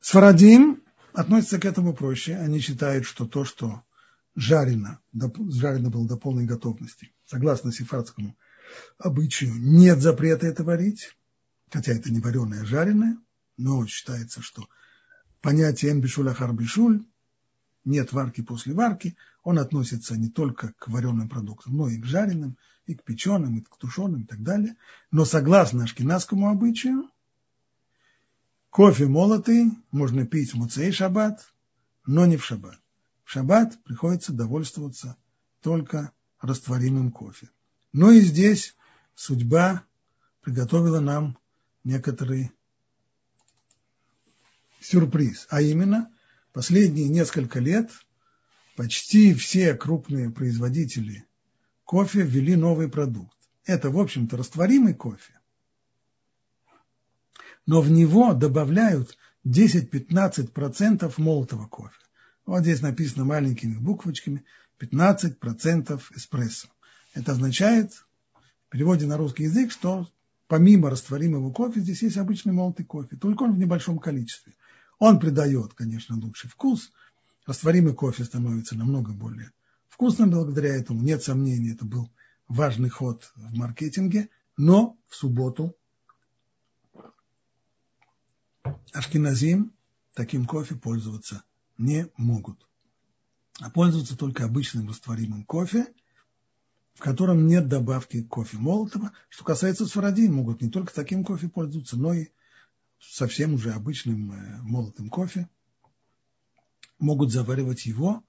Сфарадим 0.00 0.82
относятся 1.12 1.58
к 1.58 1.64
этому 1.64 1.94
проще. 1.94 2.36
Они 2.36 2.60
считают, 2.60 3.04
что 3.04 3.26
то, 3.26 3.44
что 3.44 3.82
жарено, 4.36 5.00
жарено 5.12 5.90
было 5.90 6.06
до 6.06 6.16
полной 6.16 6.44
готовности, 6.44 7.12
согласно 7.24 7.72
сефардскому 7.72 8.36
обычаю, 8.98 9.54
нет 9.54 10.00
запрета 10.00 10.46
это 10.46 10.64
варить, 10.64 11.16
хотя 11.70 11.92
это 11.92 12.10
не 12.10 12.20
вареное, 12.20 12.62
а 12.62 12.64
жареное, 12.64 13.18
но 13.58 13.86
считается, 13.86 14.40
что 14.40 14.68
понятие 15.42 15.92
эмбишуль 15.92 16.30
ахар 16.30 16.54
бишуль, 16.54 17.04
нет 17.84 18.12
варки 18.12 18.40
после 18.40 18.72
варки, 18.72 19.16
он 19.42 19.58
относится 19.58 20.16
не 20.16 20.30
только 20.30 20.72
к 20.78 20.88
вареным 20.88 21.28
продуктам, 21.28 21.76
но 21.76 21.88
и 21.88 21.98
к 21.98 22.06
жареным, 22.06 22.56
и 22.86 22.94
к 22.94 23.02
печеным, 23.02 23.58
и 23.58 23.60
к 23.60 23.76
тушеным 23.76 24.22
и 24.22 24.26
так 24.26 24.42
далее. 24.42 24.76
Но 25.10 25.24
согласно 25.24 25.84
ашкенадскому 25.84 26.48
обычаю, 26.48 27.10
Кофе 28.70 29.06
молотый 29.06 29.72
можно 29.90 30.26
пить 30.26 30.52
в 30.52 30.56
Муцей 30.56 30.92
шаббат, 30.92 31.52
но 32.06 32.26
не 32.26 32.36
в 32.36 32.44
шаббат. 32.44 32.78
В 33.24 33.30
шаббат 33.30 33.82
приходится 33.82 34.32
довольствоваться 34.32 35.16
только 35.62 36.12
растворимым 36.40 37.10
кофе. 37.10 37.50
Но 37.92 38.10
и 38.12 38.20
здесь 38.20 38.76
судьба 39.14 39.84
приготовила 40.42 41.00
нам 41.00 41.38
некоторый 41.82 42.52
сюрприз. 44.80 45.46
А 45.50 45.60
именно, 45.60 46.10
последние 46.52 47.08
несколько 47.08 47.60
лет 47.60 47.90
почти 48.76 49.34
все 49.34 49.74
крупные 49.74 50.30
производители 50.30 51.26
кофе 51.84 52.22
ввели 52.22 52.54
новый 52.54 52.88
продукт. 52.88 53.36
Это, 53.64 53.90
в 53.90 53.98
общем-то, 53.98 54.36
растворимый 54.36 54.94
кофе, 54.94 55.38
но 57.66 57.82
в 57.82 57.90
него 57.90 58.32
добавляют 58.32 59.18
10-15% 59.46 61.12
молотого 61.18 61.66
кофе. 61.66 61.94
Вот 62.46 62.62
здесь 62.62 62.80
написано 62.80 63.24
маленькими 63.26 63.76
буквочками 63.76 64.44
15% 64.80 66.02
эспрессо. 66.16 66.68
Это 67.14 67.32
означает, 67.32 67.92
в 68.68 68.70
переводе 68.70 69.06
на 69.06 69.16
русский 69.16 69.44
язык, 69.44 69.70
что 69.72 70.10
помимо 70.46 70.88
растворимого 70.88 71.52
кофе 71.52 71.80
здесь 71.80 72.02
есть 72.02 72.16
обычный 72.16 72.52
молотый 72.52 72.86
кофе, 72.86 73.16
только 73.16 73.42
он 73.42 73.54
в 73.54 73.58
небольшом 73.58 73.98
количестве. 73.98 74.54
Он 74.98 75.20
придает, 75.20 75.74
конечно, 75.74 76.16
лучший 76.16 76.50
вкус. 76.50 76.92
Растворимый 77.46 77.94
кофе 77.94 78.24
становится 78.24 78.76
намного 78.76 79.12
более 79.12 79.52
вкусным 79.88 80.30
благодаря 80.30 80.74
этому. 80.74 81.02
Нет 81.02 81.22
сомнений, 81.22 81.72
это 81.72 81.84
был 81.84 82.10
важный 82.46 82.88
ход 82.88 83.32
в 83.36 83.56
маркетинге. 83.56 84.28
Но 84.56 84.98
в 85.06 85.14
субботу 85.14 85.76
Ашкиназим 88.92 89.72
таким 90.14 90.46
кофе 90.46 90.74
пользоваться 90.74 91.44
не 91.78 92.08
могут. 92.16 92.66
А 93.60 93.70
пользоваться 93.70 94.16
только 94.16 94.44
обычным 94.44 94.88
растворимым 94.88 95.44
кофе, 95.44 95.86
в 96.94 97.00
котором 97.00 97.46
нет 97.46 97.68
добавки 97.68 98.22
кофе 98.22 98.56
молотого. 98.56 99.12
Что 99.28 99.44
касается 99.44 99.86
сфарадин, 99.86 100.34
могут 100.34 100.60
не 100.60 100.70
только 100.70 100.92
таким 100.92 101.24
кофе 101.24 101.48
пользоваться, 101.48 101.96
но 101.96 102.14
и 102.14 102.28
совсем 102.98 103.54
уже 103.54 103.72
обычным 103.72 104.32
э, 104.32 104.62
молотым 104.62 105.08
кофе. 105.08 105.48
Могут 106.98 107.32
заваривать 107.32 107.86
его 107.86 108.24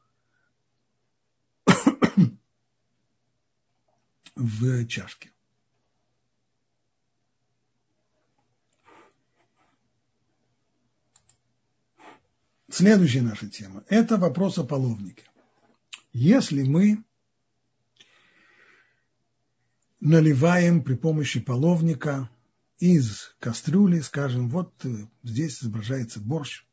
в 4.35 4.85
чашке. 4.85 5.31
Следующая 12.71 13.23
наша 13.23 13.49
тема– 13.49 13.83
это 13.89 14.17
вопрос 14.17 14.59
о 14.59 14.63
половнике. 14.63 15.23
Если 16.13 16.63
мы 16.63 17.03
наливаем 19.99 20.83
при 20.83 20.93
помощи 20.93 21.39
половника 21.39 22.29
из 22.79 23.35
кастрюли, 23.39 23.99
скажем, 23.99 24.49
вот 24.49 24.73
э, 24.85 25.07
здесь 25.23 25.61
изображается 25.61 26.19
борщ, 26.19 26.63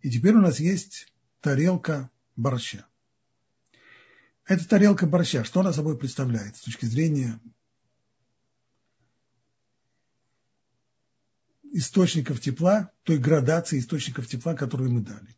и 0.00 0.10
теперь 0.10 0.34
у 0.34 0.40
нас 0.40 0.60
есть 0.60 1.12
тарелка 1.40 2.10
борща. 2.36 2.86
Эта 4.46 4.66
тарелка 4.66 5.06
борща, 5.06 5.44
что 5.44 5.60
она 5.60 5.72
собой 5.72 5.98
представляет 5.98 6.56
с 6.56 6.60
точки 6.60 6.86
зрения 6.86 7.40
источников 11.72 12.40
тепла, 12.40 12.90
той 13.04 13.18
градации 13.18 13.78
источников 13.78 14.26
тепла, 14.26 14.54
которую 14.54 14.90
мы 14.90 15.00
дали. 15.00 15.36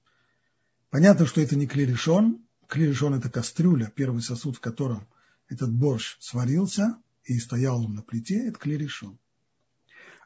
Понятно, 0.91 1.27
что 1.27 1.41
это 1.41 1.57
не 1.57 1.67
клерешон. 1.67 2.47
Клерешон– 2.69 3.15
это 3.17 3.29
кастрюля, 3.29 3.93
первый 3.95 4.23
сосуд, 4.23 4.57
в 4.57 4.61
котором 4.61 5.07
этот 5.49 5.71
борщ 5.71 6.17
сварился 6.21 6.97
и 7.25 7.39
стоял 7.39 7.85
он 7.85 7.95
на 7.95 8.03
плите, 8.03 8.49
это 8.49 8.59
клерешон. 8.59 9.19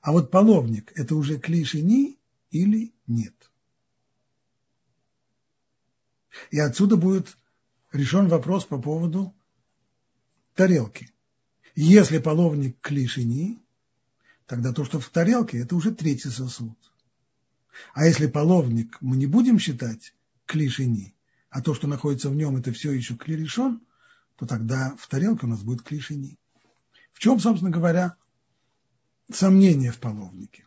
А 0.01 0.13
вот 0.13 0.31
половник– 0.31 0.93
это 0.95 1.17
уже 1.17 1.39
клишини 1.39 2.19
или 2.51 2.95
нет? 3.07 3.35
И 6.51 6.59
отсюда 6.59 6.97
будет 6.97 7.37
решен 7.93 8.29
вопрос 8.29 8.65
по 8.65 8.81
поводу 8.81 9.35
тарелки. 10.55 11.11
Если 11.75 12.19
половник 12.19 12.81
клишини, 12.81 13.59
тогда 14.47 14.73
то, 14.73 14.85
что 14.85 15.01
в 15.01 15.09
тарелке, 15.09 15.59
это 15.59 15.77
уже 15.77 15.95
третий 15.95 16.31
сосуд. 16.31 16.79
А 17.93 18.07
если 18.07 18.27
половник 18.27 18.97
мы 19.01 19.17
не 19.17 19.27
будем 19.27 19.59
считать 19.59 20.15
клишини, 20.47 21.15
а 21.51 21.61
то, 21.63 21.75
что 21.75 21.87
находится 21.87 22.31
в 22.31 22.37
нем, 22.37 22.57
это 22.57 22.73
все 22.73 22.93
еще 22.93 23.17
клиришон, 23.17 23.83
то 24.37 24.47
тогда 24.47 24.95
в 24.99 25.09
тарелке 25.09 25.47
у 25.47 25.49
нас 25.49 25.63
будет 25.63 25.83
клишини. 25.83 26.39
В 27.17 27.19
чем, 27.19 27.41
собственно 27.41 27.71
говоря, 27.71 28.15
сомнение 29.33 29.91
в 29.91 29.99
половнике? 29.99 30.67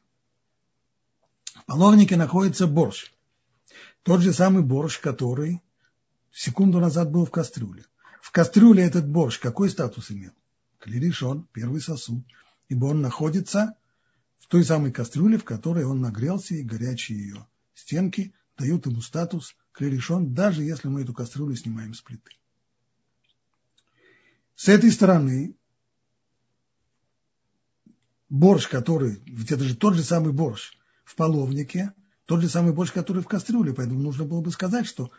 В 1.53 1.63
половнике 1.67 2.15
находится 2.15 2.65
борщ. 2.65 3.11
Тот 4.01 4.21
же 4.21 4.33
самый 4.33 4.63
борщ, 4.63 4.99
который 4.99 5.61
секунду 6.31 6.79
назад 6.79 7.11
был 7.11 7.27
в 7.27 7.29
кастрюле. 7.29 7.85
В 8.19 8.31
кастрюле 8.31 8.83
этот 8.83 9.07
борщ 9.07 9.37
какой 9.37 9.69
статус 9.69 10.09
имел? 10.09 10.31
Клиришон, 10.79 11.47
первый 11.53 11.81
сосуд 11.81 12.23
ибо 12.67 12.85
он 12.85 13.01
находится 13.01 13.75
в 14.39 14.47
той 14.47 14.63
самой 14.63 14.91
кастрюле, 14.91 15.37
в 15.37 15.43
которой 15.43 15.85
он 15.85 16.01
нагрелся, 16.01 16.55
и 16.55 16.63
горячие 16.63 17.19
ее 17.19 17.47
стенки 17.75 18.33
дают 18.57 18.87
ему 18.87 19.01
статус 19.01 19.55
клерешон, 19.71 20.33
даже 20.33 20.63
если 20.63 20.87
мы 20.87 21.03
эту 21.03 21.13
кастрюлю 21.13 21.55
снимаем 21.55 21.93
с 21.93 22.01
плиты. 22.01 22.31
С 24.55 24.67
этой 24.67 24.91
стороны 24.91 25.55
борщ, 28.29 28.67
который, 28.67 29.21
ведь 29.25 29.51
это 29.51 29.63
же 29.63 29.75
тот 29.75 29.95
же 29.95 30.03
самый 30.03 30.33
борщ 30.33 30.71
в 31.03 31.15
половнике, 31.15 31.93
тот 32.25 32.41
же 32.41 32.49
самый 32.49 32.73
борщ, 32.73 32.91
который 32.91 33.23
в 33.23 33.27
кастрюле, 33.27 33.73
поэтому 33.73 33.99
нужно 33.99 34.25
было 34.25 34.41
бы 34.41 34.51
сказать, 34.51 34.85
что 34.85 35.11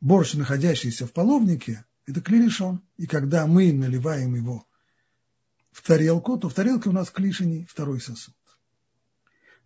борщ, 0.00 0.34
находящийся 0.34 1.06
в 1.06 1.12
половнике, 1.12 1.84
это 2.06 2.20
клерешон, 2.20 2.82
и 2.96 3.06
когда 3.06 3.46
мы 3.46 3.72
наливаем 3.72 4.34
его 4.34 4.66
в 5.70 5.82
тарелку, 5.82 6.36
то 6.36 6.48
в 6.48 6.54
тарелке 6.54 6.90
у 6.90 6.92
нас 6.92 7.10
клишини 7.10 7.66
второй 7.70 8.00
сосуд. 8.00 8.34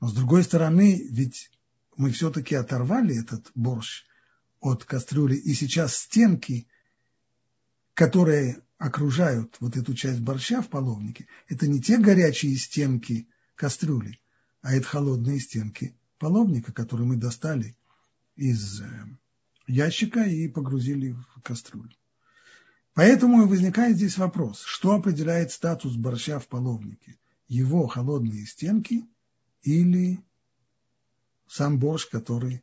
Но 0.01 0.09
с 0.09 0.13
другой 0.13 0.45
стороны, 0.45 1.07
ведь 1.11 1.51
мы 1.97 2.13
все-таки 2.13 2.55
оторвали 2.55 3.19
этот 3.19 3.51
борщ 3.55 4.05
от 4.61 4.85
кастрюли, 4.85 5.37
и 5.37 5.55
сейчас 5.55 5.97
стенки, 5.97 6.69
которые 7.95 8.63
окружают 8.79 9.57
вот 9.61 9.77
эту 9.77 9.95
часть 9.95 10.21
борща 10.21 10.63
в 10.63 10.69
половнике, 10.69 11.27
это 11.49 11.67
не 11.67 11.81
те 11.81 11.99
горячие 11.99 12.57
стенки 12.57 13.29
кастрюли, 13.57 14.21
а 14.63 14.75
это 14.75 14.87
холодные 14.87 15.41
стенки 15.41 15.97
половника, 16.19 16.73
которые 16.73 17.07
мы 17.07 17.17
достали 17.17 17.77
из 18.37 18.81
э, 18.81 18.87
ящика 19.67 20.23
и 20.23 20.49
погрузили 20.49 21.11
в 21.11 21.43
кастрюлю. 21.43 21.93
Поэтому 22.95 23.47
возникает 23.47 23.97
здесь 23.97 24.17
вопрос, 24.17 24.63
что 24.63 24.95
определяет 24.95 25.53
статус 25.53 25.95
борща 25.95 26.39
в 26.39 26.49
половнике? 26.49 27.19
Его 27.49 27.87
холодные 27.87 28.47
стенки 28.47 29.07
или 29.63 30.21
сам 31.49 31.79
борщ, 31.79 32.09
который 32.09 32.63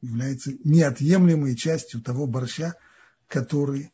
является 0.00 0.52
неотъемлемой 0.64 1.56
частью 1.56 2.02
того 2.02 2.26
борща, 2.26 2.74
который 3.26 3.93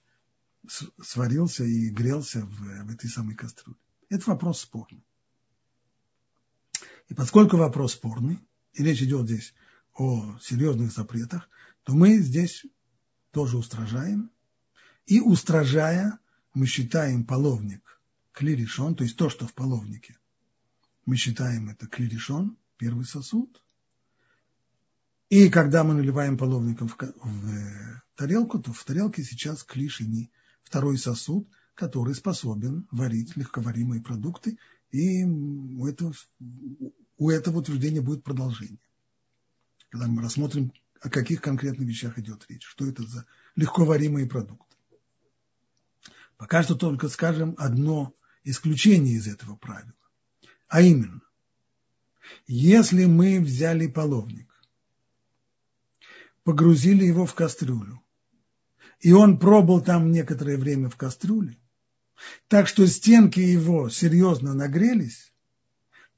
сварился 0.66 1.64
и 1.64 1.88
грелся 1.88 2.44
в, 2.44 2.84
в 2.84 2.90
этой 2.90 3.08
самой 3.08 3.34
кастрюле. 3.34 3.78
Это 4.08 4.30
вопрос 4.30 4.60
спорный. 4.60 5.04
И 7.08 7.14
поскольку 7.14 7.56
вопрос 7.56 7.94
спорный, 7.94 8.38
и 8.72 8.84
речь 8.84 9.02
идет 9.02 9.26
здесь 9.26 9.54
о 9.94 10.38
серьезных 10.40 10.92
запретах, 10.92 11.48
то 11.82 11.92
мы 11.92 12.18
здесь 12.18 12.64
тоже 13.32 13.56
устражаем. 13.56 14.30
И 15.06 15.20
устражая, 15.20 16.18
мы 16.54 16.66
считаем 16.66 17.24
половник 17.24 18.00
клиришон, 18.32 18.94
то 18.94 19.04
есть 19.04 19.16
то, 19.16 19.28
что 19.28 19.46
в 19.46 19.54
половнике. 19.54 20.18
Мы 21.04 21.16
считаем 21.16 21.68
это 21.68 21.86
клиришон, 21.86 22.56
первый 22.76 23.04
сосуд. 23.04 23.62
И 25.28 25.48
когда 25.48 25.84
мы 25.84 25.94
наливаем 25.94 26.36
половником 26.38 26.88
в, 26.88 26.96
в 26.96 27.54
э, 27.54 28.02
тарелку, 28.16 28.58
то 28.58 28.72
в 28.72 28.84
тарелке 28.84 29.22
сейчас 29.22 29.62
клишини, 29.62 30.30
второй 30.70 30.98
сосуд, 30.98 31.48
который 31.74 32.14
способен 32.14 32.86
варить 32.92 33.36
легковаримые 33.36 34.00
продукты, 34.00 34.56
и 34.92 35.24
у 35.24 35.84
этого, 35.86 36.14
у 37.18 37.28
этого 37.28 37.58
утверждения 37.58 38.00
будет 38.00 38.22
продолжение. 38.22 38.78
Когда 39.88 40.06
мы 40.06 40.22
рассмотрим, 40.22 40.72
о 41.00 41.10
каких 41.10 41.40
конкретных 41.40 41.88
вещах 41.88 42.18
идет 42.18 42.46
речь, 42.48 42.64
что 42.64 42.86
это 42.86 43.02
за 43.02 43.26
легковаримые 43.56 44.28
продукты. 44.28 44.76
Пока 46.36 46.62
что 46.62 46.76
только 46.76 47.08
скажем 47.08 47.56
одно 47.58 48.14
исключение 48.44 49.14
из 49.14 49.26
этого 49.26 49.56
правила. 49.56 49.92
А 50.68 50.82
именно, 50.82 51.20
если 52.46 53.06
мы 53.06 53.40
взяли 53.40 53.88
половник, 53.88 54.54
погрузили 56.44 57.04
его 57.04 57.26
в 57.26 57.34
кастрюлю, 57.34 58.00
и 59.00 59.12
он 59.12 59.38
пробыл 59.38 59.80
там 59.80 60.12
некоторое 60.12 60.58
время 60.58 60.88
в 60.88 60.96
кастрюле, 60.96 61.56
так 62.48 62.68
что 62.68 62.86
стенки 62.86 63.40
его 63.40 63.88
серьезно 63.88 64.54
нагрелись, 64.54 65.32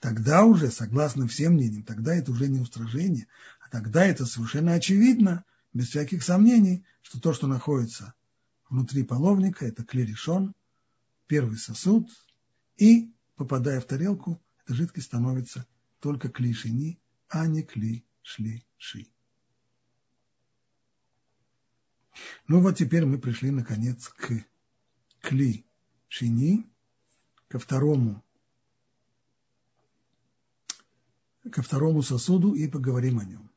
тогда 0.00 0.44
уже, 0.44 0.70
согласно 0.70 1.28
всем 1.28 1.54
мнениям, 1.54 1.84
тогда 1.84 2.14
это 2.14 2.32
уже 2.32 2.48
не 2.48 2.60
устражение, 2.60 3.28
а 3.64 3.70
тогда 3.70 4.04
это 4.04 4.26
совершенно 4.26 4.74
очевидно, 4.74 5.44
без 5.72 5.88
всяких 5.88 6.22
сомнений, 6.22 6.84
что 7.02 7.20
то, 7.20 7.32
что 7.32 7.46
находится 7.46 8.14
внутри 8.68 9.04
половника, 9.04 9.64
это 9.64 9.84
клерешон, 9.84 10.54
первый 11.28 11.56
сосуд, 11.56 12.10
и, 12.76 13.12
попадая 13.36 13.80
в 13.80 13.84
тарелку, 13.84 14.42
эта 14.64 14.74
жидкость 14.74 15.06
становится 15.06 15.66
только 16.00 16.28
клишини, 16.28 16.98
а 17.28 17.46
не 17.46 17.62
кли 17.62 18.04
ши. 18.22 18.62
Ну 22.48 22.60
вот 22.60 22.76
теперь 22.76 23.04
мы 23.04 23.18
пришли 23.18 23.50
наконец 23.50 24.08
к 24.08 24.44
кли 25.20 25.64
шини, 26.08 26.68
ко 27.48 27.58
второму, 27.58 28.22
ко 31.50 31.62
второму 31.62 32.02
сосуду 32.02 32.54
и 32.54 32.68
поговорим 32.68 33.18
о 33.18 33.24
нем. 33.24 33.50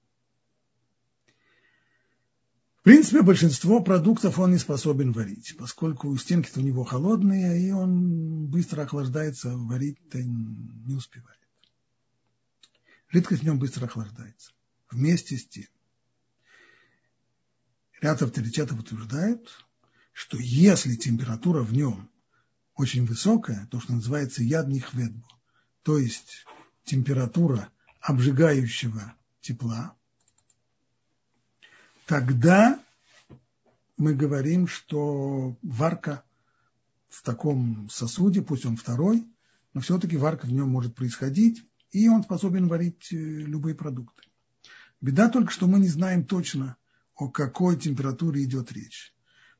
В 2.77 2.83
принципе, 2.83 3.23
большинство 3.23 3.81
продуктов 3.81 4.37
он 4.37 4.51
не 4.51 4.59
способен 4.59 5.11
варить, 5.11 5.55
поскольку 5.57 6.15
стенки-то 6.17 6.59
у 6.59 6.63
него 6.63 6.83
холодные, 6.83 7.59
и 7.59 7.71
он 7.71 8.45
быстро 8.45 8.83
охлаждается, 8.83 9.57
варить-то 9.57 10.21
не 10.21 10.93
успевает. 10.93 11.39
Жидкость 13.09 13.41
в 13.41 13.45
нем 13.45 13.57
быстро 13.57 13.85
охлаждается 13.85 14.51
вместе 14.91 15.37
с 15.37 15.47
тем. 15.47 15.74
Ряд 18.01 18.21
авторитетов 18.21 18.79
утверждает, 18.79 19.49
что 20.13 20.38
если 20.38 20.95
температура 20.95 21.62
в 21.62 21.73
нем 21.73 22.10
очень 22.75 23.05
высокая, 23.05 23.67
то, 23.71 23.79
что 23.79 23.93
называется 23.93 24.43
ядный 24.43 24.79
хведбу, 24.79 25.27
то 25.84 25.97
есть 25.97 26.45
температура 26.84 27.69
обжигающего 28.01 29.15
тепла, 29.41 29.95
тогда 32.05 32.79
мы 33.97 34.13
говорим, 34.13 34.67
что 34.67 35.58
варка 35.62 36.23
в 37.10 37.23
таком 37.23 37.89
сосуде, 37.89 38.41
пусть 38.41 38.65
он 38.65 38.75
второй, 38.75 39.25
но 39.73 39.81
все-таки 39.81 40.17
варка 40.17 40.45
в 40.45 40.51
нем 40.51 40.69
может 40.69 40.95
происходить, 40.95 41.65
и 41.91 42.10
он 42.10 42.23
способен 42.23 42.67
варить 42.67 43.12
э, 43.13 43.15
любые 43.15 43.73
продукты. 43.73 44.23
Беда 44.99 45.29
только, 45.29 45.51
что 45.51 45.67
мы 45.67 45.79
не 45.79 45.88
знаем 45.88 46.25
точно, 46.25 46.75
о 47.15 47.30
какой 47.30 47.78
температуре 47.78 48.43
идет 48.43 48.71
речь. 48.71 49.13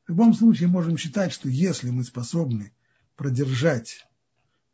В 0.06 0.10
любом 0.10 0.34
случае 0.34 0.68
можем 0.68 0.96
считать, 0.96 1.32
что 1.32 1.48
если 1.48 1.90
мы 1.90 2.04
способны 2.04 2.72
продержать 3.16 4.06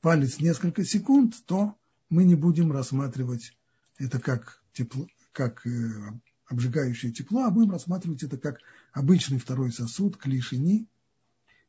палец 0.00 0.40
несколько 0.40 0.84
секунд, 0.84 1.34
то 1.46 1.76
мы 2.10 2.24
не 2.24 2.34
будем 2.34 2.72
рассматривать 2.72 3.56
это 3.98 4.18
как, 4.18 4.62
тепло, 4.72 5.06
как 5.32 5.66
э, 5.66 6.20
обжигающее 6.46 7.12
тепло, 7.12 7.44
а 7.44 7.50
будем 7.50 7.70
рассматривать 7.70 8.22
это 8.22 8.36
как 8.36 8.58
обычный 8.92 9.38
второй 9.38 9.72
сосуд, 9.72 10.16
клишини, 10.16 10.86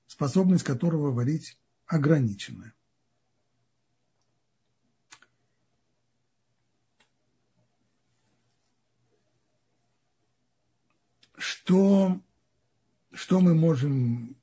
способность 0.08 0.64
которого 0.64 1.12
варить 1.12 1.58
ограниченная. 1.86 2.74
Что, 11.44 12.22
что 13.12 13.42
мы 13.42 13.54
можем 13.54 14.38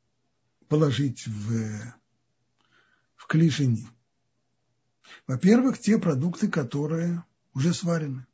положить 0.69 1.27
в, 1.27 1.95
в 3.17 3.27
клишини? 3.27 3.89
Во-первых, 5.27 5.79
те 5.79 5.99
продукты, 5.99 6.49
которые 6.49 7.25
уже 7.55 7.73
сварены. 7.73 8.27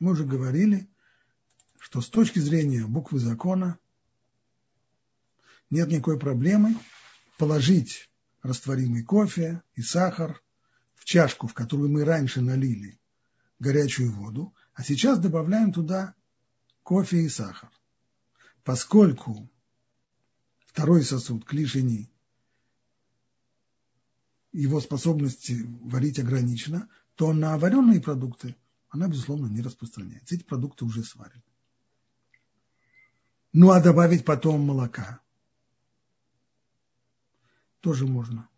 Мы 0.00 0.10
уже 0.10 0.24
говорили, 0.24 0.90
что 1.78 2.00
с 2.00 2.08
точки 2.08 2.40
зрения 2.40 2.84
буквы 2.84 3.20
закона 3.20 3.78
нет 5.70 5.88
никакой 5.88 6.18
проблемы 6.18 6.76
положить 7.38 8.10
растворимый 8.42 9.04
кофе 9.04 9.62
и 9.76 9.82
сахар 9.82 10.42
в 10.96 11.04
чашку, 11.04 11.46
в 11.46 11.54
которую 11.54 11.90
мы 11.90 12.04
раньше 12.04 12.40
налили 12.40 12.98
горячую 13.60 14.10
воду, 14.10 14.52
а 14.74 14.82
сейчас 14.82 15.20
добавляем 15.20 15.72
туда 15.72 16.16
кофе 16.82 17.18
и 17.18 17.28
сахар. 17.28 17.70
Поскольку 18.64 19.50
второй 20.66 21.02
сосуд, 21.02 21.44
клишини, 21.44 22.10
его 24.52 24.80
способности 24.80 25.64
варить 25.82 26.18
ограничена, 26.18 26.88
то 27.14 27.32
на 27.32 27.56
вареные 27.56 28.00
продукты 28.00 28.56
она, 28.88 29.08
безусловно, 29.08 29.46
не 29.46 29.62
распространяется. 29.62 30.34
Эти 30.34 30.42
продукты 30.42 30.84
уже 30.84 31.04
сварены. 31.04 31.42
Ну, 33.52 33.70
а 33.70 33.80
добавить 33.80 34.24
потом 34.24 34.60
молока 34.60 35.20
тоже 37.80 38.06
можно. 38.06 38.48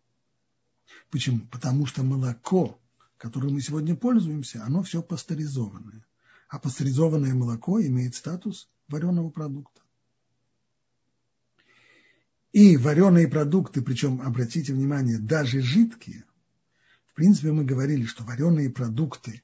Почему? 1.11 1.47
Потому 1.49 1.87
что 1.87 2.03
молоко, 2.03 2.81
которым 3.19 3.55
мы 3.55 3.61
сегодня 3.61 3.95
пользуемся, 3.95 4.65
оно 4.65 4.83
все 4.83 5.03
пастеризованное. 5.03 6.05
А 6.49 6.59
пастеризованное 6.59 7.35
молоко 7.35 7.81
имеет 7.81 8.15
статус 8.15 8.69
вареного 8.89 9.31
продукта. 9.31 9.82
И 12.53 12.77
вареные 12.77 13.29
продукты, 13.29 13.81
причем, 13.81 14.21
обратите 14.21 14.75
внимание, 14.75 15.19
даже 15.19 15.61
жидкие, 15.61 16.25
в 17.07 17.15
принципе, 17.15 17.53
мы 17.53 17.65
говорили, 17.65 18.05
что 18.05 18.25
вареные 18.25 18.71
продукты, 18.71 19.43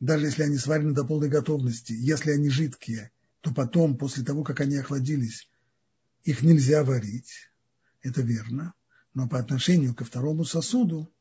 даже 0.00 0.26
если 0.26 0.42
они 0.42 0.58
сварены 0.58 0.94
до 0.94 1.04
полной 1.04 1.28
готовности, 1.28 1.92
если 1.92 2.32
они 2.32 2.50
жидкие, 2.50 3.10
то 3.40 3.52
потом, 3.52 3.96
после 3.96 4.24
того, 4.24 4.42
как 4.44 4.60
они 4.60 4.76
охладились, 4.76 5.48
их 6.24 6.42
нельзя 6.42 6.84
варить. 6.84 7.50
Это 8.00 8.22
верно. 8.22 8.74
Но 9.14 9.28
по 9.28 9.38
отношению 9.38 9.94
ко 9.94 10.04
второму 10.04 10.44
сосуду 10.44 11.12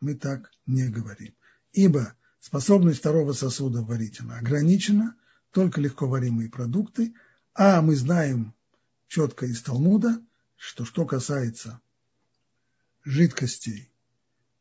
мы 0.00 0.14
так 0.14 0.50
не 0.66 0.88
говорим. 0.88 1.34
Ибо 1.72 2.14
способность 2.40 3.00
второго 3.00 3.32
сосуда 3.32 3.82
варить 3.82 4.20
она 4.20 4.38
ограничена, 4.38 5.16
только 5.50 5.80
легко 5.80 6.06
варимые 6.06 6.50
продукты, 6.50 7.14
а 7.54 7.80
мы 7.82 7.96
знаем 7.96 8.54
четко 9.08 9.46
из 9.46 9.62
Талмуда, 9.62 10.22
что 10.56 10.84
что 10.84 11.06
касается 11.06 11.80
жидкостей, 13.04 13.90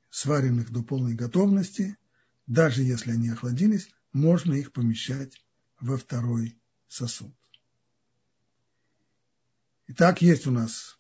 сваренных 0.09 0.71
до 0.71 0.83
полной 0.83 1.15
готовности, 1.15 1.97
даже 2.47 2.83
если 2.83 3.11
они 3.11 3.29
охладились, 3.29 3.89
можно 4.13 4.53
их 4.53 4.71
помещать 4.71 5.43
во 5.79 5.97
второй 5.97 6.57
сосуд. 6.87 7.35
Итак, 9.87 10.21
есть 10.21 10.47
у 10.47 10.51
нас 10.51 10.97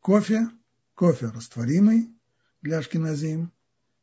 кофе, 0.00 0.48
кофе 0.94 1.26
растворимый 1.26 2.14
для 2.62 2.78
ашкеназим, 2.78 3.52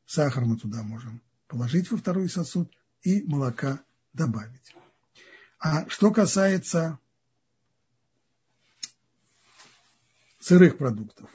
сахар 0.05 0.45
мы 0.45 0.57
туда 0.57 0.83
можем 0.83 1.21
положить 1.47 1.91
во 1.91 1.97
второй 1.97 2.29
сосуд 2.29 2.71
и 3.01 3.23
молока 3.23 3.83
добавить. 4.13 4.75
А 5.59 5.87
что 5.89 6.11
касается 6.11 6.99
сырых 10.45 10.77
продуктов, 10.77 11.27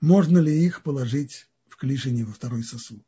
можно 0.00 0.38
ли 0.38 0.64
их 0.66 0.82
положить 0.82 1.48
в 1.68 1.76
клишине 1.76 2.24
во 2.24 2.32
второй 2.32 2.64
сосуд? 2.64 3.06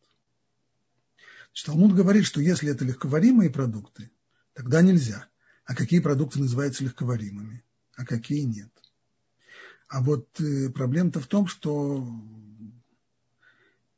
Значит, 1.48 1.66
Талмуд 1.66 1.92
говорит, 1.92 2.24
что 2.24 2.40
если 2.40 2.70
это 2.70 2.84
легковаримые 2.84 3.50
продукты, 3.50 4.12
тогда 4.52 4.80
нельзя. 4.80 5.26
А 5.64 5.74
какие 5.74 5.98
продукты 5.98 6.38
называются 6.38 6.84
легковаримыми, 6.84 7.64
а 7.96 8.06
какие 8.06 8.42
нет. 8.42 8.70
А 9.88 10.00
вот 10.00 10.28
э, 10.40 10.68
проблема-то 10.70 11.18
в 11.18 11.26
том, 11.26 11.48
что 11.48 12.06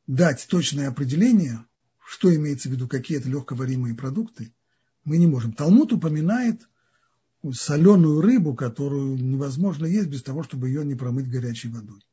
дать 0.06 0.46
точное 0.48 0.88
определение, 0.88 1.62
что 2.02 2.34
имеется 2.34 2.70
в 2.70 2.72
виду, 2.72 2.88
какие 2.88 3.18
это 3.18 3.28
легковаримые 3.28 3.94
продукты, 3.94 4.54
мы 5.04 5.18
не 5.18 5.26
можем. 5.26 5.52
Талмуд 5.52 5.92
упоминает 5.92 6.66
соленую 7.52 8.20
рыбу, 8.20 8.54
которую 8.54 9.16
невозможно 9.16 9.86
есть 9.86 10.08
без 10.08 10.22
того, 10.22 10.42
чтобы 10.42 10.68
ее 10.68 10.84
не 10.84 10.94
промыть 10.94 11.28
горячей 11.28 11.68
водой. 11.68 12.04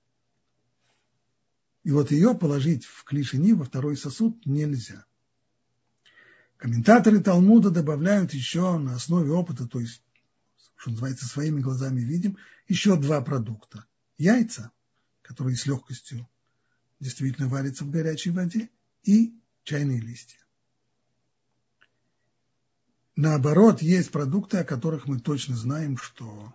И 1.84 1.92
вот 1.92 2.12
ее 2.12 2.34
положить 2.34 2.86
в 2.86 3.04
клишини 3.04 3.54
во 3.54 3.66
второй 3.66 3.98
сосуд 3.98 4.46
нельзя. 4.46 5.06
Комментаторы 6.58 7.20
Талмуда 7.20 7.72
добавляют 7.72 8.34
еще 8.34 8.78
на 8.78 8.96
основе 8.96 9.32
опыта, 9.32 9.68
то 9.68 9.80
есть, 9.80 10.02
что 10.76 10.92
называется, 10.92 11.28
своими 11.28 11.60
глазами 11.60 12.00
видим, 12.00 12.38
еще 12.70 12.96
два 12.96 13.20
продукта. 13.22 13.86
Яйца, 14.18 14.72
которые 15.22 15.58
с 15.58 15.66
легкостью 15.66 16.28
действительно 17.02 17.50
варятся 17.50 17.84
в 17.84 17.92
горячей 17.92 18.32
воде, 18.32 18.70
и 19.04 19.38
чайные 19.64 20.00
листья. 20.00 20.40
Наоборот, 23.16 23.82
есть 23.82 24.12
продукты, 24.12 24.58
о 24.58 24.64
которых 24.64 25.08
мы 25.08 25.20
точно 25.20 25.56
знаем, 25.56 25.98
что 25.98 26.54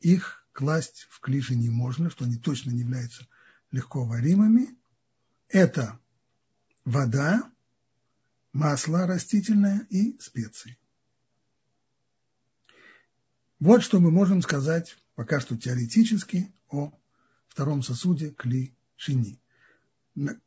их 0.00 0.44
класть 0.52 1.06
в 1.10 1.20
клиши 1.20 1.54
не 1.54 1.68
можно, 1.68 2.10
что 2.10 2.24
они 2.24 2.36
точно 2.36 2.70
не 2.70 2.80
являются 2.80 3.26
легко 3.70 4.04
варимыми. 4.04 4.76
Это 5.48 5.98
вода, 6.84 7.50
масло 8.52 9.06
растительное 9.06 9.86
и 9.90 10.18
специи. 10.18 10.78
Вот 13.60 13.82
что 13.82 14.00
мы 14.00 14.10
можем 14.10 14.40
сказать 14.40 14.96
пока 15.14 15.40
что 15.40 15.56
теоретически 15.56 16.52
о 16.68 16.92
втором 17.48 17.82
сосуде 17.82 18.30
кли 18.30 18.72
шини. 18.96 19.40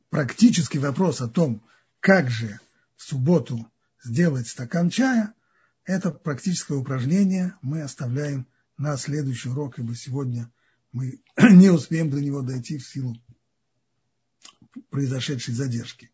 Практический 0.09 0.79
вопрос 0.79 1.19
о 1.19 1.27
том, 1.27 1.61
как 1.99 2.29
же 2.31 2.59
в 2.95 3.03
субботу 3.03 3.69
сделать 4.01 4.47
стакан 4.47 4.89
чая, 4.89 5.33
это 5.85 6.11
практическое 6.11 6.75
упражнение 6.77 7.55
мы 7.61 7.81
оставляем 7.81 8.47
на 8.77 8.97
следующий 8.97 9.49
урок, 9.49 9.79
ибо 9.79 9.95
сегодня 9.95 10.51
мы 10.91 11.21
не 11.37 11.69
успеем 11.69 12.09
до 12.09 12.21
него 12.21 12.41
дойти 12.41 12.77
в 12.77 12.85
силу 12.85 13.15
произошедшей 14.89 15.53
задержки. 15.53 16.11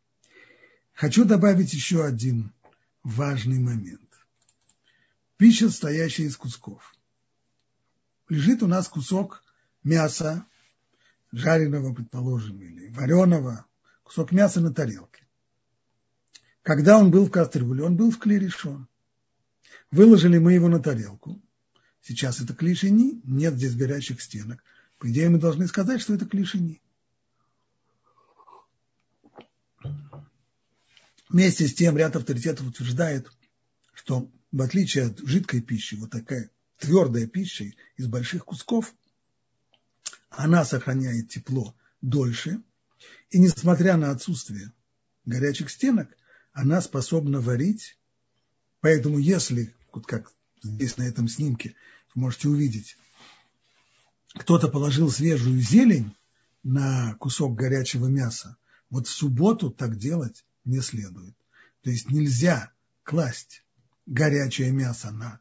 Хочу 0.94 1.26
добавить 1.26 1.74
еще 1.74 2.04
один 2.04 2.54
важный 3.04 3.60
момент. 3.60 4.02
Пища, 5.38 5.70
стоящая 5.70 6.24
из 6.24 6.36
кусков. 6.36 6.96
Лежит 8.30 8.64
у 8.64 8.68
нас 8.68 8.88
кусок 8.88 9.44
мяса, 9.84 10.46
жареного, 11.32 11.94
предположим, 11.94 12.62
или 12.62 12.90
вареного, 12.90 13.66
кусок 14.04 14.32
мяса 14.32 14.60
на 14.60 14.74
тарелке. 14.74 15.28
Когда 16.64 16.98
он 16.98 17.12
был 17.12 17.28
в 17.28 17.32
кастрюле, 17.32 17.84
он 17.84 17.96
был 17.96 18.12
в 18.12 18.18
клерешон. 18.18 18.88
Выложили 19.92 20.38
мы 20.38 20.54
его 20.54 20.68
на 20.68 20.80
тарелку. 20.80 21.42
Сейчас 22.02 22.42
это 22.42 22.54
клишини, 22.54 23.22
нет 23.24 23.56
здесь 23.56 23.76
горячих 23.76 24.22
стенок. 24.22 24.64
По 24.98 25.10
идее, 25.10 25.30
мы 25.30 25.40
должны 25.40 25.68
сказать, 25.68 26.02
что 26.02 26.14
это 26.14 26.26
клишини. 26.26 26.82
Вместе 31.30 31.68
с 31.68 31.74
тем 31.74 31.98
ряд 31.98 32.16
авторитетов 32.16 32.68
утверждает, 32.68 33.30
что 33.94 34.32
в 34.52 34.62
отличие 34.62 35.06
от 35.08 35.20
жидкой 35.20 35.62
пищи, 35.62 35.96
вот 35.96 36.12
такая 36.12 36.50
твердая 36.78 37.28
пища 37.28 37.66
из 37.98 38.08
больших 38.08 38.46
кусков, 38.46 38.94
она 40.30 40.64
сохраняет 40.64 41.30
тепло 41.30 41.76
дольше, 42.02 42.62
и 43.30 43.40
несмотря 43.40 43.98
на 43.98 44.12
отсутствие 44.12 44.72
горячих 45.26 45.70
стенок, 45.70 46.10
она 46.54 46.82
способна 46.82 47.42
варить. 47.42 47.98
Поэтому 48.80 49.18
если, 49.18 49.76
вот 49.94 50.06
как 50.06 50.32
здесь 50.64 50.98
на 50.98 51.04
этом 51.04 51.28
снимке 51.28 51.76
вы 52.14 52.22
можете 52.22 52.50
увидеть, 52.50 52.98
кто-то 54.34 54.68
положил 54.68 55.10
свежую 55.10 55.60
зелень 55.62 56.16
на 56.64 57.16
кусок 57.16 57.56
горячего 57.56 58.08
мяса, 58.08 58.58
вот 58.90 59.08
в 59.08 59.12
субботу 59.12 59.72
так 59.72 59.98
делать 59.98 60.46
не 60.66 60.82
следует. 60.82 61.36
То 61.82 61.90
есть 61.90 62.10
нельзя 62.10 62.72
класть 63.04 63.64
горячее 64.06 64.72
мясо 64.72 65.12
на 65.12 65.40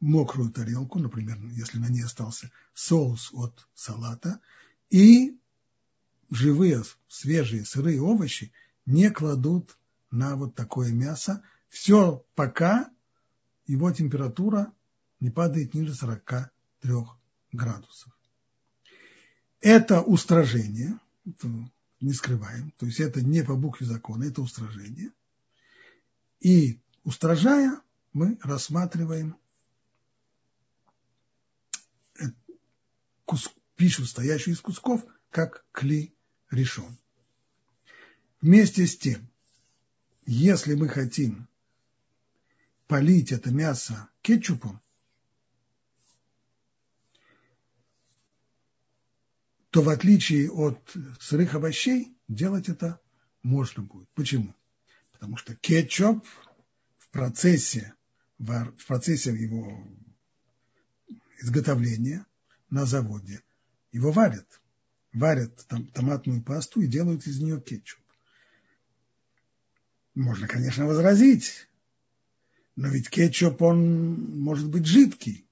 мокрую 0.00 0.50
тарелку, 0.50 0.98
например, 0.98 1.38
если 1.52 1.78
на 1.78 1.88
ней 1.88 2.04
остался 2.04 2.50
соус 2.74 3.30
от 3.32 3.66
салата, 3.74 4.40
и 4.90 5.38
живые, 6.30 6.82
свежие, 7.08 7.64
сырые 7.64 8.00
овощи 8.02 8.52
не 8.86 9.10
кладут 9.10 9.78
на 10.10 10.36
вот 10.36 10.54
такое 10.54 10.92
мясо. 10.92 11.42
Все 11.68 12.24
пока 12.34 12.90
его 13.66 13.90
температура 13.92 14.72
не 15.20 15.30
падает 15.30 15.74
ниже 15.74 15.94
43 15.94 16.92
градусов. 17.52 18.12
Это 19.60 20.02
устражение, 20.02 20.98
не 22.00 22.12
скрываем. 22.12 22.72
То 22.72 22.86
есть 22.86 22.98
это 23.00 23.22
не 23.22 23.44
по 23.44 23.54
букве 23.54 23.86
закона, 23.86 24.24
это 24.24 24.42
устражение. 24.42 25.12
И 26.40 26.80
устражая, 27.04 27.80
мы 28.12 28.38
рассматриваем 28.42 29.36
кус, 33.24 33.54
пищу, 33.76 34.04
стоящую 34.04 34.54
из 34.54 34.60
кусков, 34.60 35.04
как 35.30 35.64
кли 35.72 36.14
решен. 36.50 36.98
Вместе 38.40 38.86
с 38.86 38.98
тем, 38.98 39.30
если 40.26 40.74
мы 40.74 40.88
хотим 40.88 41.48
полить 42.86 43.32
это 43.32 43.50
мясо 43.50 44.08
кетчупом, 44.22 44.80
то 49.70 49.80
в 49.80 49.88
отличие 49.88 50.50
от 50.50 50.94
сырых 51.20 51.54
овощей 51.54 52.14
делать 52.28 52.68
это 52.68 53.00
можно 53.42 53.82
будет. 53.82 54.08
Почему? 54.10 54.54
Потому 55.12 55.36
что 55.36 55.56
кетчуп 55.56 56.24
в 56.98 57.08
процессе, 57.08 57.94
в 58.38 58.86
процессе 58.86 59.32
его 59.32 59.82
изготовления 61.40 62.26
на 62.68 62.84
заводе 62.84 63.42
его 63.92 64.12
варят. 64.12 64.60
Варят 65.12 65.66
там, 65.68 65.86
томатную 65.88 66.42
пасту 66.42 66.80
и 66.80 66.86
делают 66.86 67.26
из 67.26 67.40
нее 67.40 67.60
кетчуп. 67.60 68.00
Можно, 70.14 70.48
конечно, 70.48 70.86
возразить, 70.86 71.66
но 72.76 72.88
ведь 72.88 73.10
кетчуп, 73.10 73.62
он 73.62 74.40
может 74.40 74.68
быть 74.68 74.86
жидкий. 74.86 75.46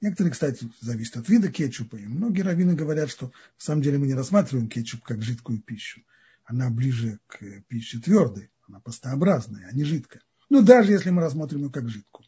Некоторые, 0.00 0.32
кстати, 0.32 0.68
зависят 0.80 1.16
от 1.16 1.28
вида 1.28 1.50
кетчупа. 1.50 1.96
И 1.96 2.06
многие 2.06 2.42
раввины 2.42 2.74
говорят, 2.74 3.10
что 3.10 3.32
в 3.56 3.62
самом 3.62 3.82
деле 3.82 3.98
мы 3.98 4.06
не 4.06 4.14
рассматриваем 4.14 4.68
кетчуп 4.68 5.02
как 5.02 5.22
жидкую 5.22 5.60
пищу. 5.60 6.02
Она 6.44 6.70
ближе 6.70 7.18
к 7.26 7.38
пище 7.68 7.98
твердой, 7.98 8.50
она 8.68 8.80
пастообразная, 8.80 9.68
а 9.68 9.74
не 9.74 9.84
жидкая. 9.84 10.22
Но 10.48 10.62
даже 10.62 10.92
если 10.92 11.10
мы 11.10 11.22
рассмотрим 11.22 11.64
ее 11.64 11.70
как 11.70 11.88
жидкую, 11.88 12.26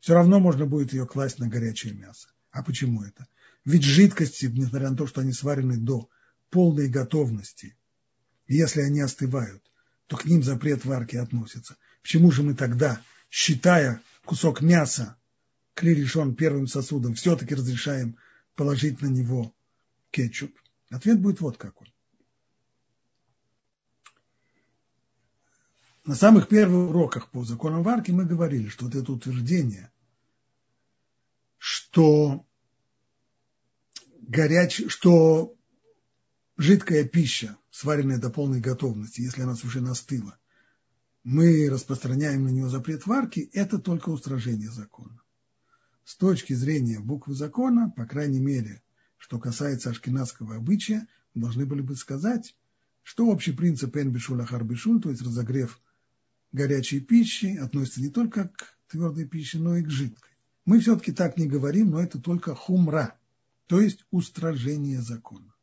все 0.00 0.14
равно 0.14 0.38
можно 0.38 0.66
будет 0.66 0.92
ее 0.92 1.06
класть 1.06 1.38
на 1.38 1.48
горячее 1.48 1.94
мясо. 1.94 2.28
А 2.50 2.62
почему 2.62 3.02
это? 3.02 3.26
Ведь 3.64 3.84
жидкости, 3.84 4.46
несмотря 4.46 4.90
на 4.90 4.96
то, 4.96 5.06
что 5.06 5.20
они 5.20 5.32
сварены 5.32 5.76
до 5.76 6.10
полной 6.50 6.88
готовности, 6.88 7.76
если 8.48 8.82
они 8.82 9.00
остывают, 9.00 9.62
то 10.08 10.16
к 10.16 10.24
ним 10.26 10.42
запрет 10.42 10.84
варки 10.84 11.16
относится. 11.16 11.76
Почему 12.02 12.30
же 12.30 12.42
мы 12.42 12.54
тогда, 12.54 13.00
считая 13.30 14.02
кусок 14.24 14.60
мяса 14.60 15.16
клей 15.74 15.94
решен 15.94 16.34
первым 16.34 16.66
сосудом, 16.66 17.14
все-таки 17.14 17.54
разрешаем 17.54 18.16
положить 18.54 19.00
на 19.00 19.06
него 19.06 19.54
кетчуп? 20.10 20.52
Ответ 20.90 21.20
будет 21.20 21.40
вот 21.40 21.56
какой. 21.56 21.92
На 26.04 26.16
самых 26.16 26.48
первых 26.48 26.90
уроках 26.90 27.30
по 27.30 27.44
законам 27.44 27.84
варки 27.84 28.10
мы 28.10 28.24
говорили, 28.24 28.68
что 28.68 28.86
вот 28.86 28.94
это 28.96 29.12
утверждение, 29.12 29.92
что 31.58 32.44
горяч, 34.20 34.82
что 34.88 35.54
жидкая 36.56 37.04
пища, 37.04 37.56
сваренная 37.70 38.18
до 38.18 38.30
полной 38.30 38.60
готовности, 38.60 39.20
если 39.20 39.42
она 39.42 39.54
совершенно 39.54 39.92
остыла, 39.92 40.36
мы 41.24 41.68
распространяем 41.70 42.44
на 42.44 42.48
нее 42.48 42.68
запрет 42.68 43.06
варки, 43.06 43.50
это 43.52 43.78
только 43.78 44.10
устражение 44.10 44.70
закона. 44.70 45.20
С 46.04 46.16
точки 46.16 46.52
зрения 46.52 46.98
буквы 46.98 47.34
закона, 47.34 47.90
по 47.96 48.06
крайней 48.06 48.40
мере, 48.40 48.82
что 49.18 49.38
касается 49.38 49.90
ашкенадского 49.90 50.56
обычая, 50.56 51.06
должны 51.34 51.64
были 51.64 51.80
бы 51.80 51.94
сказать, 51.94 52.56
что 53.02 53.28
общий 53.28 53.52
принцип 53.52 53.96
эн 53.96 54.12
бешуль, 54.12 54.44
то 55.00 55.10
есть 55.10 55.22
разогрев 55.22 55.80
горячей 56.50 57.00
пищи, 57.00 57.56
относится 57.56 58.00
не 58.00 58.10
только 58.10 58.48
к 58.48 58.76
твердой 58.88 59.26
пище, 59.26 59.58
но 59.58 59.76
и 59.76 59.82
к 59.82 59.90
жидкой. 59.90 60.30
Мы 60.64 60.80
все-таки 60.80 61.12
так 61.12 61.36
не 61.36 61.46
говорим, 61.46 61.90
но 61.90 62.00
это 62.00 62.20
только 62.20 62.54
хумра, 62.54 63.18
то 63.66 63.80
есть 63.80 64.04
устражение 64.10 65.00
закона. 65.00 65.54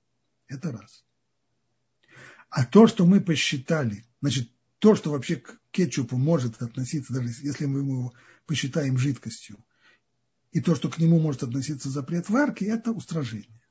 Это 0.48 0.72
раз. 0.72 1.06
А 2.50 2.66
то, 2.66 2.88
что 2.88 3.06
мы 3.06 3.22
посчитали, 3.22 4.06
значит, 4.22 4.50
то, 4.80 4.96
что 4.96 5.12
вообще 5.12 5.36
к 5.36 5.60
кетчупу 5.72 6.18
может 6.18 6.62
относиться, 6.62 7.14
даже 7.14 7.30
если 7.42 7.66
мы 7.66 7.80
его 7.80 8.14
посчитаем 8.46 8.98
жидкостью, 8.98 9.64
и 10.52 10.62
то, 10.62 10.74
что 10.74 10.90
к 10.90 10.98
нему 10.98 11.20
может 11.20 11.44
относиться 11.44 11.90
запрет 11.90 12.30
варки, 12.30 12.64
это 12.64 12.92
устражение. 12.92 13.62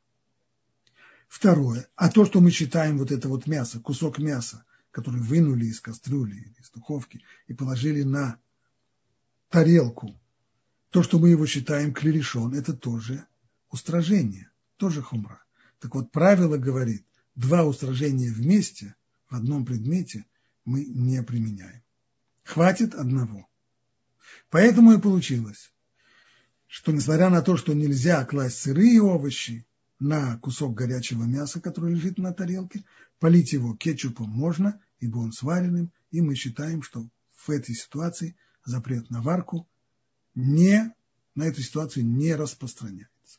Второе. 1.26 1.88
А 1.96 2.09
то, 2.11 2.24
что 2.24 2.40
мы 2.40 2.50
считаем 2.50 2.98
вот 2.98 3.11
это 3.11 3.28
вот 3.28 3.46
мясо, 3.46 3.80
кусок 3.80 4.18
мяса, 4.18 4.64
который 4.90 5.20
вынули 5.20 5.66
из 5.66 5.80
кастрюли 5.80 6.54
из 6.59 6.70
духовки 6.70 7.22
и 7.46 7.54
положили 7.54 8.02
на 8.02 8.38
тарелку, 9.48 10.18
то, 10.90 11.02
что 11.02 11.18
мы 11.18 11.30
его 11.30 11.46
считаем 11.46 11.92
клерешон, 11.92 12.54
это 12.54 12.72
тоже 12.72 13.26
устражение, 13.70 14.50
тоже 14.76 15.02
хумра. 15.02 15.42
Так 15.80 15.94
вот, 15.94 16.12
правило 16.12 16.56
говорит, 16.56 17.04
два 17.34 17.64
устражения 17.64 18.30
вместе 18.30 18.94
в 19.28 19.34
одном 19.34 19.66
предмете 19.66 20.24
мы 20.68 20.84
не 20.84 21.22
применяем. 21.22 21.82
Хватит 22.44 22.94
одного. 22.94 23.48
Поэтому 24.50 24.92
и 24.92 25.00
получилось, 25.00 25.72
что 26.66 26.92
несмотря 26.92 27.30
на 27.30 27.40
то, 27.40 27.56
что 27.56 27.72
нельзя 27.72 28.24
класть 28.26 28.58
сырые 28.58 29.00
овощи 29.00 29.66
на 29.98 30.36
кусок 30.38 30.74
горячего 30.74 31.24
мяса, 31.24 31.60
который 31.60 31.94
лежит 31.94 32.18
на 32.18 32.34
тарелке, 32.34 32.84
полить 33.18 33.54
его 33.54 33.74
кетчупом 33.74 34.28
можно, 34.28 34.80
ибо 35.00 35.18
он 35.18 35.32
сваренным, 35.32 35.90
и 36.10 36.20
мы 36.20 36.34
считаем, 36.34 36.82
что 36.82 37.08
в 37.32 37.50
этой 37.50 37.74
ситуации 37.74 38.36
запрет 38.64 39.08
на 39.08 39.22
варку 39.22 39.66
не, 40.34 40.94
на 41.34 41.44
эту 41.44 41.62
ситуацию 41.62 42.04
не 42.04 42.34
распространяется. 42.34 43.38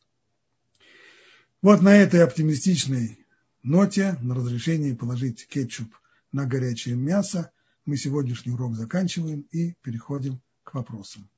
Вот 1.62 1.82
на 1.82 1.96
этой 1.96 2.24
оптимистичной 2.24 3.24
ноте, 3.62 4.18
на 4.22 4.34
разрешении 4.34 4.94
положить 4.94 5.48
кетчуп 5.48 5.94
на 6.32 6.46
горячее 6.46 6.96
мясо, 6.96 7.52
мы 7.86 7.98
сегодняшний 7.98 8.52
урок 8.52 8.76
заканчиваем 8.76 9.42
и 9.52 9.74
переходим 9.82 10.42
к 10.64 10.74
вопросам. 10.74 11.30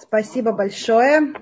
Спасибо 0.00 0.52
большое. 0.52 1.34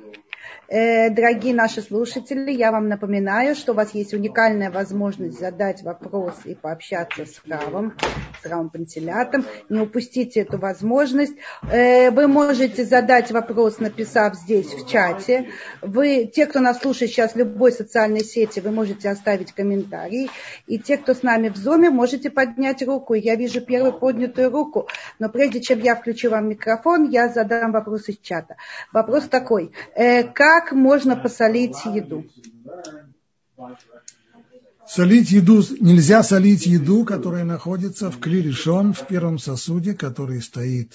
Э, 0.69 1.11
дорогие 1.11 1.55
наши 1.55 1.81
слушатели, 1.81 2.51
я 2.51 2.73
вам 2.73 2.89
напоминаю, 2.89 3.55
что 3.55 3.73
у 3.73 3.75
вас 3.77 3.95
есть 3.95 4.13
уникальная 4.15 4.71
возможность 4.71 5.39
задать 5.39 5.83
вопрос 5.83 6.35
и 6.45 6.57
пообщаться 6.57 7.25
с 7.25 7.41
Равом, 7.47 7.95
с 8.43 8.47
Равом 8.47 8.71
Пантелятом. 8.71 9.45
Не 9.69 9.81
упустите 9.81 10.41
эту 10.41 10.59
возможность. 10.59 11.35
Э, 11.71 12.11
вы 12.11 12.27
можете 12.27 12.85
задать 12.85 13.31
вопрос, 13.31 13.79
написав 13.79 14.35
здесь 14.35 14.73
в 14.73 14.89
чате. 14.89 15.51
Вы, 15.83 16.31
те, 16.35 16.47
кто 16.47 16.59
нас 16.59 16.81
слушает 16.81 17.13
сейчас 17.13 17.35
в 17.35 17.37
любой 17.37 17.71
социальной 17.71 18.25
сети, 18.25 18.59
вы 18.59 18.73
можете 18.73 19.09
оставить 19.09 19.53
комментарий. 19.53 20.31
И 20.67 20.81
те, 20.81 20.97
кто 20.97 21.15
с 21.15 21.23
нами 21.23 21.49
в 21.49 21.57
зуме, 21.57 21.91
можете 21.91 22.29
поднять 22.29 22.83
руку. 22.83 23.15
Я 23.15 23.37
вижу 23.37 23.61
первую 23.61 23.93
поднятую 23.93 24.51
руку. 24.51 24.89
Но 25.21 25.29
прежде 25.29 25.61
чем 25.61 25.79
я 25.79 25.95
включу 25.95 26.29
вам 26.31 26.49
микрофон, 26.49 27.09
я 27.09 27.29
задам 27.29 27.71
вопрос 27.71 28.09
из 28.09 28.19
чата. 28.19 28.57
Вопрос 28.93 29.29
такой. 29.29 29.73
Как 30.37 30.73
можно 30.73 31.17
посолить 31.17 31.83
еду? 31.87 32.27
Солить 34.87 35.31
еду, 35.31 35.63
нельзя 35.81 36.23
солить 36.23 36.67
еду, 36.67 37.07
которая 37.07 37.45
находится 37.45 38.11
в 38.11 38.21
клиришон, 38.21 38.93
в 38.93 39.07
первом 39.07 39.39
сосуде, 39.39 39.95
который 39.95 40.43
стоит 40.43 40.93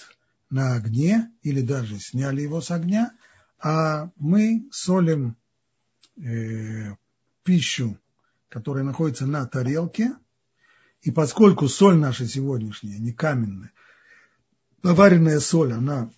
на 0.51 0.75
огне, 0.75 1.31
или 1.41 1.61
даже 1.61 1.97
сняли 1.97 2.41
его 2.41 2.61
с 2.61 2.69
огня, 2.69 3.13
а 3.59 4.11
мы 4.15 4.69
солим 4.71 5.35
э, 6.17 6.91
пищу, 7.43 7.97
которая 8.47 8.83
находится 8.83 9.25
на 9.25 9.47
тарелке, 9.47 10.11
и 11.01 11.09
поскольку 11.09 11.67
соль 11.67 11.95
наша 11.95 12.27
сегодняшняя 12.27 12.99
не 12.99 13.11
каменная, 13.11 13.71
поваренная 14.83 15.39
соль, 15.39 15.73
она 15.73 16.11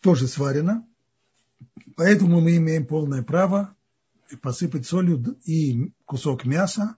тоже 0.00 0.26
сварена, 0.26 0.84
Поэтому 1.96 2.40
мы 2.40 2.56
имеем 2.56 2.86
полное 2.86 3.22
право 3.22 3.74
посыпать 4.42 4.86
солью 4.86 5.38
и 5.44 5.92
кусок 6.04 6.44
мяса 6.44 6.96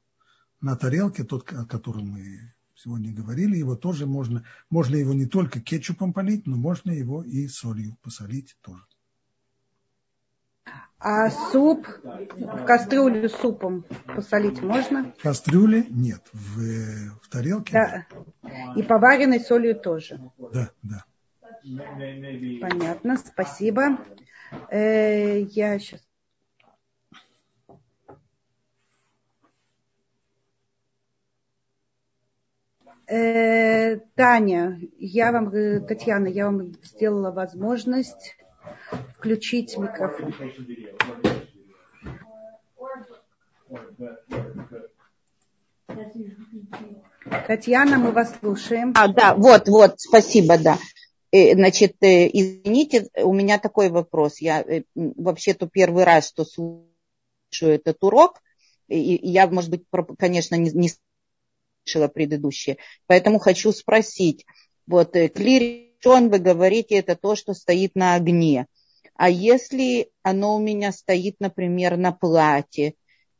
на 0.60 0.76
тарелке, 0.76 1.24
тот, 1.24 1.52
о 1.52 1.66
котором 1.66 2.10
мы 2.10 2.54
сегодня 2.74 3.12
говорили, 3.12 3.56
его 3.56 3.76
тоже 3.76 4.06
можно, 4.06 4.44
можно 4.70 4.96
его 4.96 5.12
не 5.12 5.26
только 5.26 5.60
кетчупом 5.60 6.12
полить, 6.12 6.46
но 6.46 6.56
можно 6.56 6.90
его 6.90 7.22
и 7.22 7.48
солью 7.48 7.96
посолить 8.02 8.56
тоже. 8.62 8.82
А 11.00 11.30
суп, 11.30 11.86
в 12.02 12.64
кастрюлю 12.64 13.28
супом 13.28 13.84
посолить 14.06 14.60
можно? 14.62 15.12
В 15.16 15.22
кастрюле 15.22 15.86
нет, 15.90 16.22
в, 16.32 16.58
в 17.22 17.28
тарелке. 17.28 17.72
Да. 17.72 18.06
И 18.74 18.82
поваренной 18.82 19.38
солью 19.38 19.78
тоже. 19.78 20.20
Да, 20.52 20.70
да. 20.82 21.04
Понятно, 21.62 23.16
спасибо. 23.16 23.98
Э, 24.70 25.40
я 25.40 25.78
сейчас 25.78 26.00
Э, 33.08 33.96
Таня, 34.16 34.78
я 34.98 35.32
вам, 35.32 35.48
э, 35.48 35.80
Татьяна, 35.80 36.26
я 36.26 36.44
вам 36.44 36.74
сделала 36.84 37.30
возможность 37.30 38.36
включить 39.16 39.78
микрофон. 39.78 40.34
Татьяна, 47.46 47.96
мы 47.96 48.10
вас 48.10 48.34
слушаем. 48.40 48.92
А, 48.94 49.08
да, 49.08 49.34
вот, 49.34 49.68
вот, 49.68 50.00
спасибо, 50.00 50.58
да. 50.58 50.76
Э, 51.30 51.54
значит, 51.54 51.96
э, 52.00 52.28
извините, 52.28 53.08
у 53.22 53.34
меня 53.34 53.58
такой 53.58 53.90
вопрос. 53.90 54.38
Я 54.40 54.62
э, 54.62 54.82
вообще-то 54.94 55.68
первый 55.68 56.04
раз, 56.04 56.28
что 56.28 56.44
слышу 56.44 56.86
этот 57.60 58.02
урок, 58.02 58.40
и 58.88 59.18
я, 59.22 59.46
может 59.46 59.70
быть, 59.70 59.84
конечно, 60.18 60.54
не, 60.54 60.90
слышала 61.84 62.08
предыдущие. 62.08 62.78
Поэтому 63.06 63.38
хочу 63.38 63.72
спросить. 63.72 64.46
Вот 64.86 65.12
клиришон, 65.12 66.30
вы 66.30 66.38
говорите, 66.38 66.96
это 66.96 67.14
то, 67.14 67.36
что 67.36 67.52
стоит 67.52 67.94
на 67.94 68.14
огне. 68.14 68.66
А 69.14 69.28
если 69.28 70.10
оно 70.22 70.56
у 70.56 70.60
меня 70.60 70.92
стоит, 70.92 71.36
например, 71.40 71.98
на 71.98 72.12
плате, 72.12 72.94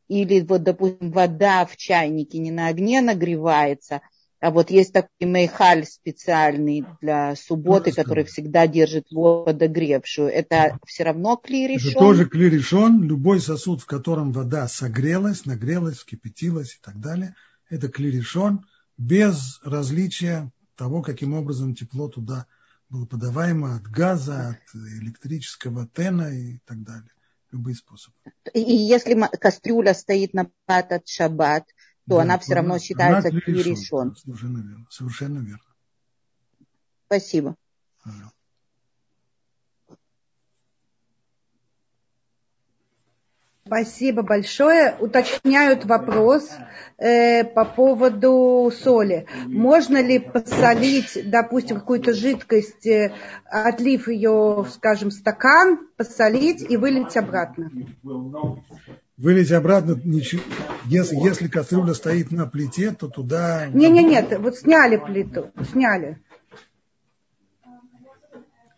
или, 0.09 0.41
вот, 0.41 0.63
допустим, 0.63 1.11
вода 1.11 1.65
в 1.65 1.77
чайнике 1.77 2.39
не 2.39 2.51
на 2.51 2.69
огне 2.69 3.01
нагревается– 3.01 4.03
а 4.41 4.51
вот 4.51 4.71
есть 4.71 4.93
такой 4.93 5.27
мейхаль 5.27 5.85
специальный 5.85 6.85
для 7.01 7.35
субботы, 7.35 7.93
который 7.93 8.25
всегда 8.25 8.67
держит 8.67 9.11
воду 9.11 9.47
подогревшую. 9.47 10.29
Это 10.29 10.79
все 10.87 11.05
равно 11.05 11.37
клиришон? 11.37 11.91
Это 11.91 11.99
тоже 11.99 12.25
клиришон. 12.27 13.03
Любой 13.03 13.41
сосуд, 13.41 13.83
в 13.83 13.87
котором 13.87 14.33
вода 14.33 14.69
согрелась, 14.69 15.45
нагрелась, 15.45 15.99
вскипятилась 15.99 16.75
и 16.75 16.79
так 16.81 17.01
далее, 17.01 17.35
это 17.69 17.89
клиришон 17.89 18.65
без 18.97 19.61
различия 19.65 20.53
того, 20.77 21.03
каким 21.03 21.35
образом 21.35 21.75
тепло 21.75 22.09
туда 22.09 22.47
было 22.89 23.07
подаваемо 23.07 23.77
от 23.77 23.83
газа, 23.83 24.51
от 24.51 24.75
электрического 24.75 25.89
тена 25.89 26.33
и 26.33 26.59
так 26.65 26.83
далее. 26.83 27.11
Любые 27.51 27.75
способы. 27.75 28.15
И 28.53 28.61
если 28.61 29.15
кастрюля 29.41 29.95
стоит 29.95 30.35
на 30.35 30.51
патат 30.67 31.09
шаббат, 31.09 31.65
то 32.09 32.17
да, 32.17 32.23
она 32.23 32.39
все 32.39 32.55
равно 32.55 32.79
считается 32.79 33.31
она. 33.31 34.15
Совершенно 34.15 34.59
верно. 34.59 34.87
Совершенно 34.91 35.39
верно. 35.39 35.61
Спасибо. 37.07 37.57
Спасибо 43.69 44.23
большое. 44.23 44.97
Уточняют 44.99 45.85
вопрос 45.85 46.51
э, 46.97 47.45
по 47.45 47.67
поводу 47.67 48.73
соли. 48.75 49.27
Можно 49.47 50.03
ли 50.03 50.19
посолить, 50.19 51.19
допустим, 51.31 51.81
какую-то 51.81 52.15
жидкость, 52.15 52.87
э, 52.87 53.13
отлив 53.45 54.09
ее, 54.09 54.65
скажем, 54.71 55.11
стакан, 55.11 55.87
посолить 55.99 56.63
и 56.63 56.79
вылить 56.79 57.15
обратно? 57.19 57.71
Вылить 59.19 59.51
обратно, 59.51 60.01
если, 60.85 61.17
если 61.17 61.49
кастрюля 61.49 61.93
стоит 61.93 62.31
на 62.31 62.47
плите, 62.47 62.93
то 62.93 63.09
туда... 63.09 63.67
Не, 63.67 63.91
не, 63.91 64.05
нет, 64.05 64.39
вот 64.39 64.57
сняли 64.57 64.97
плиту, 64.97 65.51
сняли. 65.73 66.23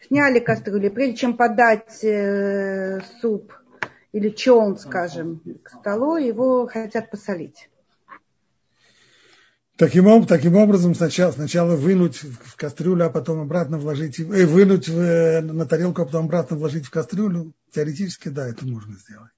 Сняли 0.09 0.39
кастрюлю, 0.39 0.91
прежде 0.91 1.17
чем 1.17 1.37
подать 1.37 2.03
э, 2.03 3.01
суп 3.21 3.53
или 4.13 4.31
челн, 4.31 4.79
скажем, 4.79 5.43
к 5.63 5.79
столу, 5.79 6.17
его 6.17 6.67
хотят 6.67 7.11
посолить. 7.11 7.69
Таким, 9.77 10.27
таким 10.27 10.57
образом, 10.57 10.95
сначала, 10.95 11.33
сначала 11.33 11.77
вынуть 11.77 12.17
в 12.23 12.57
кастрюлю, 12.57 13.05
а 13.07 13.11
потом 13.11 13.43
обратно 13.43 13.79
вложить, 13.79 14.19
э, 14.19 14.47
вынуть 14.47 14.89
в, 14.89 14.99
э, 14.99 15.43
на 15.43 15.67
тарелку, 15.67 16.01
а 16.01 16.07
потом 16.07 16.25
обратно 16.25 16.57
вложить 16.57 16.87
в 16.87 16.91
кастрюлю, 16.91 17.53
теоретически, 17.73 18.31
да, 18.31 18.49
это 18.49 18.67
можно 18.67 18.97
сделать. 18.97 19.31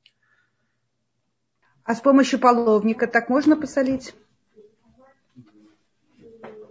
А 1.84 1.94
с 1.94 2.00
помощью 2.00 2.38
половника 2.38 3.06
так 3.06 3.28
можно 3.28 3.56
посолить? 3.56 4.14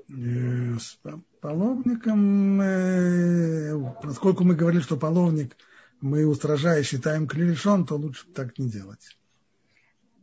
Э, 0.09 0.77
с 0.79 0.97
половником, 1.39 2.61
э, 2.61 3.93
поскольку 4.01 4.43
мы 4.43 4.55
говорили, 4.55 4.81
что 4.81 4.97
половник– 4.97 5.55
мы 6.01 6.25
устражая 6.25 6.83
считаем 6.83 7.27
клерешон, 7.27 7.85
то 7.85 7.95
лучше 7.95 8.25
так 8.33 8.57
не 8.57 8.69
делать. 8.69 9.17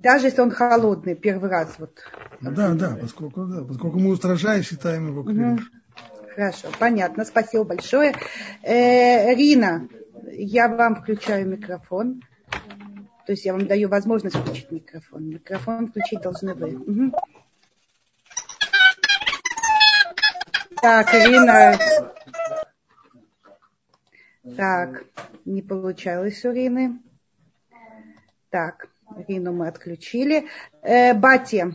Даже 0.00 0.26
если 0.26 0.40
он 0.40 0.50
холодный, 0.50 1.14
первый 1.14 1.50
раз. 1.50 1.74
Вот. 1.78 1.98
Да, 2.40 2.74
да, 2.74 2.96
поскольку, 3.00 3.44
да, 3.46 3.64
поскольку 3.64 3.98
мы 3.98 4.10
устражая 4.10 4.62
считаем 4.62 5.08
его 5.08 5.22
клерешон. 5.22 5.70
Хорошо, 6.34 6.68
понятно, 6.78 7.24
спасибо 7.24 7.64
большое. 7.64 8.14
Э, 8.62 9.34
Рина, 9.34 9.88
я 10.30 10.68
вам 10.68 10.96
включаю 11.02 11.48
микрофон. 11.48 12.22
То 13.28 13.32
есть 13.32 13.44
я 13.44 13.52
вам 13.52 13.66
даю 13.66 13.90
возможность 13.90 14.36
включить 14.36 14.70
микрофон. 14.70 15.28
Микрофон 15.28 15.88
включить 15.88 16.22
должны 16.22 16.54
вы. 16.54 16.76
Угу. 16.76 17.12
Так, 20.80 21.14
Ирина, 21.14 21.76
так, 24.56 25.04
не 25.44 25.60
получалось 25.60 26.42
у 26.46 26.52
Рины. 26.52 27.02
Так, 28.48 28.88
Рину 29.26 29.52
мы 29.52 29.68
отключили. 29.68 30.46
Э, 30.80 31.12
Батя. 31.12 31.74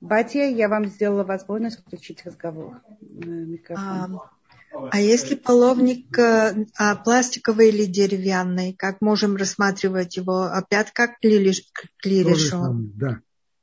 Батя, 0.00 0.40
я 0.40 0.68
вам 0.68 0.86
сделала 0.86 1.22
возможность 1.22 1.78
включить 1.78 2.26
разговор. 2.26 2.80
Э, 3.00 3.26
микрофон. 3.26 4.22
А, 4.72 5.00
если 5.00 5.34
половник 5.34 6.16
э, 6.18 6.66
а, 6.76 6.96
пластиковый 6.96 7.70
или 7.70 7.86
деревянный, 7.86 8.72
как 8.72 9.00
можем 9.00 9.36
рассматривать 9.36 10.16
его 10.16 10.42
опять 10.42 10.92
как 10.92 11.18
клиришон? 11.18 12.92
Да. 12.94 13.20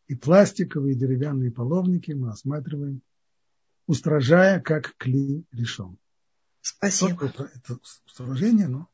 И 0.07 0.15
пластиковые, 0.15 0.95
и 0.95 0.97
деревянные 0.97 1.51
половники 1.51 2.11
мы 2.11 2.27
рассматриваем, 2.27 3.01
устражая 3.87 4.59
как 4.59 4.95
кли 4.97 5.45
решен. 5.51 5.97
Спасибо. 6.61 7.25
Это, 7.25 7.49
это 7.55 7.79
сооружение, 8.05 8.67
но... 8.67 8.89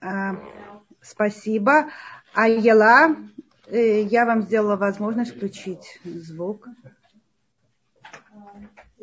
А, 0.00 0.36
спасибо. 1.02 1.90
Айела, 2.34 3.16
я 3.70 4.24
вам 4.24 4.42
сделала 4.42 4.76
возможность 4.76 5.36
включить 5.36 6.00
звук. 6.04 6.68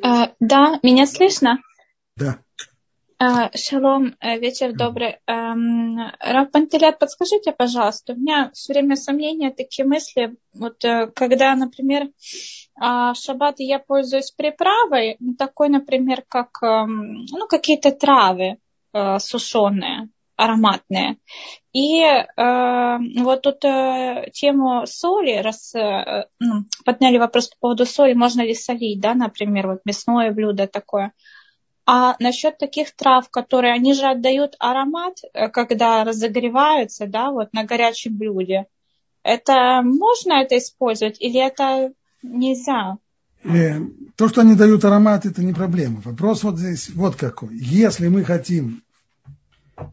А, 0.01 0.31
да, 0.39 0.79
меня 0.83 1.05
слышно? 1.05 1.59
Да. 2.15 2.39
А, 3.17 3.49
шалом, 3.55 4.15
э, 4.19 4.37
вечер 4.39 4.73
добрый. 4.73 5.17
Эм, 5.25 5.97
Раб 6.19 6.51
Пантелят, 6.51 6.99
подскажите, 6.99 7.53
пожалуйста, 7.53 8.11
у 8.13 8.17
меня 8.17 8.51
все 8.53 8.73
время 8.73 8.97
сомнения, 8.97 9.51
такие 9.51 9.87
мысли, 9.87 10.35
вот 10.53 10.83
э, 10.83 11.07
когда, 11.15 11.55
например, 11.55 12.09
а, 12.77 13.13
в 13.13 13.17
шаббат 13.17 13.55
я 13.59 13.79
пользуюсь 13.79 14.31
приправой, 14.31 15.15
ну, 15.19 15.33
такой, 15.35 15.69
например, 15.69 16.23
как 16.27 16.61
эм, 16.61 17.25
ну, 17.31 17.47
какие-то 17.47 17.91
травы 17.91 18.57
э, 18.93 19.19
сушеные, 19.19 20.09
ароматные. 20.35 21.17
И 21.73 22.01
э, 22.01 22.97
вот 23.17 23.41
тут 23.41 23.63
э, 23.65 24.29
тему 24.33 24.85
соли, 24.85 25.41
раз 25.41 25.73
э, 25.75 26.27
ну, 26.39 26.65
подняли 26.85 27.17
вопрос 27.17 27.49
по 27.49 27.55
поводу 27.59 27.85
соли, 27.85 28.13
можно 28.13 28.41
ли 28.41 28.53
солить, 28.53 28.99
да, 28.99 29.13
например, 29.13 29.67
вот 29.67 29.79
мясное 29.85 30.31
блюдо 30.31 30.67
такое. 30.67 31.11
А 31.85 32.15
насчет 32.19 32.57
таких 32.57 32.95
трав, 32.95 33.29
которые 33.29 33.73
они 33.73 33.93
же 33.93 34.05
отдают 34.05 34.55
аромат, 34.59 35.17
э, 35.33 35.49
когда 35.49 36.03
разогреваются, 36.03 37.07
да, 37.07 37.31
вот 37.31 37.53
на 37.53 37.63
горячем 37.63 38.17
блюде, 38.17 38.65
это 39.23 39.81
можно 39.83 40.33
это 40.33 40.57
использовать 40.57 41.19
или 41.19 41.39
это 41.39 41.91
нельзя? 42.23 42.97
Э, 43.43 43.79
то, 44.15 44.29
что 44.29 44.41
они 44.41 44.55
дают 44.55 44.85
аромат, 44.85 45.25
это 45.25 45.43
не 45.43 45.53
проблема. 45.53 46.01
Вопрос 46.01 46.43
вот 46.43 46.57
здесь 46.57 46.89
вот 46.89 47.15
какой. 47.15 47.57
Если 47.57 48.07
мы 48.07 48.23
хотим 48.23 48.84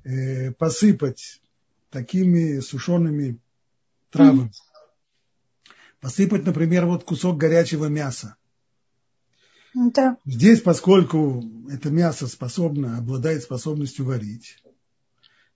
э, 0.05 0.53
посыпать 0.53 1.41
такими 1.91 2.61
сушеными 2.61 3.39
травами, 4.11 4.49
mm-hmm. 4.49 5.73
посыпать, 6.01 6.45
например, 6.45 6.87
вот 6.87 7.05
кусок 7.05 7.37
горячего 7.37 7.87
мяса, 7.87 8.37
да. 9.75 10.19
Здесь, 10.27 10.61
поскольку 10.61 11.43
это 11.71 11.91
мясо 11.91 12.27
способно, 12.27 12.99
обладает 12.99 13.43
способностью 13.43 14.05
варить, 14.05 14.63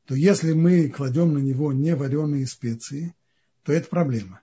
то 0.06 0.14
если 0.14 0.52
мы 0.52 0.88
кладем 0.88 1.34
на 1.34 1.38
него 1.38 1.72
не 1.72 1.94
вареные 1.94 2.46
специи, 2.46 3.14
то 3.64 3.72
это 3.72 3.88
проблема. 3.88 4.40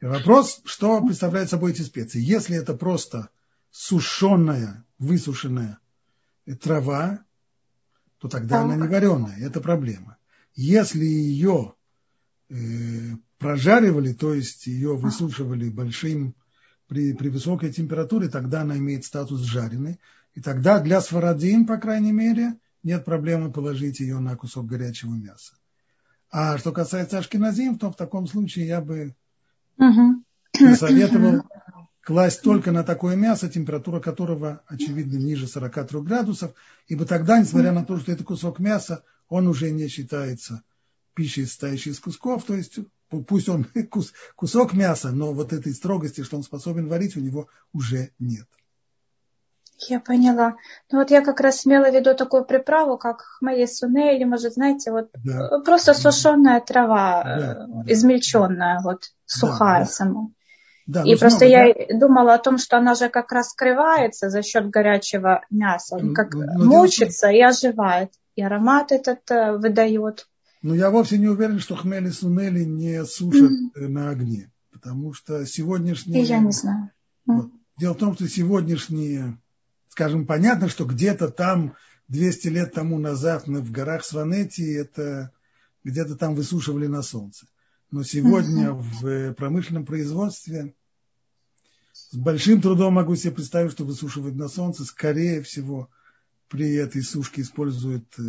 И 0.00 0.04
вопрос, 0.04 0.60
что 0.64 1.00
представляют 1.04 1.50
собой 1.50 1.72
эти 1.72 1.82
специи. 1.82 2.20
Если 2.20 2.56
это 2.56 2.74
просто 2.74 3.30
сушеная, 3.70 4.84
высушенная 4.98 5.78
трава, 6.60 7.24
то 8.22 8.28
тогда 8.28 8.62
она 8.62 8.76
не 8.76 8.86
вареная, 8.86 9.36
это 9.40 9.60
проблема. 9.60 10.16
Если 10.54 11.04
ее 11.04 11.74
э, 12.48 12.54
прожаривали, 13.38 14.12
то 14.12 14.32
есть 14.32 14.68
ее 14.68 14.96
высушивали 14.96 15.68
большим 15.68 16.36
при, 16.86 17.14
при 17.14 17.30
высокой 17.30 17.72
температуре, 17.72 18.28
тогда 18.28 18.60
она 18.60 18.78
имеет 18.78 19.04
статус 19.04 19.40
жареной. 19.40 19.98
И 20.34 20.40
тогда 20.40 20.78
для 20.78 21.00
сварадин, 21.00 21.66
по 21.66 21.78
крайней 21.78 22.12
мере, 22.12 22.54
нет 22.84 23.04
проблемы 23.04 23.50
положить 23.50 23.98
ее 23.98 24.20
на 24.20 24.36
кусок 24.36 24.66
горячего 24.66 25.14
мяса. 25.14 25.54
А 26.30 26.58
что 26.58 26.70
касается 26.70 27.18
ашкеназим, 27.18 27.76
то 27.76 27.90
в 27.90 27.96
таком 27.96 28.28
случае 28.28 28.68
я 28.68 28.80
бы 28.80 29.16
uh-huh. 29.80 30.76
советовал 30.76 31.42
класть 32.02 32.42
только 32.42 32.72
на 32.72 32.84
такое 32.84 33.16
мясо, 33.16 33.48
температура 33.48 34.00
которого, 34.00 34.62
очевидно, 34.66 35.16
ниже 35.16 35.46
43 35.46 36.00
градусов, 36.00 36.52
ибо 36.88 37.06
тогда, 37.06 37.38
несмотря 37.38 37.72
на 37.72 37.84
то, 37.84 37.98
что 37.98 38.12
это 38.12 38.24
кусок 38.24 38.58
мяса, 38.58 39.04
он 39.28 39.48
уже 39.48 39.70
не 39.70 39.88
считается 39.88 40.62
пищей, 41.14 41.46
состоящей 41.46 41.90
из 41.90 42.00
кусков, 42.00 42.44
то 42.44 42.54
есть 42.54 42.78
пусть 43.28 43.48
он 43.48 43.64
кус, 43.90 44.12
кусок 44.36 44.72
мяса, 44.72 45.10
но 45.10 45.32
вот 45.32 45.52
этой 45.52 45.72
строгости, 45.72 46.22
что 46.22 46.36
он 46.36 46.42
способен 46.42 46.88
варить, 46.88 47.16
у 47.16 47.20
него 47.20 47.48
уже 47.72 48.10
нет. 48.18 48.46
Я 49.88 49.98
поняла. 49.98 50.54
Ну 50.90 50.98
вот 50.98 51.10
я 51.10 51.22
как 51.22 51.40
раз 51.40 51.66
имела 51.66 51.90
в 51.90 51.94
виду 51.94 52.14
такую 52.14 52.44
приправу, 52.44 52.98
как 52.98 53.22
хмели 53.22 53.66
суне, 53.66 54.16
или, 54.16 54.24
может, 54.24 54.54
знаете, 54.54 54.92
вот 54.92 55.10
да. 55.24 55.60
просто 55.64 55.92
сушеная 55.94 56.60
трава, 56.60 57.24
да, 57.24 57.66
э, 57.86 57.92
измельченная, 57.92 58.76
да. 58.76 58.80
вот 58.82 59.12
сухая 59.26 59.84
да, 59.84 59.90
сама. 59.90 60.28
Да, 60.86 61.02
и 61.04 61.16
просто 61.16 61.40
снова, 61.40 61.50
я 61.50 61.74
да? 61.74 61.98
думала 61.98 62.34
о 62.34 62.38
том, 62.38 62.58
что 62.58 62.76
она 62.76 62.94
же 62.94 63.08
как 63.08 63.30
раз 63.32 63.50
скрывается 63.50 64.30
за 64.30 64.42
счет 64.42 64.68
горячего 64.70 65.42
мяса, 65.50 65.96
он 65.96 66.14
как 66.14 66.34
ну, 66.34 66.64
мучится 66.64 67.28
и 67.28 67.40
оживает, 67.40 68.10
и 68.34 68.42
аромат 68.42 68.90
этот 68.90 69.30
э, 69.30 69.56
выдает. 69.56 70.26
Но 70.62 70.74
я 70.74 70.90
вовсе 70.90 71.18
не 71.18 71.28
уверен, 71.28 71.58
что 71.58 71.76
хмели 71.76 72.10
сунели 72.10 72.64
не 72.64 73.04
сушат 73.04 73.50
mm-hmm. 73.50 73.88
на 73.88 74.10
огне. 74.10 74.52
Потому 74.72 75.12
что 75.12 75.44
сегодняшние... 75.46 76.22
Я 76.22 76.38
не 76.38 76.52
знаю. 76.52 76.90
Вот. 77.26 77.50
Дело 77.78 77.94
в 77.94 77.98
том, 77.98 78.14
что 78.14 78.28
сегодняшние, 78.28 79.38
скажем, 79.88 80.26
понятно, 80.26 80.68
что 80.68 80.84
где-то 80.84 81.28
там 81.28 81.74
200 82.08 82.48
лет 82.48 82.72
тому 82.72 82.98
назад 82.98 83.46
в 83.46 83.70
горах 83.70 84.04
Сванети 84.04 84.72
это 84.74 85.30
где-то 85.84 86.16
там 86.16 86.34
высушивали 86.34 86.86
на 86.86 87.02
солнце. 87.02 87.46
Но 87.92 88.02
сегодня 88.02 88.72
в 88.72 89.34
промышленном 89.34 89.84
производстве 89.84 90.74
С 91.92 92.16
большим 92.16 92.62
трудом 92.62 92.94
могу 92.94 93.14
себе 93.16 93.34
представить, 93.34 93.72
что 93.72 93.84
высушивать 93.84 94.34
на 94.34 94.48
солнце. 94.48 94.84
Скорее 94.84 95.42
всего, 95.42 95.90
при 96.48 96.72
этой 96.72 97.02
сушке 97.02 97.42
используют 97.42 98.06
э, 98.18 98.22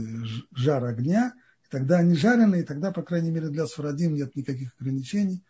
жар 0.53 0.83
огня. 0.83 1.33
И 1.65 1.69
тогда 1.69 1.99
они 1.99 2.15
жареные, 2.15 2.63
и 2.63 2.65
тогда, 2.65 2.91
по 2.91 3.03
крайней 3.03 3.31
мере, 3.31 3.47
для 3.47 3.65
сфарадим 3.65 4.15
нет 4.15 4.35
никаких 4.35 4.75
ограничений. 4.79 5.41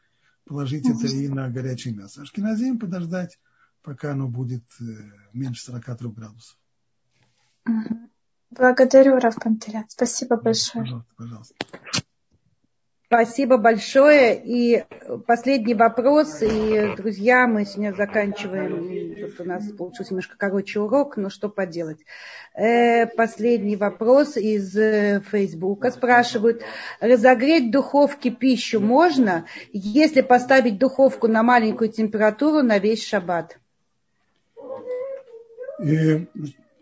Положить 0.46 0.88
это 0.88 1.08
и 1.08 1.28
на 1.28 1.50
горячее 1.50 1.96
мясо. 1.96 2.22
Ашкеназим 2.22 2.78
подождать, 2.78 3.40
пока 3.82 4.12
оно 4.12 4.28
будет 4.28 4.64
э, 4.80 4.84
меньше 5.34 5.64
43 5.64 6.10
градусов. 6.10 6.58
Благодарю, 8.52 9.18
Раф 9.18 9.36
Пантелят. 9.42 9.90
Спасибо 9.90 10.38
большое. 10.38 10.84
Пожалуйста, 10.86 11.14
пожалуйста. 11.18 11.56
Спасибо 13.14 13.58
большое. 13.58 14.42
И 14.44 14.86
последний 15.28 15.76
вопрос. 15.76 16.42
И, 16.42 16.96
друзья, 16.98 17.46
мы 17.46 17.64
сегодня 17.64 17.94
заканчиваем. 17.94 19.22
Вот 19.22 19.40
у 19.40 19.44
нас 19.48 19.70
получился 19.70 20.14
немножко 20.14 20.36
короче 20.36 20.80
урок, 20.80 21.16
но 21.16 21.30
что 21.30 21.48
поделать. 21.48 22.00
Э, 22.56 23.06
последний 23.06 23.76
вопрос 23.76 24.36
из 24.36 24.76
э, 24.76 25.22
Фейсбука. 25.30 25.92
Спрашивают, 25.92 26.64
разогреть 27.00 27.68
в 27.68 27.72
духовке 27.72 28.32
пищу 28.32 28.80
можно, 28.80 29.46
если 29.72 30.22
поставить 30.22 30.80
духовку 30.80 31.28
на 31.28 31.44
маленькую 31.44 31.92
температуру 31.92 32.64
на 32.64 32.80
весь 32.80 33.06
шаббат? 33.06 33.60
И 35.80 36.26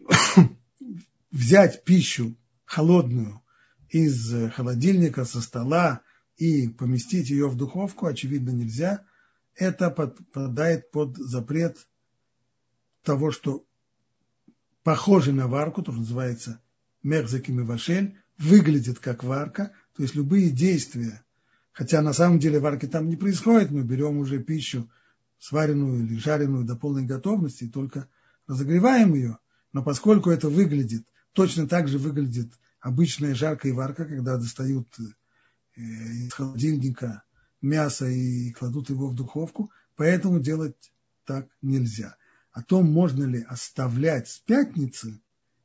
взять 1.31 1.83
пищу 1.83 2.35
холодную 2.63 3.41
из 3.89 4.33
холодильника, 4.53 5.25
со 5.25 5.41
стола, 5.41 5.99
и 6.41 6.67
поместить 6.67 7.29
ее 7.29 7.47
в 7.47 7.55
духовку, 7.55 8.07
очевидно, 8.07 8.49
нельзя. 8.49 9.05
Это 9.53 9.91
подпадает 9.91 10.89
под 10.89 11.15
запрет 11.15 11.87
того, 13.03 13.29
что 13.29 13.63
похоже 14.81 15.33
на 15.33 15.47
варку, 15.47 15.83
то, 15.83 15.91
что 15.91 16.01
называется 16.01 16.59
мерзаким 17.03 17.59
и 17.59 17.63
вашель, 17.63 18.17
выглядит 18.39 18.97
как 18.97 19.23
варка, 19.23 19.71
то 19.95 20.01
есть 20.01 20.15
любые 20.15 20.49
действия, 20.49 21.23
хотя 21.73 22.01
на 22.01 22.11
самом 22.11 22.39
деле 22.39 22.59
варки 22.59 22.87
там 22.87 23.07
не 23.07 23.17
происходит, 23.17 23.69
мы 23.69 23.83
берем 23.83 24.17
уже 24.17 24.41
пищу 24.41 24.89
сваренную 25.37 26.03
или 26.03 26.17
жареную 26.17 26.65
до 26.65 26.75
полной 26.75 27.05
готовности, 27.05 27.67
только 27.67 28.07
разогреваем 28.47 29.13
ее, 29.13 29.37
но 29.73 29.83
поскольку 29.83 30.31
это 30.31 30.49
выглядит, 30.49 31.05
точно 31.33 31.67
так 31.67 31.87
же 31.87 31.99
выглядит 31.99 32.51
обычная 32.79 33.35
жарка 33.35 33.67
и 33.67 33.71
варка, 33.71 34.05
когда 34.05 34.37
достают 34.37 34.87
Э, 34.97 35.20
из 35.75 36.33
холодильника 36.33 37.23
мясо 37.61 38.07
и 38.07 38.51
кладут 38.51 38.89
его 38.89 39.07
в 39.09 39.15
духовку, 39.15 39.71
поэтому 39.95 40.39
делать 40.39 40.91
так 41.25 41.47
нельзя. 41.61 42.17
О 42.51 42.61
том, 42.61 42.91
можно 42.91 43.23
ли 43.23 43.41
оставлять 43.41 44.27
с 44.27 44.39
пятницы 44.39 45.21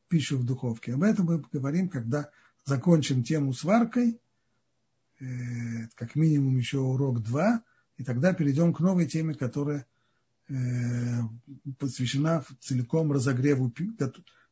пищу 0.08 0.38
в 0.38 0.44
духовке, 0.44 0.94
об 0.94 1.02
этом 1.02 1.26
мы 1.26 1.40
поговорим, 1.40 1.88
когда 1.88 2.30
закончим 2.64 3.24
тему 3.24 3.52
с 3.52 3.64
варкой, 3.64 4.20
э, 5.18 5.88
как 5.94 6.14
минимум 6.14 6.56
еще 6.56 6.78
урок 6.78 7.22
2, 7.22 7.62
и 7.96 8.04
тогда 8.04 8.34
перейдем 8.34 8.72
к 8.72 8.80
новой 8.80 9.06
теме, 9.06 9.34
которая 9.34 9.86
э, 10.48 10.54
посвящена 11.78 12.44
целиком 12.60 13.10
разогреву 13.10 13.72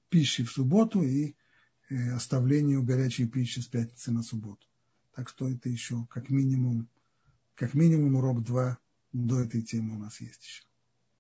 пищи 0.09 0.45
в 0.45 0.51
субботу 0.51 1.03
и 1.03 1.37
оставлению 2.15 2.83
горячей 2.83 3.27
пищи 3.27 3.61
с 3.61 3.67
пятницы 3.67 4.11
на 4.11 4.23
субботу. 4.23 4.67
Так 5.15 5.29
что 5.29 5.49
это 5.49 5.69
еще 5.69 6.07
как 6.11 6.29
минимум, 6.29 6.89
как 7.55 7.75
минимум 7.75 8.17
урок 8.17 8.43
2 8.43 8.79
до 9.13 9.41
этой 9.41 9.63
темы 9.63 9.95
у 9.95 9.99
нас 9.99 10.21
есть 10.21 10.45
еще. 10.45 10.65